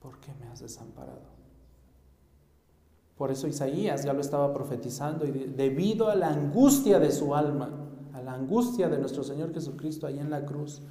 ¿Por 0.01 0.19
qué 0.19 0.33
me 0.41 0.47
has 0.47 0.61
desamparado? 0.61 1.42
Por 3.17 3.31
eso 3.31 3.47
Isaías 3.47 4.05
ya 4.05 4.13
lo 4.13 4.21
estaba 4.21 4.53
profetizando 4.53 5.27
y 5.27 5.31
debido 5.31 6.09
a 6.09 6.15
la 6.15 6.29
angustia 6.29 6.99
de 6.99 7.13
su 7.13 7.35
alma, 7.35 7.89
a 8.13 8.23
la 8.23 8.35
angustia 8.35 8.89
de 8.89 8.99
nuestro 8.99 9.23
Señor 9.23 9.53
Jesucristo 9.53 10.07
ahí 10.07 10.19
en 10.19 10.31
la 10.31 10.45
cruz, 10.45 10.83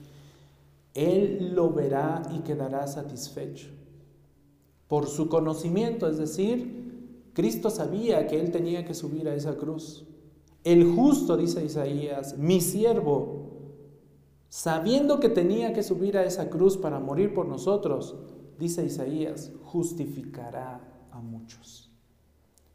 Él 0.94 1.54
lo 1.56 1.72
verá 1.72 2.22
y 2.34 2.40
quedará 2.40 2.88
satisfecho. 2.88 3.70
Por 4.88 5.08
su 5.08 5.30
conocimiento, 5.30 6.08
es 6.08 6.18
decir, 6.18 7.30
Cristo 7.34 7.70
sabía 7.70 8.28
que 8.28 8.40
Él 8.40 8.52
tenía 8.52 8.86
que 8.86 8.94
subir 8.94 9.28
a 9.28 9.36
esa 9.36 9.56
cruz. 9.56 10.06
El 10.64 10.94
justo, 10.94 11.38
dice 11.38 11.64
Isaías, 11.66 12.38
mi 12.38 12.62
siervo, 12.62 13.52
sabiendo 14.50 15.20
que 15.20 15.30
tenía 15.30 15.74
que 15.74 15.82
subir 15.82 16.18
a 16.18 16.26
esa 16.26 16.50
cruz 16.50 16.78
para 16.78 17.00
morir 17.00 17.34
por 17.34 17.48
nosotros, 17.48 18.16
dice 18.60 18.86
Isaías, 18.86 19.52
justificará 19.64 21.08
a 21.10 21.20
muchos. 21.20 21.91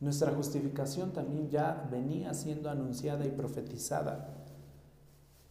Nuestra 0.01 0.33
justificación 0.33 1.13
también 1.13 1.49
ya 1.49 1.89
venía 1.91 2.35
siendo 2.35 2.69
anunciada 2.69 3.25
y 3.27 3.31
profetizada. 3.31 4.35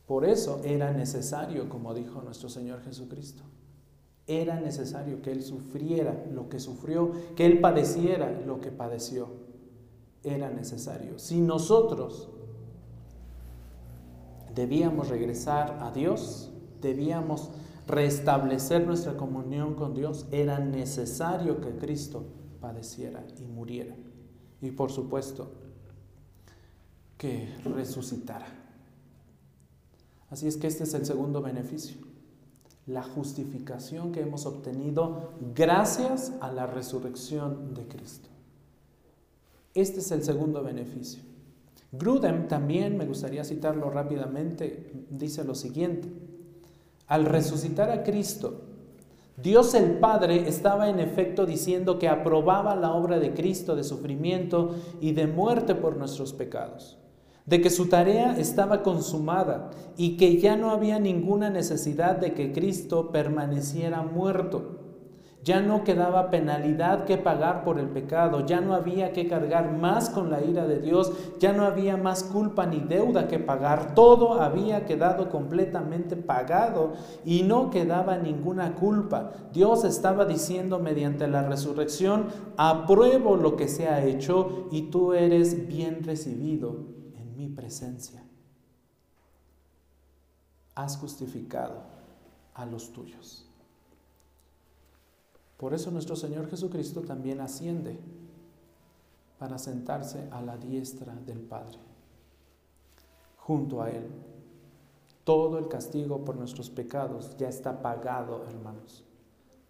Por 0.05 0.23
eso 0.23 0.61
era 0.63 0.91
necesario, 0.93 1.67
como 1.67 1.93
dijo 1.95 2.21
nuestro 2.21 2.47
Señor 2.47 2.81
Jesucristo, 2.83 3.43
era 4.27 4.59
necesario 4.59 5.21
que 5.21 5.31
Él 5.31 5.43
sufriera 5.43 6.25
lo 6.31 6.49
que 6.49 6.59
sufrió, 6.59 7.11
que 7.35 7.45
Él 7.45 7.59
padeciera 7.59 8.31
lo 8.45 8.59
que 8.59 8.71
padeció. 8.71 9.27
Era 10.23 10.49
necesario. 10.49 11.19
Si 11.19 11.41
nosotros 11.41 12.29
debíamos 14.53 15.09
regresar 15.09 15.79
a 15.81 15.91
Dios, 15.91 16.51
debíamos 16.81 17.49
restablecer 17.87 18.85
nuestra 18.85 19.15
comunión 19.15 19.75
con 19.75 19.93
Dios, 19.93 20.25
era 20.31 20.59
necesario 20.59 21.61
que 21.61 21.77
Cristo 21.77 22.25
padeciera 22.59 23.23
y 23.39 23.45
muriera. 23.45 23.95
Y 24.65 24.71
por 24.71 24.91
supuesto, 24.91 25.51
que 27.19 27.53
resucitara. 27.63 28.47
Así 30.31 30.47
es 30.47 30.57
que 30.57 30.65
este 30.65 30.85
es 30.85 30.93
el 30.95 31.05
segundo 31.05 31.43
beneficio, 31.43 31.97
la 32.87 33.03
justificación 33.03 34.11
que 34.11 34.21
hemos 34.21 34.47
obtenido 34.47 35.33
gracias 35.53 36.33
a 36.41 36.51
la 36.51 36.65
resurrección 36.65 37.75
de 37.75 37.87
Cristo. 37.87 38.27
Este 39.75 39.99
es 39.99 40.11
el 40.11 40.23
segundo 40.23 40.63
beneficio. 40.63 41.21
Grudem 41.91 42.47
también, 42.47 42.97
me 42.97 43.05
gustaría 43.05 43.43
citarlo 43.43 43.91
rápidamente, 43.91 45.05
dice 45.11 45.43
lo 45.43 45.53
siguiente. 45.53 46.09
Al 47.05 47.25
resucitar 47.25 47.91
a 47.91 48.03
Cristo, 48.03 48.64
Dios 49.37 49.73
el 49.73 49.99
Padre 49.99 50.47
estaba 50.47 50.89
en 50.89 50.99
efecto 50.99 51.45
diciendo 51.45 51.99
que 51.99 52.07
aprobaba 52.07 52.73
la 52.75 52.93
obra 52.93 53.19
de 53.19 53.33
Cristo 53.33 53.75
de 53.75 53.83
sufrimiento 53.83 54.75
y 55.01 55.11
de 55.11 55.27
muerte 55.27 55.75
por 55.75 55.97
nuestros 55.97 56.31
pecados, 56.31 56.97
de 57.45 57.59
que 57.59 57.69
su 57.69 57.89
tarea 57.89 58.37
estaba 58.37 58.81
consumada 58.81 59.71
y 59.97 60.15
que 60.15 60.37
ya 60.39 60.55
no 60.55 60.71
había 60.71 60.99
ninguna 60.99 61.49
necesidad 61.49 62.15
de 62.15 62.33
que 62.33 62.53
Cristo 62.53 63.11
permaneciera 63.11 64.03
muerto. 64.03 64.84
Ya 65.45 65.61
no 65.61 65.83
quedaba 65.83 66.31
penalidad 66.31 67.05
que 67.05 67.17
pagar 67.17 67.63
por 67.63 67.77
el 67.77 67.87
pecado, 67.87 68.47
ya 68.47 68.61
no 68.61 68.73
había 68.73 69.13
que 69.13 69.27
cargar 69.27 69.77
más 69.77 70.09
con 70.09 70.31
la 70.31 70.43
ira 70.43 70.65
de 70.65 70.79
Dios, 70.79 71.13
ya 71.37 71.53
no 71.53 71.65
había 71.65 71.97
más 71.97 72.23
culpa 72.23 72.65
ni 72.65 72.79
deuda 72.79 73.27
que 73.27 73.37
pagar, 73.37 73.93
todo 73.93 74.41
había 74.41 74.87
quedado 74.87 75.29
completamente 75.29 76.15
pagado 76.15 76.93
y 77.23 77.43
no 77.43 77.69
quedaba 77.69 78.17
ninguna 78.17 78.73
culpa. 78.73 79.33
Dios 79.53 79.83
estaba 79.83 80.25
diciendo 80.25 80.79
mediante 80.79 81.27
la 81.27 81.47
resurrección, 81.47 82.25
apruebo 82.57 83.35
lo 83.35 83.55
que 83.55 83.67
se 83.67 83.87
ha 83.87 84.03
hecho 84.03 84.67
y 84.71 84.89
tú 84.89 85.13
eres 85.13 85.67
bien 85.67 86.03
recibido 86.03 86.87
en 87.15 87.37
mi 87.37 87.49
presencia. 87.49 88.23
Has 90.73 90.97
justificado 90.97 91.83
a 92.55 92.65
los 92.65 92.91
tuyos. 92.91 93.44
Por 95.57 95.73
eso 95.73 95.91
nuestro 95.91 96.15
Señor 96.15 96.49
Jesucristo 96.49 97.01
también 97.01 97.39
asciende 97.39 97.97
para 99.39 99.57
sentarse 99.57 100.27
a 100.31 100.41
la 100.41 100.57
diestra 100.57 101.13
del 101.25 101.39
Padre. 101.39 101.77
Junto 103.37 103.81
a 103.81 103.89
Él, 103.89 104.07
todo 105.23 105.57
el 105.57 105.67
castigo 105.67 106.23
por 106.23 106.35
nuestros 106.35 106.69
pecados 106.69 107.35
ya 107.37 107.49
está 107.49 107.81
pagado, 107.81 108.45
hermanos, 108.47 109.03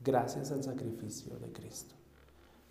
gracias 0.04 0.52
al 0.52 0.64
sacrificio 0.64 1.38
de 1.40 1.52
Cristo. 1.52 1.96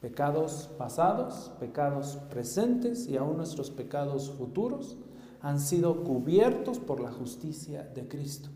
Pecados 0.00 0.70
pasados, 0.76 1.52
pecados 1.58 2.18
presentes 2.30 3.06
y 3.06 3.16
aún 3.16 3.38
nuestros 3.38 3.70
pecados 3.70 4.30
futuros 4.30 4.98
han 5.40 5.60
sido 5.60 6.04
cubiertos 6.04 6.78
por 6.78 7.00
la 7.00 7.10
justicia 7.10 7.82
de 7.82 8.06
Cristo. 8.08 8.48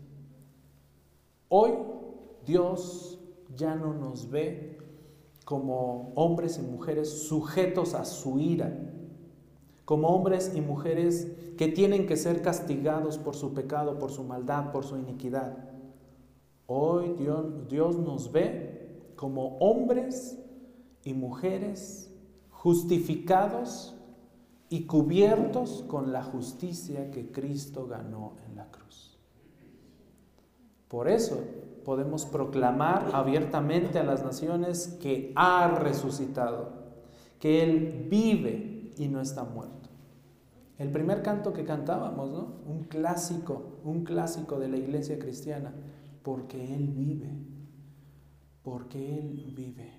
Hoy 1.47 1.73
Dios 2.45 3.18
ya 3.55 3.75
no 3.75 3.93
nos 3.93 4.29
ve 4.29 4.77
como 5.45 6.11
hombres 6.15 6.59
y 6.59 6.61
mujeres 6.61 7.09
sujetos 7.23 7.93
a 7.93 8.05
su 8.05 8.39
ira, 8.39 8.71
como 9.85 10.09
hombres 10.09 10.51
y 10.55 10.61
mujeres 10.61 11.27
que 11.57 11.67
tienen 11.67 12.05
que 12.05 12.17
ser 12.17 12.41
castigados 12.41 13.17
por 13.17 13.35
su 13.35 13.53
pecado, 13.53 13.97
por 13.97 14.11
su 14.11 14.23
maldad, 14.23 14.71
por 14.71 14.85
su 14.85 14.97
iniquidad. 14.97 15.57
Hoy 16.67 17.15
Dios, 17.17 17.67
Dios 17.67 17.97
nos 17.97 18.31
ve 18.31 19.11
como 19.15 19.57
hombres 19.57 20.37
y 21.03 21.13
mujeres 21.13 22.13
justificados 22.51 23.95
y 24.69 24.83
cubiertos 24.83 25.83
con 25.87 26.11
la 26.11 26.23
justicia 26.23 27.09
que 27.09 27.31
Cristo 27.31 27.87
ganó 27.87 28.33
en 28.47 28.55
la 28.55 28.69
cruz. 28.69 29.17
Por 30.87 31.09
eso 31.09 31.39
podemos 31.89 32.27
proclamar 32.27 33.09
abiertamente 33.13 33.97
a 33.97 34.03
las 34.03 34.23
naciones 34.23 34.99
que 35.01 35.33
ha 35.35 35.67
resucitado, 35.69 36.69
que 37.39 37.63
Él 37.63 38.05
vive 38.07 38.93
y 38.95 39.07
no 39.07 39.19
está 39.19 39.43
muerto. 39.43 39.89
El 40.77 40.91
primer 40.91 41.23
canto 41.23 41.51
que 41.51 41.65
cantábamos, 41.65 42.29
¿no? 42.29 42.61
Un 42.67 42.83
clásico, 42.83 43.79
un 43.83 44.03
clásico 44.03 44.59
de 44.59 44.67
la 44.67 44.77
iglesia 44.77 45.17
cristiana, 45.17 45.73
porque 46.21 46.75
Él 46.75 46.89
vive, 46.89 47.31
porque 48.61 49.17
Él 49.17 49.51
vive. 49.57 49.91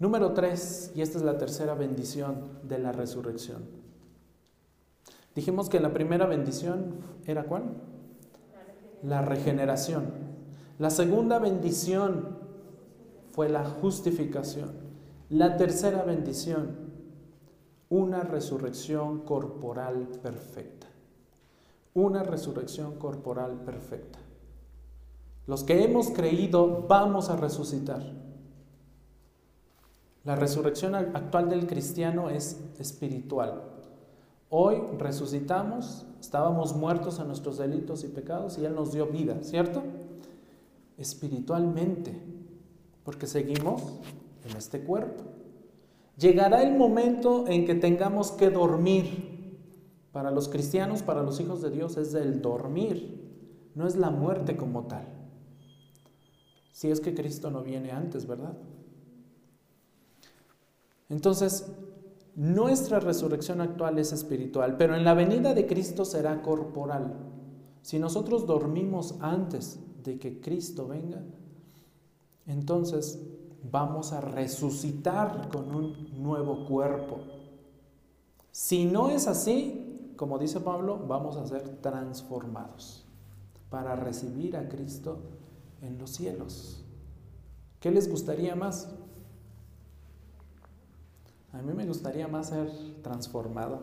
Número 0.00 0.32
tres, 0.32 0.90
y 0.96 1.00
esta 1.00 1.18
es 1.18 1.22
la 1.22 1.38
tercera 1.38 1.74
bendición 1.74 2.58
de 2.64 2.80
la 2.80 2.90
resurrección. 2.90 3.62
Dijimos 5.36 5.68
que 5.68 5.78
la 5.78 5.92
primera 5.92 6.26
bendición 6.26 6.96
era 7.24 7.44
cuál? 7.44 7.95
La 9.02 9.22
regeneración. 9.22 10.12
La 10.78 10.90
segunda 10.90 11.38
bendición 11.38 12.38
fue 13.30 13.48
la 13.48 13.64
justificación. 13.64 14.72
La 15.28 15.56
tercera 15.56 16.02
bendición, 16.02 16.76
una 17.88 18.22
resurrección 18.22 19.20
corporal 19.20 20.08
perfecta. 20.22 20.86
Una 21.94 22.22
resurrección 22.22 22.98
corporal 22.98 23.60
perfecta. 23.64 24.18
Los 25.46 25.64
que 25.64 25.84
hemos 25.84 26.10
creído 26.10 26.86
vamos 26.88 27.30
a 27.30 27.36
resucitar. 27.36 28.02
La 30.24 30.34
resurrección 30.34 30.94
actual 30.94 31.48
del 31.48 31.66
cristiano 31.66 32.30
es 32.30 32.60
espiritual. 32.78 33.75
Hoy 34.48 34.80
resucitamos, 34.98 36.06
estábamos 36.20 36.74
muertos 36.74 37.18
a 37.18 37.24
nuestros 37.24 37.58
delitos 37.58 38.04
y 38.04 38.08
pecados 38.08 38.58
y 38.58 38.64
Él 38.64 38.74
nos 38.74 38.92
dio 38.92 39.06
vida, 39.06 39.38
¿cierto? 39.42 39.82
Espiritualmente, 40.96 42.14
porque 43.04 43.26
seguimos 43.26 43.82
en 44.48 44.56
este 44.56 44.80
cuerpo. 44.80 45.24
Llegará 46.16 46.62
el 46.62 46.76
momento 46.76 47.46
en 47.48 47.66
que 47.66 47.74
tengamos 47.74 48.30
que 48.32 48.50
dormir. 48.50 49.34
Para 50.12 50.30
los 50.30 50.48
cristianos, 50.48 51.02
para 51.02 51.22
los 51.22 51.40
hijos 51.40 51.60
de 51.60 51.70
Dios, 51.70 51.98
es 51.98 52.14
el 52.14 52.40
dormir, 52.40 53.70
no 53.74 53.86
es 53.86 53.96
la 53.96 54.08
muerte 54.08 54.56
como 54.56 54.84
tal. 54.86 55.06
Si 56.72 56.90
es 56.90 57.00
que 57.00 57.14
Cristo 57.14 57.50
no 57.50 57.62
viene 57.62 57.90
antes, 57.90 58.26
¿verdad? 58.26 58.56
Entonces, 61.10 61.70
nuestra 62.36 63.00
resurrección 63.00 63.62
actual 63.62 63.98
es 63.98 64.12
espiritual, 64.12 64.76
pero 64.76 64.94
en 64.94 65.04
la 65.04 65.14
venida 65.14 65.54
de 65.54 65.66
Cristo 65.66 66.04
será 66.04 66.42
corporal. 66.42 67.14
Si 67.80 67.98
nosotros 67.98 68.46
dormimos 68.46 69.16
antes 69.20 69.80
de 70.04 70.18
que 70.18 70.40
Cristo 70.40 70.86
venga, 70.86 71.22
entonces 72.46 73.18
vamos 73.70 74.12
a 74.12 74.20
resucitar 74.20 75.48
con 75.48 75.74
un 75.74 76.22
nuevo 76.22 76.66
cuerpo. 76.66 77.20
Si 78.52 78.84
no 78.84 79.08
es 79.08 79.26
así, 79.26 80.12
como 80.16 80.38
dice 80.38 80.60
Pablo, 80.60 80.98
vamos 81.08 81.36
a 81.36 81.46
ser 81.46 81.80
transformados 81.80 83.06
para 83.70 83.96
recibir 83.96 84.56
a 84.56 84.68
Cristo 84.68 85.18
en 85.80 85.98
los 85.98 86.10
cielos. 86.10 86.84
¿Qué 87.80 87.90
les 87.90 88.10
gustaría 88.10 88.54
más? 88.54 88.94
A 91.58 91.62
mí 91.62 91.72
me 91.72 91.86
gustaría 91.86 92.28
más 92.28 92.48
ser 92.50 92.70
transformado, 93.02 93.80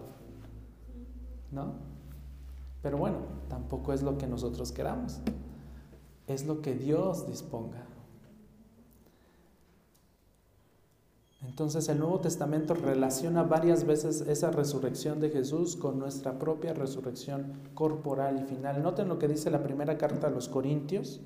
¿no? 1.52 1.74
Pero 2.82 2.98
bueno, 2.98 3.18
tampoco 3.50 3.94
es 3.94 4.04
lo 4.04 4.18
que 4.18 4.28
nosotros 4.28 4.72
queramos, 4.72 5.20
es 6.28 6.46
lo 6.46 6.62
que 6.62 6.76
Dios 6.76 7.26
disponga. 7.26 7.88
Entonces 11.48 11.90
el 11.90 12.00
Nuevo 12.00 12.20
Testamento 12.20 12.74
relaciona 12.74 13.44
varias 13.44 13.86
veces 13.86 14.22
esa 14.22 14.52
resurrección 14.52 15.20
de 15.20 15.30
Jesús 15.30 15.76
con 15.76 16.00
nuestra 16.00 16.40
propia 16.40 16.74
resurrección 16.74 17.54
corporal 17.74 18.40
y 18.42 18.44
final. 18.44 18.82
Noten 18.82 19.08
lo 19.08 19.20
que 19.20 19.28
dice 19.28 19.52
la 19.52 19.62
primera 19.62 19.98
carta 19.98 20.28
a 20.28 20.30
los 20.30 20.48
Corintios, 20.48 21.22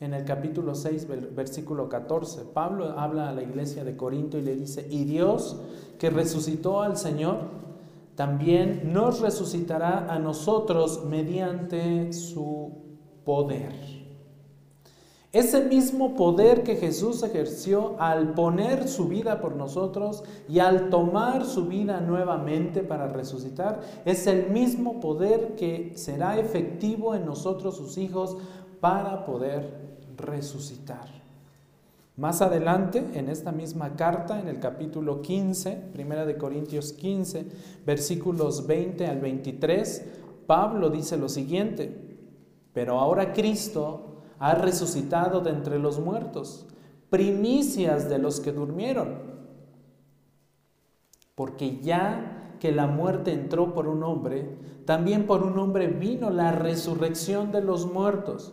en 0.00 0.14
el 0.14 0.24
capítulo 0.24 0.74
6, 0.74 1.06
versículo 1.34 1.90
14. 1.90 2.44
Pablo 2.54 2.98
habla 2.98 3.28
a 3.28 3.32
la 3.32 3.42
iglesia 3.42 3.84
de 3.84 3.98
Corinto 3.98 4.38
y 4.38 4.42
le 4.42 4.56
dice, 4.56 4.86
y 4.90 5.04
Dios 5.04 5.60
que 5.98 6.08
resucitó 6.08 6.80
al 6.80 6.96
Señor, 6.96 7.60
también 8.14 8.92
nos 8.92 9.20
resucitará 9.20 10.12
a 10.12 10.18
nosotros 10.18 11.04
mediante 11.04 12.14
su 12.14 12.72
poder. 13.24 14.00
Ese 15.32 15.66
mismo 15.66 16.16
poder 16.16 16.64
que 16.64 16.76
Jesús 16.76 17.22
ejerció 17.22 17.94
al 18.00 18.32
poner 18.32 18.88
su 18.88 19.06
vida 19.06 19.40
por 19.40 19.54
nosotros 19.54 20.24
y 20.48 20.58
al 20.58 20.88
tomar 20.90 21.44
su 21.44 21.66
vida 21.66 22.00
nuevamente 22.00 22.82
para 22.82 23.06
resucitar, 23.06 23.80
es 24.04 24.26
el 24.26 24.50
mismo 24.50 24.98
poder 24.98 25.54
que 25.54 25.92
será 25.94 26.38
efectivo 26.38 27.14
en 27.14 27.26
nosotros 27.26 27.76
sus 27.76 27.96
hijos 27.96 28.38
para 28.80 29.24
poder 29.24 29.79
resucitar. 30.20 31.20
Más 32.16 32.42
adelante, 32.42 33.02
en 33.14 33.28
esta 33.28 33.50
misma 33.50 33.96
carta, 33.96 34.40
en 34.40 34.48
el 34.48 34.60
capítulo 34.60 35.22
15, 35.22 35.90
primera 35.92 36.26
de 36.26 36.36
Corintios 36.36 36.92
15, 36.92 37.46
versículos 37.86 38.66
20 38.66 39.06
al 39.06 39.20
23, 39.20 40.04
Pablo 40.46 40.90
dice 40.90 41.16
lo 41.16 41.28
siguiente, 41.28 42.18
pero 42.74 42.98
ahora 42.98 43.32
Cristo 43.32 44.16
ha 44.38 44.54
resucitado 44.54 45.40
de 45.40 45.50
entre 45.50 45.78
los 45.78 45.98
muertos, 45.98 46.66
primicias 47.08 48.08
de 48.08 48.18
los 48.18 48.40
que 48.40 48.52
durmieron, 48.52 49.18
porque 51.34 51.80
ya 51.80 52.56
que 52.60 52.70
la 52.70 52.86
muerte 52.86 53.32
entró 53.32 53.72
por 53.72 53.88
un 53.88 54.02
hombre, 54.02 54.58
también 54.84 55.26
por 55.26 55.42
un 55.42 55.58
hombre 55.58 55.88
vino 55.88 56.30
la 56.30 56.52
resurrección 56.52 57.50
de 57.50 57.62
los 57.62 57.90
muertos. 57.90 58.52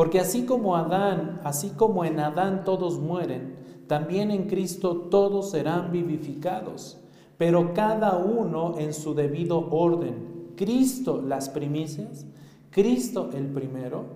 Porque 0.00 0.18
así 0.18 0.46
como 0.46 0.76
Adán, 0.76 1.42
así 1.44 1.72
como 1.76 2.06
en 2.06 2.20
Adán 2.20 2.64
todos 2.64 2.98
mueren, 2.98 3.84
también 3.86 4.30
en 4.30 4.48
Cristo 4.48 4.96
todos 5.10 5.50
serán 5.50 5.92
vivificados, 5.92 6.96
pero 7.36 7.74
cada 7.74 8.16
uno 8.16 8.78
en 8.78 8.94
su 8.94 9.12
debido 9.12 9.68
orden. 9.70 10.54
Cristo 10.56 11.20
las 11.20 11.50
primicias, 11.50 12.24
Cristo 12.70 13.28
el 13.34 13.48
primero, 13.48 14.06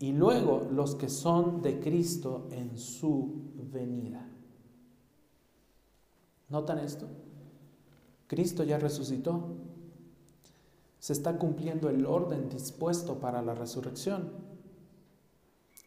y 0.00 0.12
luego 0.12 0.66
los 0.70 0.96
que 0.96 1.08
son 1.08 1.62
de 1.62 1.80
Cristo 1.80 2.46
en 2.50 2.76
su 2.76 3.54
venida. 3.72 4.28
¿Notan 6.50 6.78
esto? 6.78 7.06
Cristo 8.26 8.64
ya 8.64 8.78
resucitó. 8.78 9.44
Se 10.98 11.14
está 11.14 11.38
cumpliendo 11.38 11.88
el 11.88 12.04
orden 12.04 12.50
dispuesto 12.50 13.14
para 13.14 13.40
la 13.40 13.54
resurrección. 13.54 14.51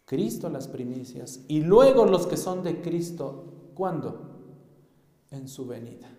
Cristo 0.05 0.49
las 0.49 0.67
primicias 0.67 1.41
y 1.47 1.61
luego 1.61 2.05
los 2.05 2.27
que 2.27 2.37
son 2.37 2.63
de 2.63 2.81
Cristo, 2.81 3.71
¿cuándo? 3.73 4.19
En 5.31 5.47
su 5.47 5.65
venida. 5.65 6.09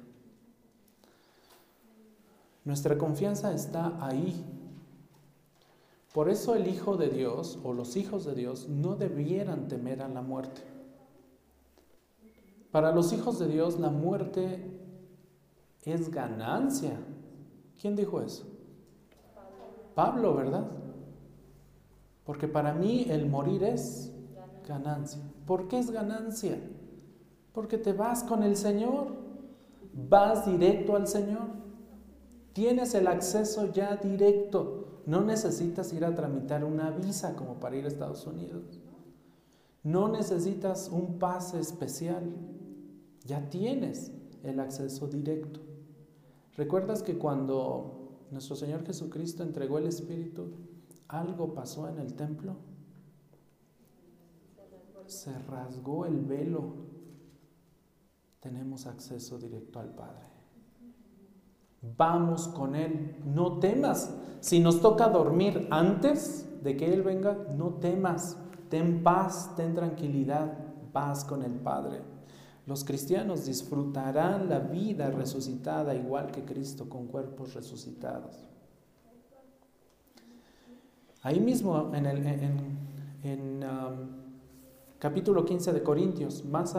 Nuestra 2.65 2.99
confianza 2.99 3.55
está 3.55 3.97
ahí. 4.05 4.45
Por 6.13 6.29
eso 6.29 6.57
el 6.57 6.67
Hijo 6.67 6.97
de 6.97 7.09
Dios 7.09 7.61
o 7.63 7.73
los 7.73 7.97
hijos 7.97 8.25
de 8.25 8.35
Dios 8.35 8.69
no 8.69 8.97
debieran 8.97 9.69
temer 9.69 10.03
a 10.03 10.09
la 10.09 10.21
muerte. 10.21 10.63
Para 12.73 12.91
los 12.91 13.13
hijos 13.13 13.39
de 13.39 13.47
Dios 13.47 13.79
la 13.79 13.91
muerte 13.91 14.69
es 15.85 16.11
ganancia. 16.11 16.99
¿Quién 17.81 17.95
dijo 17.95 18.21
eso? 18.21 18.45
Pablo, 19.95 20.35
¿verdad? 20.35 20.67
Porque 22.27 22.49
para 22.49 22.75
mí 22.75 23.07
el 23.09 23.27
morir 23.27 23.63
es 23.63 24.13
ganancia. 24.67 25.23
¿Por 25.47 25.69
qué 25.69 25.79
es 25.79 25.91
ganancia? 25.91 26.59
Porque 27.53 27.79
te 27.79 27.93
vas 27.93 28.25
con 28.25 28.43
el 28.43 28.57
Señor, 28.57 29.15
vas 29.95 30.45
directo 30.45 30.97
al 30.97 31.07
Señor. 31.07 31.47
Tienes 32.53 32.95
el 32.95 33.07
acceso 33.07 33.73
ya 33.73 33.97
directo. 33.97 35.03
No 35.07 35.23
necesitas 35.23 35.93
ir 35.93 36.05
a 36.05 36.15
tramitar 36.15 36.65
una 36.65 36.91
visa 36.91 37.37
como 37.37 37.61
para 37.61 37.77
ir 37.77 37.85
a 37.85 37.89
Estados 37.89 38.27
Unidos. 38.27 38.81
No 39.85 40.09
necesitas 40.09 40.91
un 40.93 41.21
pase 41.21 41.61
especial. 41.61 42.25
Ya 43.25 43.49
tienes 43.51 44.11
el 44.43 44.59
acceso 44.59 45.07
directo. 45.07 45.61
¿Recuerdas 46.57 47.05
que 47.05 47.19
cuando 47.19 48.27
nuestro 48.33 48.57
Señor 48.57 48.85
Jesucristo 48.85 49.45
entregó 49.45 49.79
el 49.79 49.87
Espíritu, 49.87 50.49
algo 51.09 51.55
pasó 51.55 51.89
en 51.89 51.99
el 51.99 52.15
templo. 52.15 52.57
Se 55.07 55.39
rasgó 55.39 56.07
el 56.07 56.21
velo. 56.25 56.75
Tenemos 58.41 58.87
acceso 58.87 59.39
directo 59.39 59.79
al 59.79 59.91
Padre. 59.91 60.27
Vamos 61.97 62.49
con 62.49 62.75
Él. 62.75 63.17
No 63.25 63.59
temas. 63.59 64.15
Si 64.41 64.59
nos 64.61 64.81
toca 64.81 65.09
dormir 65.09 65.69
antes 65.71 66.49
de 66.63 66.77
que 66.77 66.93
Él 66.93 67.03
venga, 67.03 67.35
no 67.57 67.75
temas. 67.75 68.37
Ten 68.69 69.03
paz, 69.03 69.55
ten 69.57 69.75
tranquilidad. 69.75 70.59
Paz 70.93 71.25
con 71.25 71.43
el 71.43 71.53
Padre. 71.53 72.03
Los 72.67 72.85
cristianos 72.85 73.47
disfrutarán 73.47 74.49
la 74.49 74.59
vida 74.59 75.11
resucitada 75.11 75.95
igual 75.95 76.33
que 76.33 76.45
Cristo 76.45 76.89
con 76.89 77.07
cuerpos 77.07 77.55
resucitados. 77.55 78.49
Ahí 81.27 81.41
mismo 81.41 81.91
en 81.93 82.07
el 82.07 83.65
um, 83.65 84.07
capítulo 85.01 85.45
15 85.45 85.73
de 85.73 85.83
Corintios, 85.83 86.45
más 86.45 86.77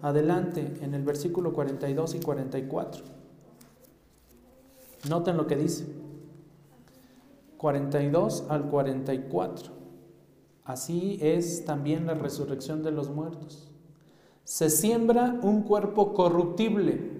adelante 0.00 0.74
en 0.80 0.94
el 0.94 1.02
versículo 1.02 1.52
42 1.52 2.14
y 2.14 2.20
44. 2.20 3.04
Noten 5.08 5.36
lo 5.36 5.48
que 5.48 5.56
dice. 5.56 5.86
42 7.56 8.44
al 8.48 8.68
44. 8.70 9.72
Así 10.62 11.18
es 11.20 11.64
también 11.64 12.06
la 12.06 12.14
resurrección 12.14 12.84
de 12.84 12.92
los 12.92 13.10
muertos. 13.10 13.72
Se 14.44 14.70
siembra 14.70 15.40
un 15.42 15.62
cuerpo 15.62 16.14
corruptible, 16.14 17.10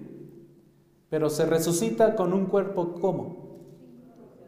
pero 1.09 1.29
se 1.29 1.45
resucita 1.45 2.15
con 2.15 2.31
un 2.31 2.45
cuerpo 2.45 2.93
como 2.93 3.44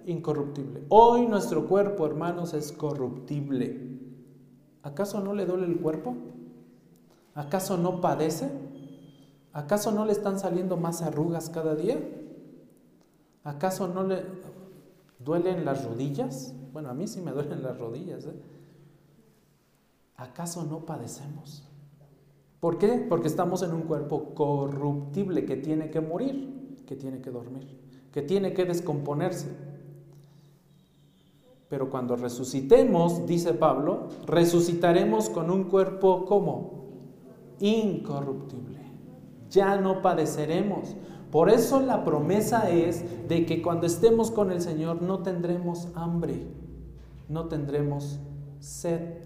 incorruptible. 0.08 0.86
Hoy 0.90 1.28
nuestro 1.28 1.68
cuerpo, 1.68 2.06
hermanos, 2.06 2.54
es 2.54 2.72
corruptible. 2.72 4.00
¿Acaso 4.82 5.22
no 5.22 5.34
le 5.34 5.46
duele 5.46 5.66
el 5.68 5.80
cuerpo? 5.80 6.16
¿Acaso 7.36 7.78
no 7.78 8.02
padece? 8.02 8.50
¿Acaso 9.54 9.92
no 9.92 10.06
le 10.06 10.14
están 10.14 10.40
saliendo 10.40 10.78
más 10.78 11.02
arrugas 11.02 11.50
cada 11.50 11.76
día? 11.76 12.00
¿Acaso 13.44 13.88
no 13.88 14.04
le 14.04 14.24
duelen 15.20 15.66
las 15.66 15.86
rodillas? 15.86 16.54
Bueno, 16.72 16.90
a 16.90 16.94
mí 16.94 17.08
sí 17.08 17.22
me 17.22 17.32
duelen 17.32 17.62
las 17.62 17.78
rodillas. 17.78 18.26
¿eh? 18.26 18.36
¿Acaso 20.16 20.64
no 20.64 20.86
padecemos? 20.86 21.64
¿Por 22.62 22.78
qué? 22.78 23.06
Porque 23.10 23.28
estamos 23.28 23.62
en 23.62 23.74
un 23.74 23.82
cuerpo 23.82 24.34
corruptible 24.34 25.46
que 25.46 25.58
tiene 25.58 25.92
que 25.92 26.02
morir, 26.02 26.78
que 26.88 26.96
tiene 26.96 27.22
que 27.22 27.30
dormir, 27.30 27.78
que 28.12 28.22
tiene 28.22 28.54
que 28.54 28.66
descomponerse. 28.66 29.67
Pero 31.70 31.90
cuando 31.90 32.16
resucitemos, 32.16 33.26
dice 33.26 33.54
Pablo, 33.54 34.08
resucitaremos 34.26 35.30
con 35.30 35.52
un 35.52 35.66
cuerpo 35.66 36.26
como 36.26 36.86
incorruptible. 37.60 38.80
Ya 39.50 39.78
no 39.78 40.02
padeceremos. 40.02 40.96
Por 41.32 41.50
eso 41.50 41.82
la 41.82 42.06
promesa 42.06 42.70
es 42.70 43.28
de 43.28 43.46
que 43.46 43.62
cuando 43.62 43.86
estemos 43.86 44.32
con 44.32 44.52
el 44.52 44.62
Señor 44.62 45.02
no 45.02 45.20
tendremos 45.20 45.90
hambre, 45.94 46.48
no 47.28 47.48
tendremos 47.48 48.20
sed, 48.60 49.18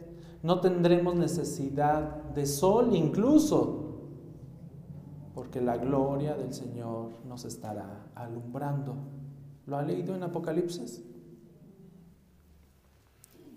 no 0.42 0.60
tendremos 0.62 1.16
necesidad 1.16 2.24
de 2.34 2.48
sol 2.48 2.96
incluso, 2.96 3.92
porque 5.36 5.62
la 5.62 5.78
gloria 5.78 6.36
del 6.36 6.54
Señor 6.54 7.12
nos 7.28 7.46
estará 7.46 8.08
alumbrando. 8.16 8.96
¿Lo 9.68 9.78
ha 9.78 9.84
leído 9.84 10.16
en 10.16 10.24
Apocalipsis? 10.24 11.04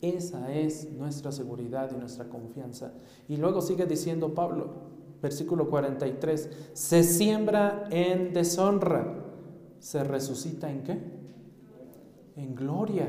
Esa 0.04 0.52
es 0.52 0.92
nuestra 0.92 1.32
seguridad 1.32 1.90
y 1.90 1.96
nuestra 1.96 2.28
confianza. 2.28 2.92
Y 3.26 3.38
luego 3.38 3.62
sigue 3.62 3.86
diciendo 3.86 4.34
Pablo, 4.34 4.68
versículo 5.22 5.70
43, 5.70 6.50
se 6.74 7.02
siembra 7.02 7.88
en 7.90 8.34
deshonra, 8.34 9.14
se 9.78 10.04
resucita 10.04 10.70
en 10.70 10.82
qué? 10.82 10.98
En 12.36 12.54
gloria. 12.54 13.08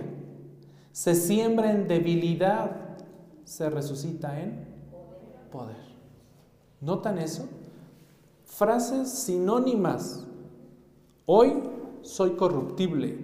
Se 0.93 1.15
siembra 1.15 1.73
en 1.73 1.89
debilidad, 1.89 2.97
se 3.43 3.69
resucita 3.69 4.39
en 4.39 4.65
poder. 5.51 5.75
¿Notan 6.79 7.19
eso? 7.19 7.45
Frases 8.45 9.09
sinónimas. 9.09 10.25
Hoy 11.25 11.61
soy 12.03 12.37
corruptible. 12.37 13.19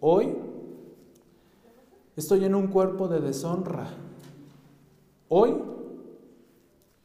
Hoy 0.00 0.45
Estoy 2.16 2.46
en 2.46 2.54
un 2.54 2.68
cuerpo 2.68 3.08
de 3.08 3.20
deshonra. 3.20 3.88
Hoy 5.28 5.54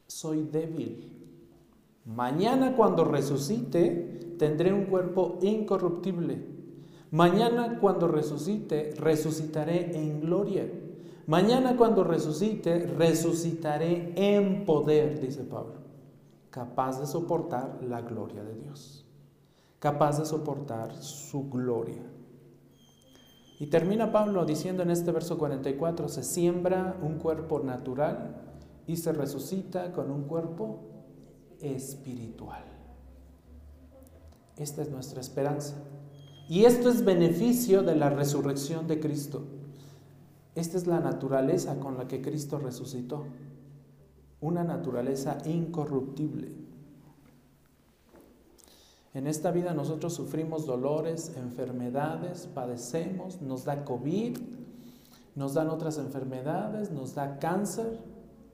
soy 0.06 0.44
débil. 0.44 1.12
Mañana 2.06 2.74
cuando 2.74 3.04
resucite 3.04 4.36
tendré 4.38 4.72
un 4.72 4.86
cuerpo 4.86 5.38
incorruptible. 5.42 6.42
Mañana 7.10 7.78
cuando 7.78 8.08
resucite 8.08 8.94
resucitaré 8.96 9.94
en 9.94 10.22
gloria. 10.22 10.66
Mañana 11.26 11.76
cuando 11.76 12.04
resucite 12.04 12.86
resucitaré 12.86 14.14
en 14.16 14.64
poder, 14.64 15.20
dice 15.20 15.44
Pablo, 15.44 15.74
capaz 16.50 16.98
de 16.98 17.06
soportar 17.06 17.78
la 17.86 18.00
gloria 18.00 18.42
de 18.42 18.54
Dios, 18.54 19.04
capaz 19.78 20.18
de 20.18 20.24
soportar 20.24 20.96
su 20.96 21.50
gloria. 21.50 22.11
Y 23.62 23.68
termina 23.68 24.10
Pablo 24.10 24.44
diciendo 24.44 24.82
en 24.82 24.90
este 24.90 25.12
verso 25.12 25.38
44, 25.38 26.08
se 26.08 26.24
siembra 26.24 26.98
un 27.00 27.18
cuerpo 27.20 27.60
natural 27.60 28.34
y 28.88 28.96
se 28.96 29.12
resucita 29.12 29.92
con 29.92 30.10
un 30.10 30.24
cuerpo 30.24 30.80
espiritual. 31.60 32.64
Esta 34.56 34.82
es 34.82 34.90
nuestra 34.90 35.20
esperanza. 35.20 35.76
Y 36.48 36.64
esto 36.64 36.88
es 36.88 37.04
beneficio 37.04 37.84
de 37.84 37.94
la 37.94 38.10
resurrección 38.10 38.88
de 38.88 38.98
Cristo. 38.98 39.44
Esta 40.56 40.76
es 40.76 40.88
la 40.88 40.98
naturaleza 40.98 41.78
con 41.78 41.96
la 41.96 42.08
que 42.08 42.20
Cristo 42.20 42.58
resucitó. 42.58 43.26
Una 44.40 44.64
naturaleza 44.64 45.38
incorruptible. 45.44 46.50
En 49.14 49.26
esta 49.26 49.50
vida 49.50 49.74
nosotros 49.74 50.14
sufrimos 50.14 50.64
dolores, 50.64 51.32
enfermedades, 51.36 52.48
padecemos, 52.54 53.42
nos 53.42 53.64
da 53.64 53.84
COVID, 53.84 54.38
nos 55.34 55.54
dan 55.54 55.68
otras 55.68 55.98
enfermedades, 55.98 56.90
nos 56.90 57.14
da 57.14 57.38
cáncer, 57.38 57.98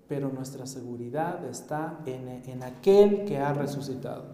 pero 0.09 0.31
nuestra 0.31 0.67
seguridad 0.67 1.45
está 1.45 2.01
en, 2.07 2.29
en 2.29 2.63
aquel 2.65 3.25
que 3.25 3.39
ha 3.39 3.53
resucitado. 3.53 4.25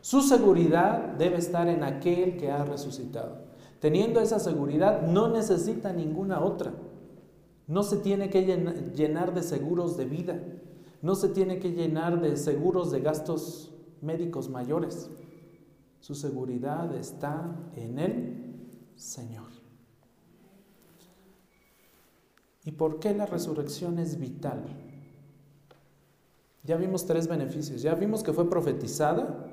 Su 0.00 0.22
seguridad 0.22 1.14
debe 1.16 1.36
estar 1.36 1.68
en 1.68 1.84
aquel 1.84 2.36
que 2.38 2.50
ha 2.50 2.64
resucitado. 2.64 3.44
Teniendo 3.80 4.20
esa 4.20 4.40
seguridad, 4.40 5.02
no 5.02 5.28
necesita 5.28 5.92
ninguna 5.92 6.42
otra. 6.42 6.72
No 7.66 7.82
se 7.82 7.98
tiene 7.98 8.30
que 8.30 8.42
llenar 8.94 9.34
de 9.34 9.42
seguros 9.42 9.96
de 9.96 10.06
vida. 10.06 10.40
No 11.02 11.14
se 11.14 11.28
tiene 11.28 11.58
que 11.58 11.72
llenar 11.72 12.20
de 12.20 12.36
seguros 12.36 12.90
de 12.90 13.00
gastos 13.00 13.72
médicos 14.00 14.48
mayores. 14.48 15.10
Su 16.06 16.14
seguridad 16.14 16.94
está 16.94 17.52
en 17.74 17.98
el 17.98 18.44
Señor. 18.94 19.48
¿Y 22.64 22.70
por 22.70 23.00
qué 23.00 23.12
la 23.12 23.26
resurrección 23.26 23.98
es 23.98 24.20
vital? 24.20 24.62
Ya 26.62 26.76
vimos 26.76 27.06
tres 27.06 27.26
beneficios. 27.26 27.82
Ya 27.82 27.96
vimos 27.96 28.22
que 28.22 28.32
fue 28.32 28.48
profetizada, 28.48 29.48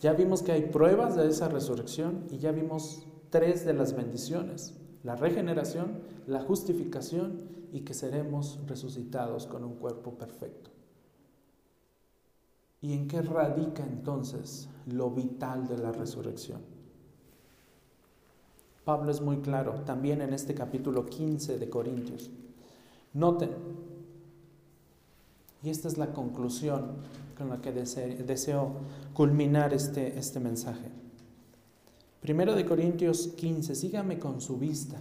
ya 0.00 0.14
vimos 0.14 0.42
que 0.42 0.52
hay 0.52 0.70
pruebas 0.70 1.16
de 1.16 1.28
esa 1.28 1.50
resurrección 1.50 2.24
y 2.30 2.38
ya 2.38 2.50
vimos 2.50 3.02
tres 3.28 3.66
de 3.66 3.74
las 3.74 3.94
bendiciones, 3.94 4.72
la 5.02 5.16
regeneración, 5.16 6.00
la 6.26 6.40
justificación 6.40 7.42
y 7.72 7.80
que 7.80 7.92
seremos 7.92 8.58
resucitados 8.66 9.46
con 9.46 9.64
un 9.64 9.74
cuerpo 9.74 10.16
perfecto. 10.16 10.69
¿Y 12.82 12.94
en 12.94 13.08
qué 13.08 13.20
radica 13.20 13.82
entonces 13.82 14.68
lo 14.86 15.10
vital 15.10 15.68
de 15.68 15.78
la 15.78 15.92
resurrección? 15.92 16.60
Pablo 18.84 19.10
es 19.10 19.20
muy 19.20 19.38
claro 19.38 19.82
también 19.84 20.22
en 20.22 20.32
este 20.32 20.54
capítulo 20.54 21.06
15 21.06 21.58
de 21.58 21.68
Corintios. 21.68 22.30
Noten, 23.12 23.50
y 25.62 25.68
esta 25.68 25.88
es 25.88 25.98
la 25.98 26.12
conclusión 26.12 26.92
con 27.36 27.50
la 27.50 27.60
que 27.60 27.72
deseo, 27.72 28.72
culminar 29.12 29.74
este, 29.74 30.18
este 30.18 30.40
mensaje. 30.40 30.88
Primero 32.20 32.54
de 32.54 32.64
Corintios 32.64 33.28
15, 33.28 33.74
sígame 33.74 34.18
con 34.18 34.40
su 34.40 34.58
vista, 34.58 34.96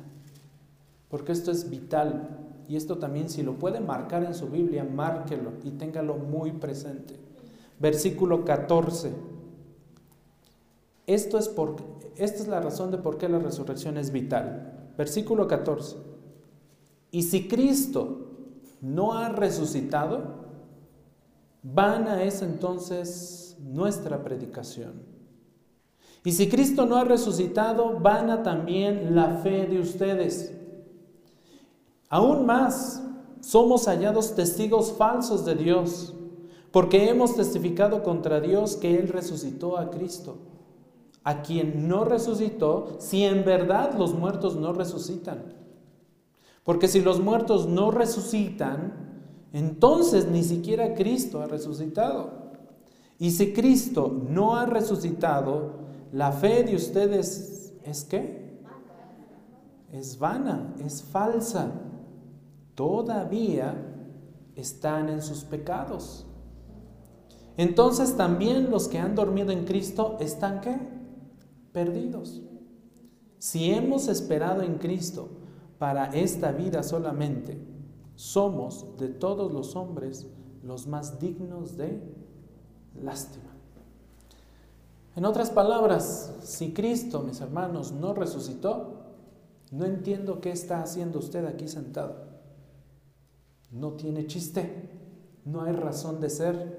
porque 1.09 1.31
esto 1.31 1.51
es 1.51 1.69
vital 1.69 2.47
y 2.67 2.75
esto 2.75 2.97
también 2.97 3.29
si 3.29 3.41
lo 3.43 3.55
puede 3.55 3.79
marcar 3.79 4.23
en 4.23 4.33
su 4.33 4.47
Biblia, 4.47 4.83
márquelo 4.83 5.53
y 5.63 5.71
téngalo 5.71 6.15
muy 6.15 6.51
presente. 6.51 7.28
Versículo 7.79 8.45
14. 8.45 9.11
Esto 11.07 11.37
es 11.37 11.49
por, 11.49 11.77
esta 12.17 12.43
es 12.43 12.47
la 12.47 12.59
razón 12.59 12.91
de 12.91 12.97
por 12.97 13.17
qué 13.17 13.27
la 13.29 13.39
resurrección 13.39 13.97
es 13.97 14.11
vital. 14.11 14.91
Versículo 14.97 15.47
14. 15.47 15.97
Y 17.11 17.23
si 17.23 17.47
Cristo 17.47 18.27
no 18.81 19.13
ha 19.13 19.29
resucitado, 19.29 20.39
Vana 21.61 22.23
es 22.23 22.41
entonces 22.41 23.57
nuestra 23.59 24.23
predicación. 24.23 25.03
Y 26.23 26.31
si 26.31 26.49
Cristo 26.49 26.85
no 26.85 26.97
ha 26.97 27.03
resucitado, 27.03 27.99
vana 27.99 28.43
también 28.43 29.15
la 29.15 29.37
fe 29.37 29.65
de 29.67 29.79
ustedes. 29.79 30.53
Aún 32.09 32.45
más, 32.45 33.03
somos 33.41 33.87
hallados 33.87 34.35
testigos 34.35 34.91
falsos 34.91 35.45
de 35.45 35.55
Dios, 35.55 36.13
porque 36.71 37.09
hemos 37.09 37.35
testificado 37.35 38.03
contra 38.03 38.39
Dios 38.41 38.75
que 38.75 38.99
Él 38.99 39.07
resucitó 39.07 39.77
a 39.77 39.89
Cristo, 39.89 40.37
a 41.23 41.41
quien 41.41 41.87
no 41.87 42.05
resucitó, 42.05 42.97
si 42.99 43.23
en 43.23 43.43
verdad 43.43 43.95
los 43.97 44.13
muertos 44.13 44.55
no 44.55 44.73
resucitan. 44.73 45.53
Porque 46.63 46.87
si 46.87 47.01
los 47.01 47.19
muertos 47.19 47.67
no 47.67 47.89
resucitan, 47.89 48.93
entonces 49.53 50.27
ni 50.27 50.43
siquiera 50.43 50.93
Cristo 50.93 51.41
ha 51.41 51.47
resucitado. 51.47 52.31
Y 53.17 53.31
si 53.31 53.53
Cristo 53.53 54.15
no 54.29 54.55
ha 54.55 54.65
resucitado, 54.65 55.71
la 56.11 56.31
fe 56.31 56.63
de 56.63 56.75
ustedes 56.75 57.73
es 57.83 58.03
qué? 58.05 58.59
Es 59.91 60.19
vana, 60.19 60.75
es 60.85 61.01
falsa. 61.01 61.71
Todavía 62.75 63.75
están 64.55 65.09
en 65.09 65.21
sus 65.21 65.43
pecados. 65.43 66.25
Entonces 67.59 68.15
también 68.15 68.71
los 68.71 68.87
que 68.87 68.99
han 68.99 69.15
dormido 69.15 69.51
en 69.51 69.65
Cristo 69.65 70.15
están 70.21 70.61
qué? 70.61 70.79
Perdidos. 71.73 72.41
Si 73.37 73.69
hemos 73.73 74.07
esperado 74.07 74.61
en 74.61 74.75
Cristo 74.75 75.27
para 75.77 76.05
esta 76.05 76.53
vida 76.53 76.83
solamente, 76.83 77.61
somos 78.15 78.95
de 78.97 79.09
todos 79.09 79.51
los 79.51 79.75
hombres 79.75 80.25
los 80.63 80.87
más 80.87 81.19
dignos 81.19 81.75
de 81.75 82.01
lástima. 82.95 83.53
En 85.17 85.25
otras 85.25 85.49
palabras, 85.49 86.33
si 86.41 86.71
Cristo, 86.73 87.23
mis 87.23 87.41
hermanos, 87.41 87.91
no 87.91 88.13
resucitó, 88.13 89.01
no 89.73 89.83
entiendo 89.83 90.39
qué 90.39 90.51
está 90.51 90.81
haciendo 90.81 91.19
usted 91.19 91.45
aquí 91.45 91.67
sentado. 91.67 92.23
No 93.69 93.91
tiene 93.95 94.27
chiste, 94.27 94.97
no 95.43 95.63
hay 95.63 95.73
razón 95.73 96.21
de 96.21 96.29
ser. 96.29 96.78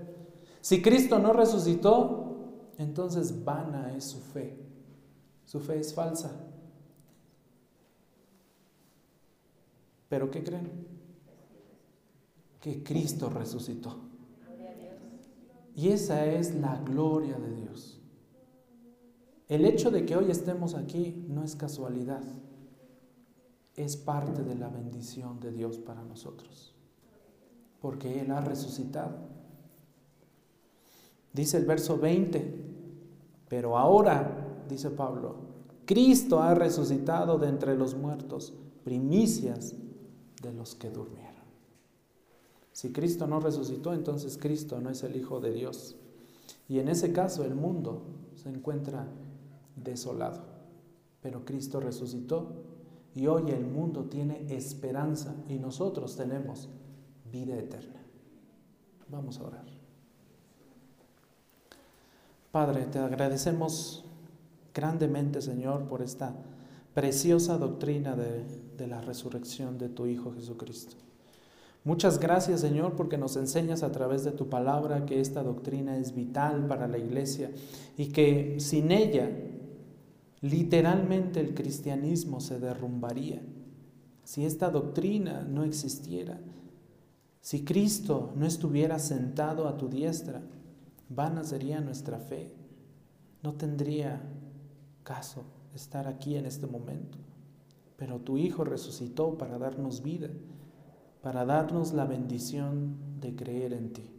Si 0.60 0.82
Cristo 0.82 1.18
no 1.18 1.32
resucitó, 1.32 2.72
entonces 2.78 3.44
vana 3.44 3.94
es 3.96 4.04
su 4.04 4.20
fe. 4.20 4.58
Su 5.44 5.60
fe 5.60 5.78
es 5.80 5.94
falsa. 5.94 6.30
¿Pero 10.08 10.30
qué 10.30 10.42
creen? 10.42 10.90
que 12.60 12.82
Cristo 12.82 13.30
resucitó. 13.30 13.96
Y 15.74 15.88
esa 15.88 16.26
es 16.26 16.54
la 16.54 16.76
gloria 16.76 17.38
de 17.38 17.54
Dios. 17.54 17.98
El 19.48 19.64
hecho 19.64 19.90
de 19.90 20.04
que 20.04 20.16
hoy 20.16 20.30
estemos 20.30 20.74
aquí 20.74 21.24
no 21.28 21.42
es 21.42 21.56
casualidad, 21.56 22.22
es 23.74 23.96
parte 23.96 24.42
de 24.42 24.54
la 24.54 24.68
bendición 24.68 25.40
de 25.40 25.52
Dios 25.52 25.78
para 25.78 26.02
nosotros, 26.02 26.74
porque 27.80 28.20
Él 28.20 28.30
ha 28.30 28.40
resucitado. 28.40 29.39
Dice 31.32 31.58
el 31.58 31.64
verso 31.64 31.98
20, 31.98 32.54
pero 33.48 33.78
ahora, 33.78 34.64
dice 34.68 34.90
Pablo, 34.90 35.36
Cristo 35.84 36.40
ha 36.40 36.54
resucitado 36.54 37.38
de 37.38 37.48
entre 37.48 37.76
los 37.76 37.94
muertos, 37.94 38.52
primicias 38.84 39.74
de 40.42 40.52
los 40.52 40.74
que 40.74 40.90
durmieron. 40.90 41.30
Si 42.72 42.92
Cristo 42.92 43.26
no 43.26 43.40
resucitó, 43.40 43.92
entonces 43.92 44.38
Cristo 44.38 44.80
no 44.80 44.90
es 44.90 45.02
el 45.02 45.16
Hijo 45.16 45.40
de 45.40 45.52
Dios. 45.52 45.96
Y 46.68 46.78
en 46.78 46.88
ese 46.88 47.12
caso 47.12 47.44
el 47.44 47.54
mundo 47.54 48.02
se 48.36 48.48
encuentra 48.48 49.06
desolado. 49.76 50.42
Pero 51.20 51.44
Cristo 51.44 51.80
resucitó 51.80 52.64
y 53.14 53.26
hoy 53.26 53.50
el 53.50 53.66
mundo 53.66 54.04
tiene 54.04 54.46
esperanza 54.54 55.34
y 55.48 55.58
nosotros 55.58 56.16
tenemos 56.16 56.68
vida 57.30 57.58
eterna. 57.58 58.00
Vamos 59.08 59.38
a 59.40 59.44
orar. 59.44 59.69
Padre, 62.52 62.86
te 62.86 62.98
agradecemos 62.98 64.04
grandemente, 64.74 65.40
Señor, 65.40 65.84
por 65.84 66.02
esta 66.02 66.34
preciosa 66.94 67.58
doctrina 67.58 68.16
de, 68.16 68.86
la 68.88 69.00
resurrección 69.02 69.78
de 69.78 69.88
tu 69.90 70.06
Hijo 70.06 70.32
Jesucristo. 70.32 70.96
Muchas 71.84 72.18
gracias 72.18 72.62
Señor 72.62 72.94
porque 72.96 73.18
nos 73.18 73.36
enseñas 73.36 73.82
a 73.82 73.92
través 73.92 74.24
de 74.24 74.32
tu 74.32 74.48
palabra 74.48 75.04
que 75.04 75.20
esta 75.20 75.42
doctrina 75.42 75.98
es 75.98 76.14
vital 76.14 76.66
para 76.66 76.88
la 76.88 76.96
iglesia 76.96 77.50
y 77.98 78.06
que 78.06 78.56
sin 78.58 78.90
ella 78.90 79.30
literalmente 80.40 81.40
el 81.40 81.54
cristianismo 81.54 82.40
se 82.40 82.58
derrumbaría. 82.58 83.42
Si 84.24 84.46
esta 84.46 84.70
doctrina 84.70 85.46
no 85.48 85.64
existiera, 85.64 86.40
si 87.42 87.64
Cristo 87.64 88.32
no 88.34 88.46
estuviera 88.46 88.98
sentado 88.98 89.68
a 89.68 89.76
tu 89.76 89.88
diestra, 89.88 90.42
vana 91.10 91.44
sería 91.44 91.82
nuestra 91.82 92.18
fe. 92.18 92.54
No 93.42 93.52
tendría 93.54 94.22
caso 95.02 95.44
estar 95.74 96.08
aquí 96.08 96.36
en 96.36 96.46
este 96.46 96.66
momento. 96.66 97.18
pero 98.00 98.18
tu 98.18 98.38
Hijo 98.38 98.64
resucitó 98.64 99.36
para 99.36 99.58
darnos 99.58 100.02
vida, 100.02 100.30
para 101.20 101.44
darnos 101.44 101.92
la 101.92 102.06
bendición 102.06 102.96
de 103.20 103.36
creer 103.36 103.74
en 103.74 103.92
ti. 103.92 104.10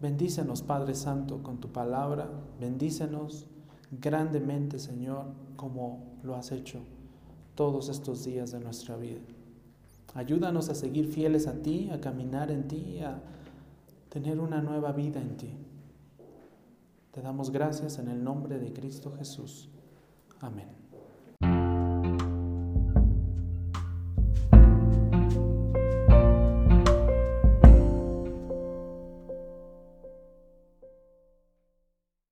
Bendícenos, 0.00 0.62
Padre 0.62 0.96
Santo, 0.96 1.44
con 1.44 1.60
tu 1.60 1.70
palabra, 1.70 2.28
bendícenos 2.58 3.46
grandemente, 3.92 4.80
Señor, 4.80 5.26
como 5.54 6.18
lo 6.24 6.34
has 6.34 6.50
hecho 6.50 6.80
todos 7.54 7.88
estos 7.88 8.24
días 8.24 8.50
de 8.50 8.58
nuestra 8.58 8.96
vida. 8.96 9.20
Ayúdanos 10.14 10.68
a 10.68 10.74
seguir 10.74 11.06
fieles 11.06 11.46
a 11.46 11.62
ti, 11.62 11.88
a 11.90 12.00
caminar 12.00 12.50
en 12.50 12.66
ti, 12.66 12.98
a 12.98 13.22
tener 14.08 14.40
una 14.40 14.60
nueva 14.60 14.90
vida 14.90 15.20
en 15.20 15.36
ti. 15.36 15.54
Te 17.16 17.22
damos 17.22 17.50
gracias 17.50 17.98
en 17.98 18.08
el 18.08 18.22
nombre 18.22 18.58
de 18.58 18.74
Cristo 18.74 19.10
Jesús. 19.10 19.70
Amén. 20.38 20.75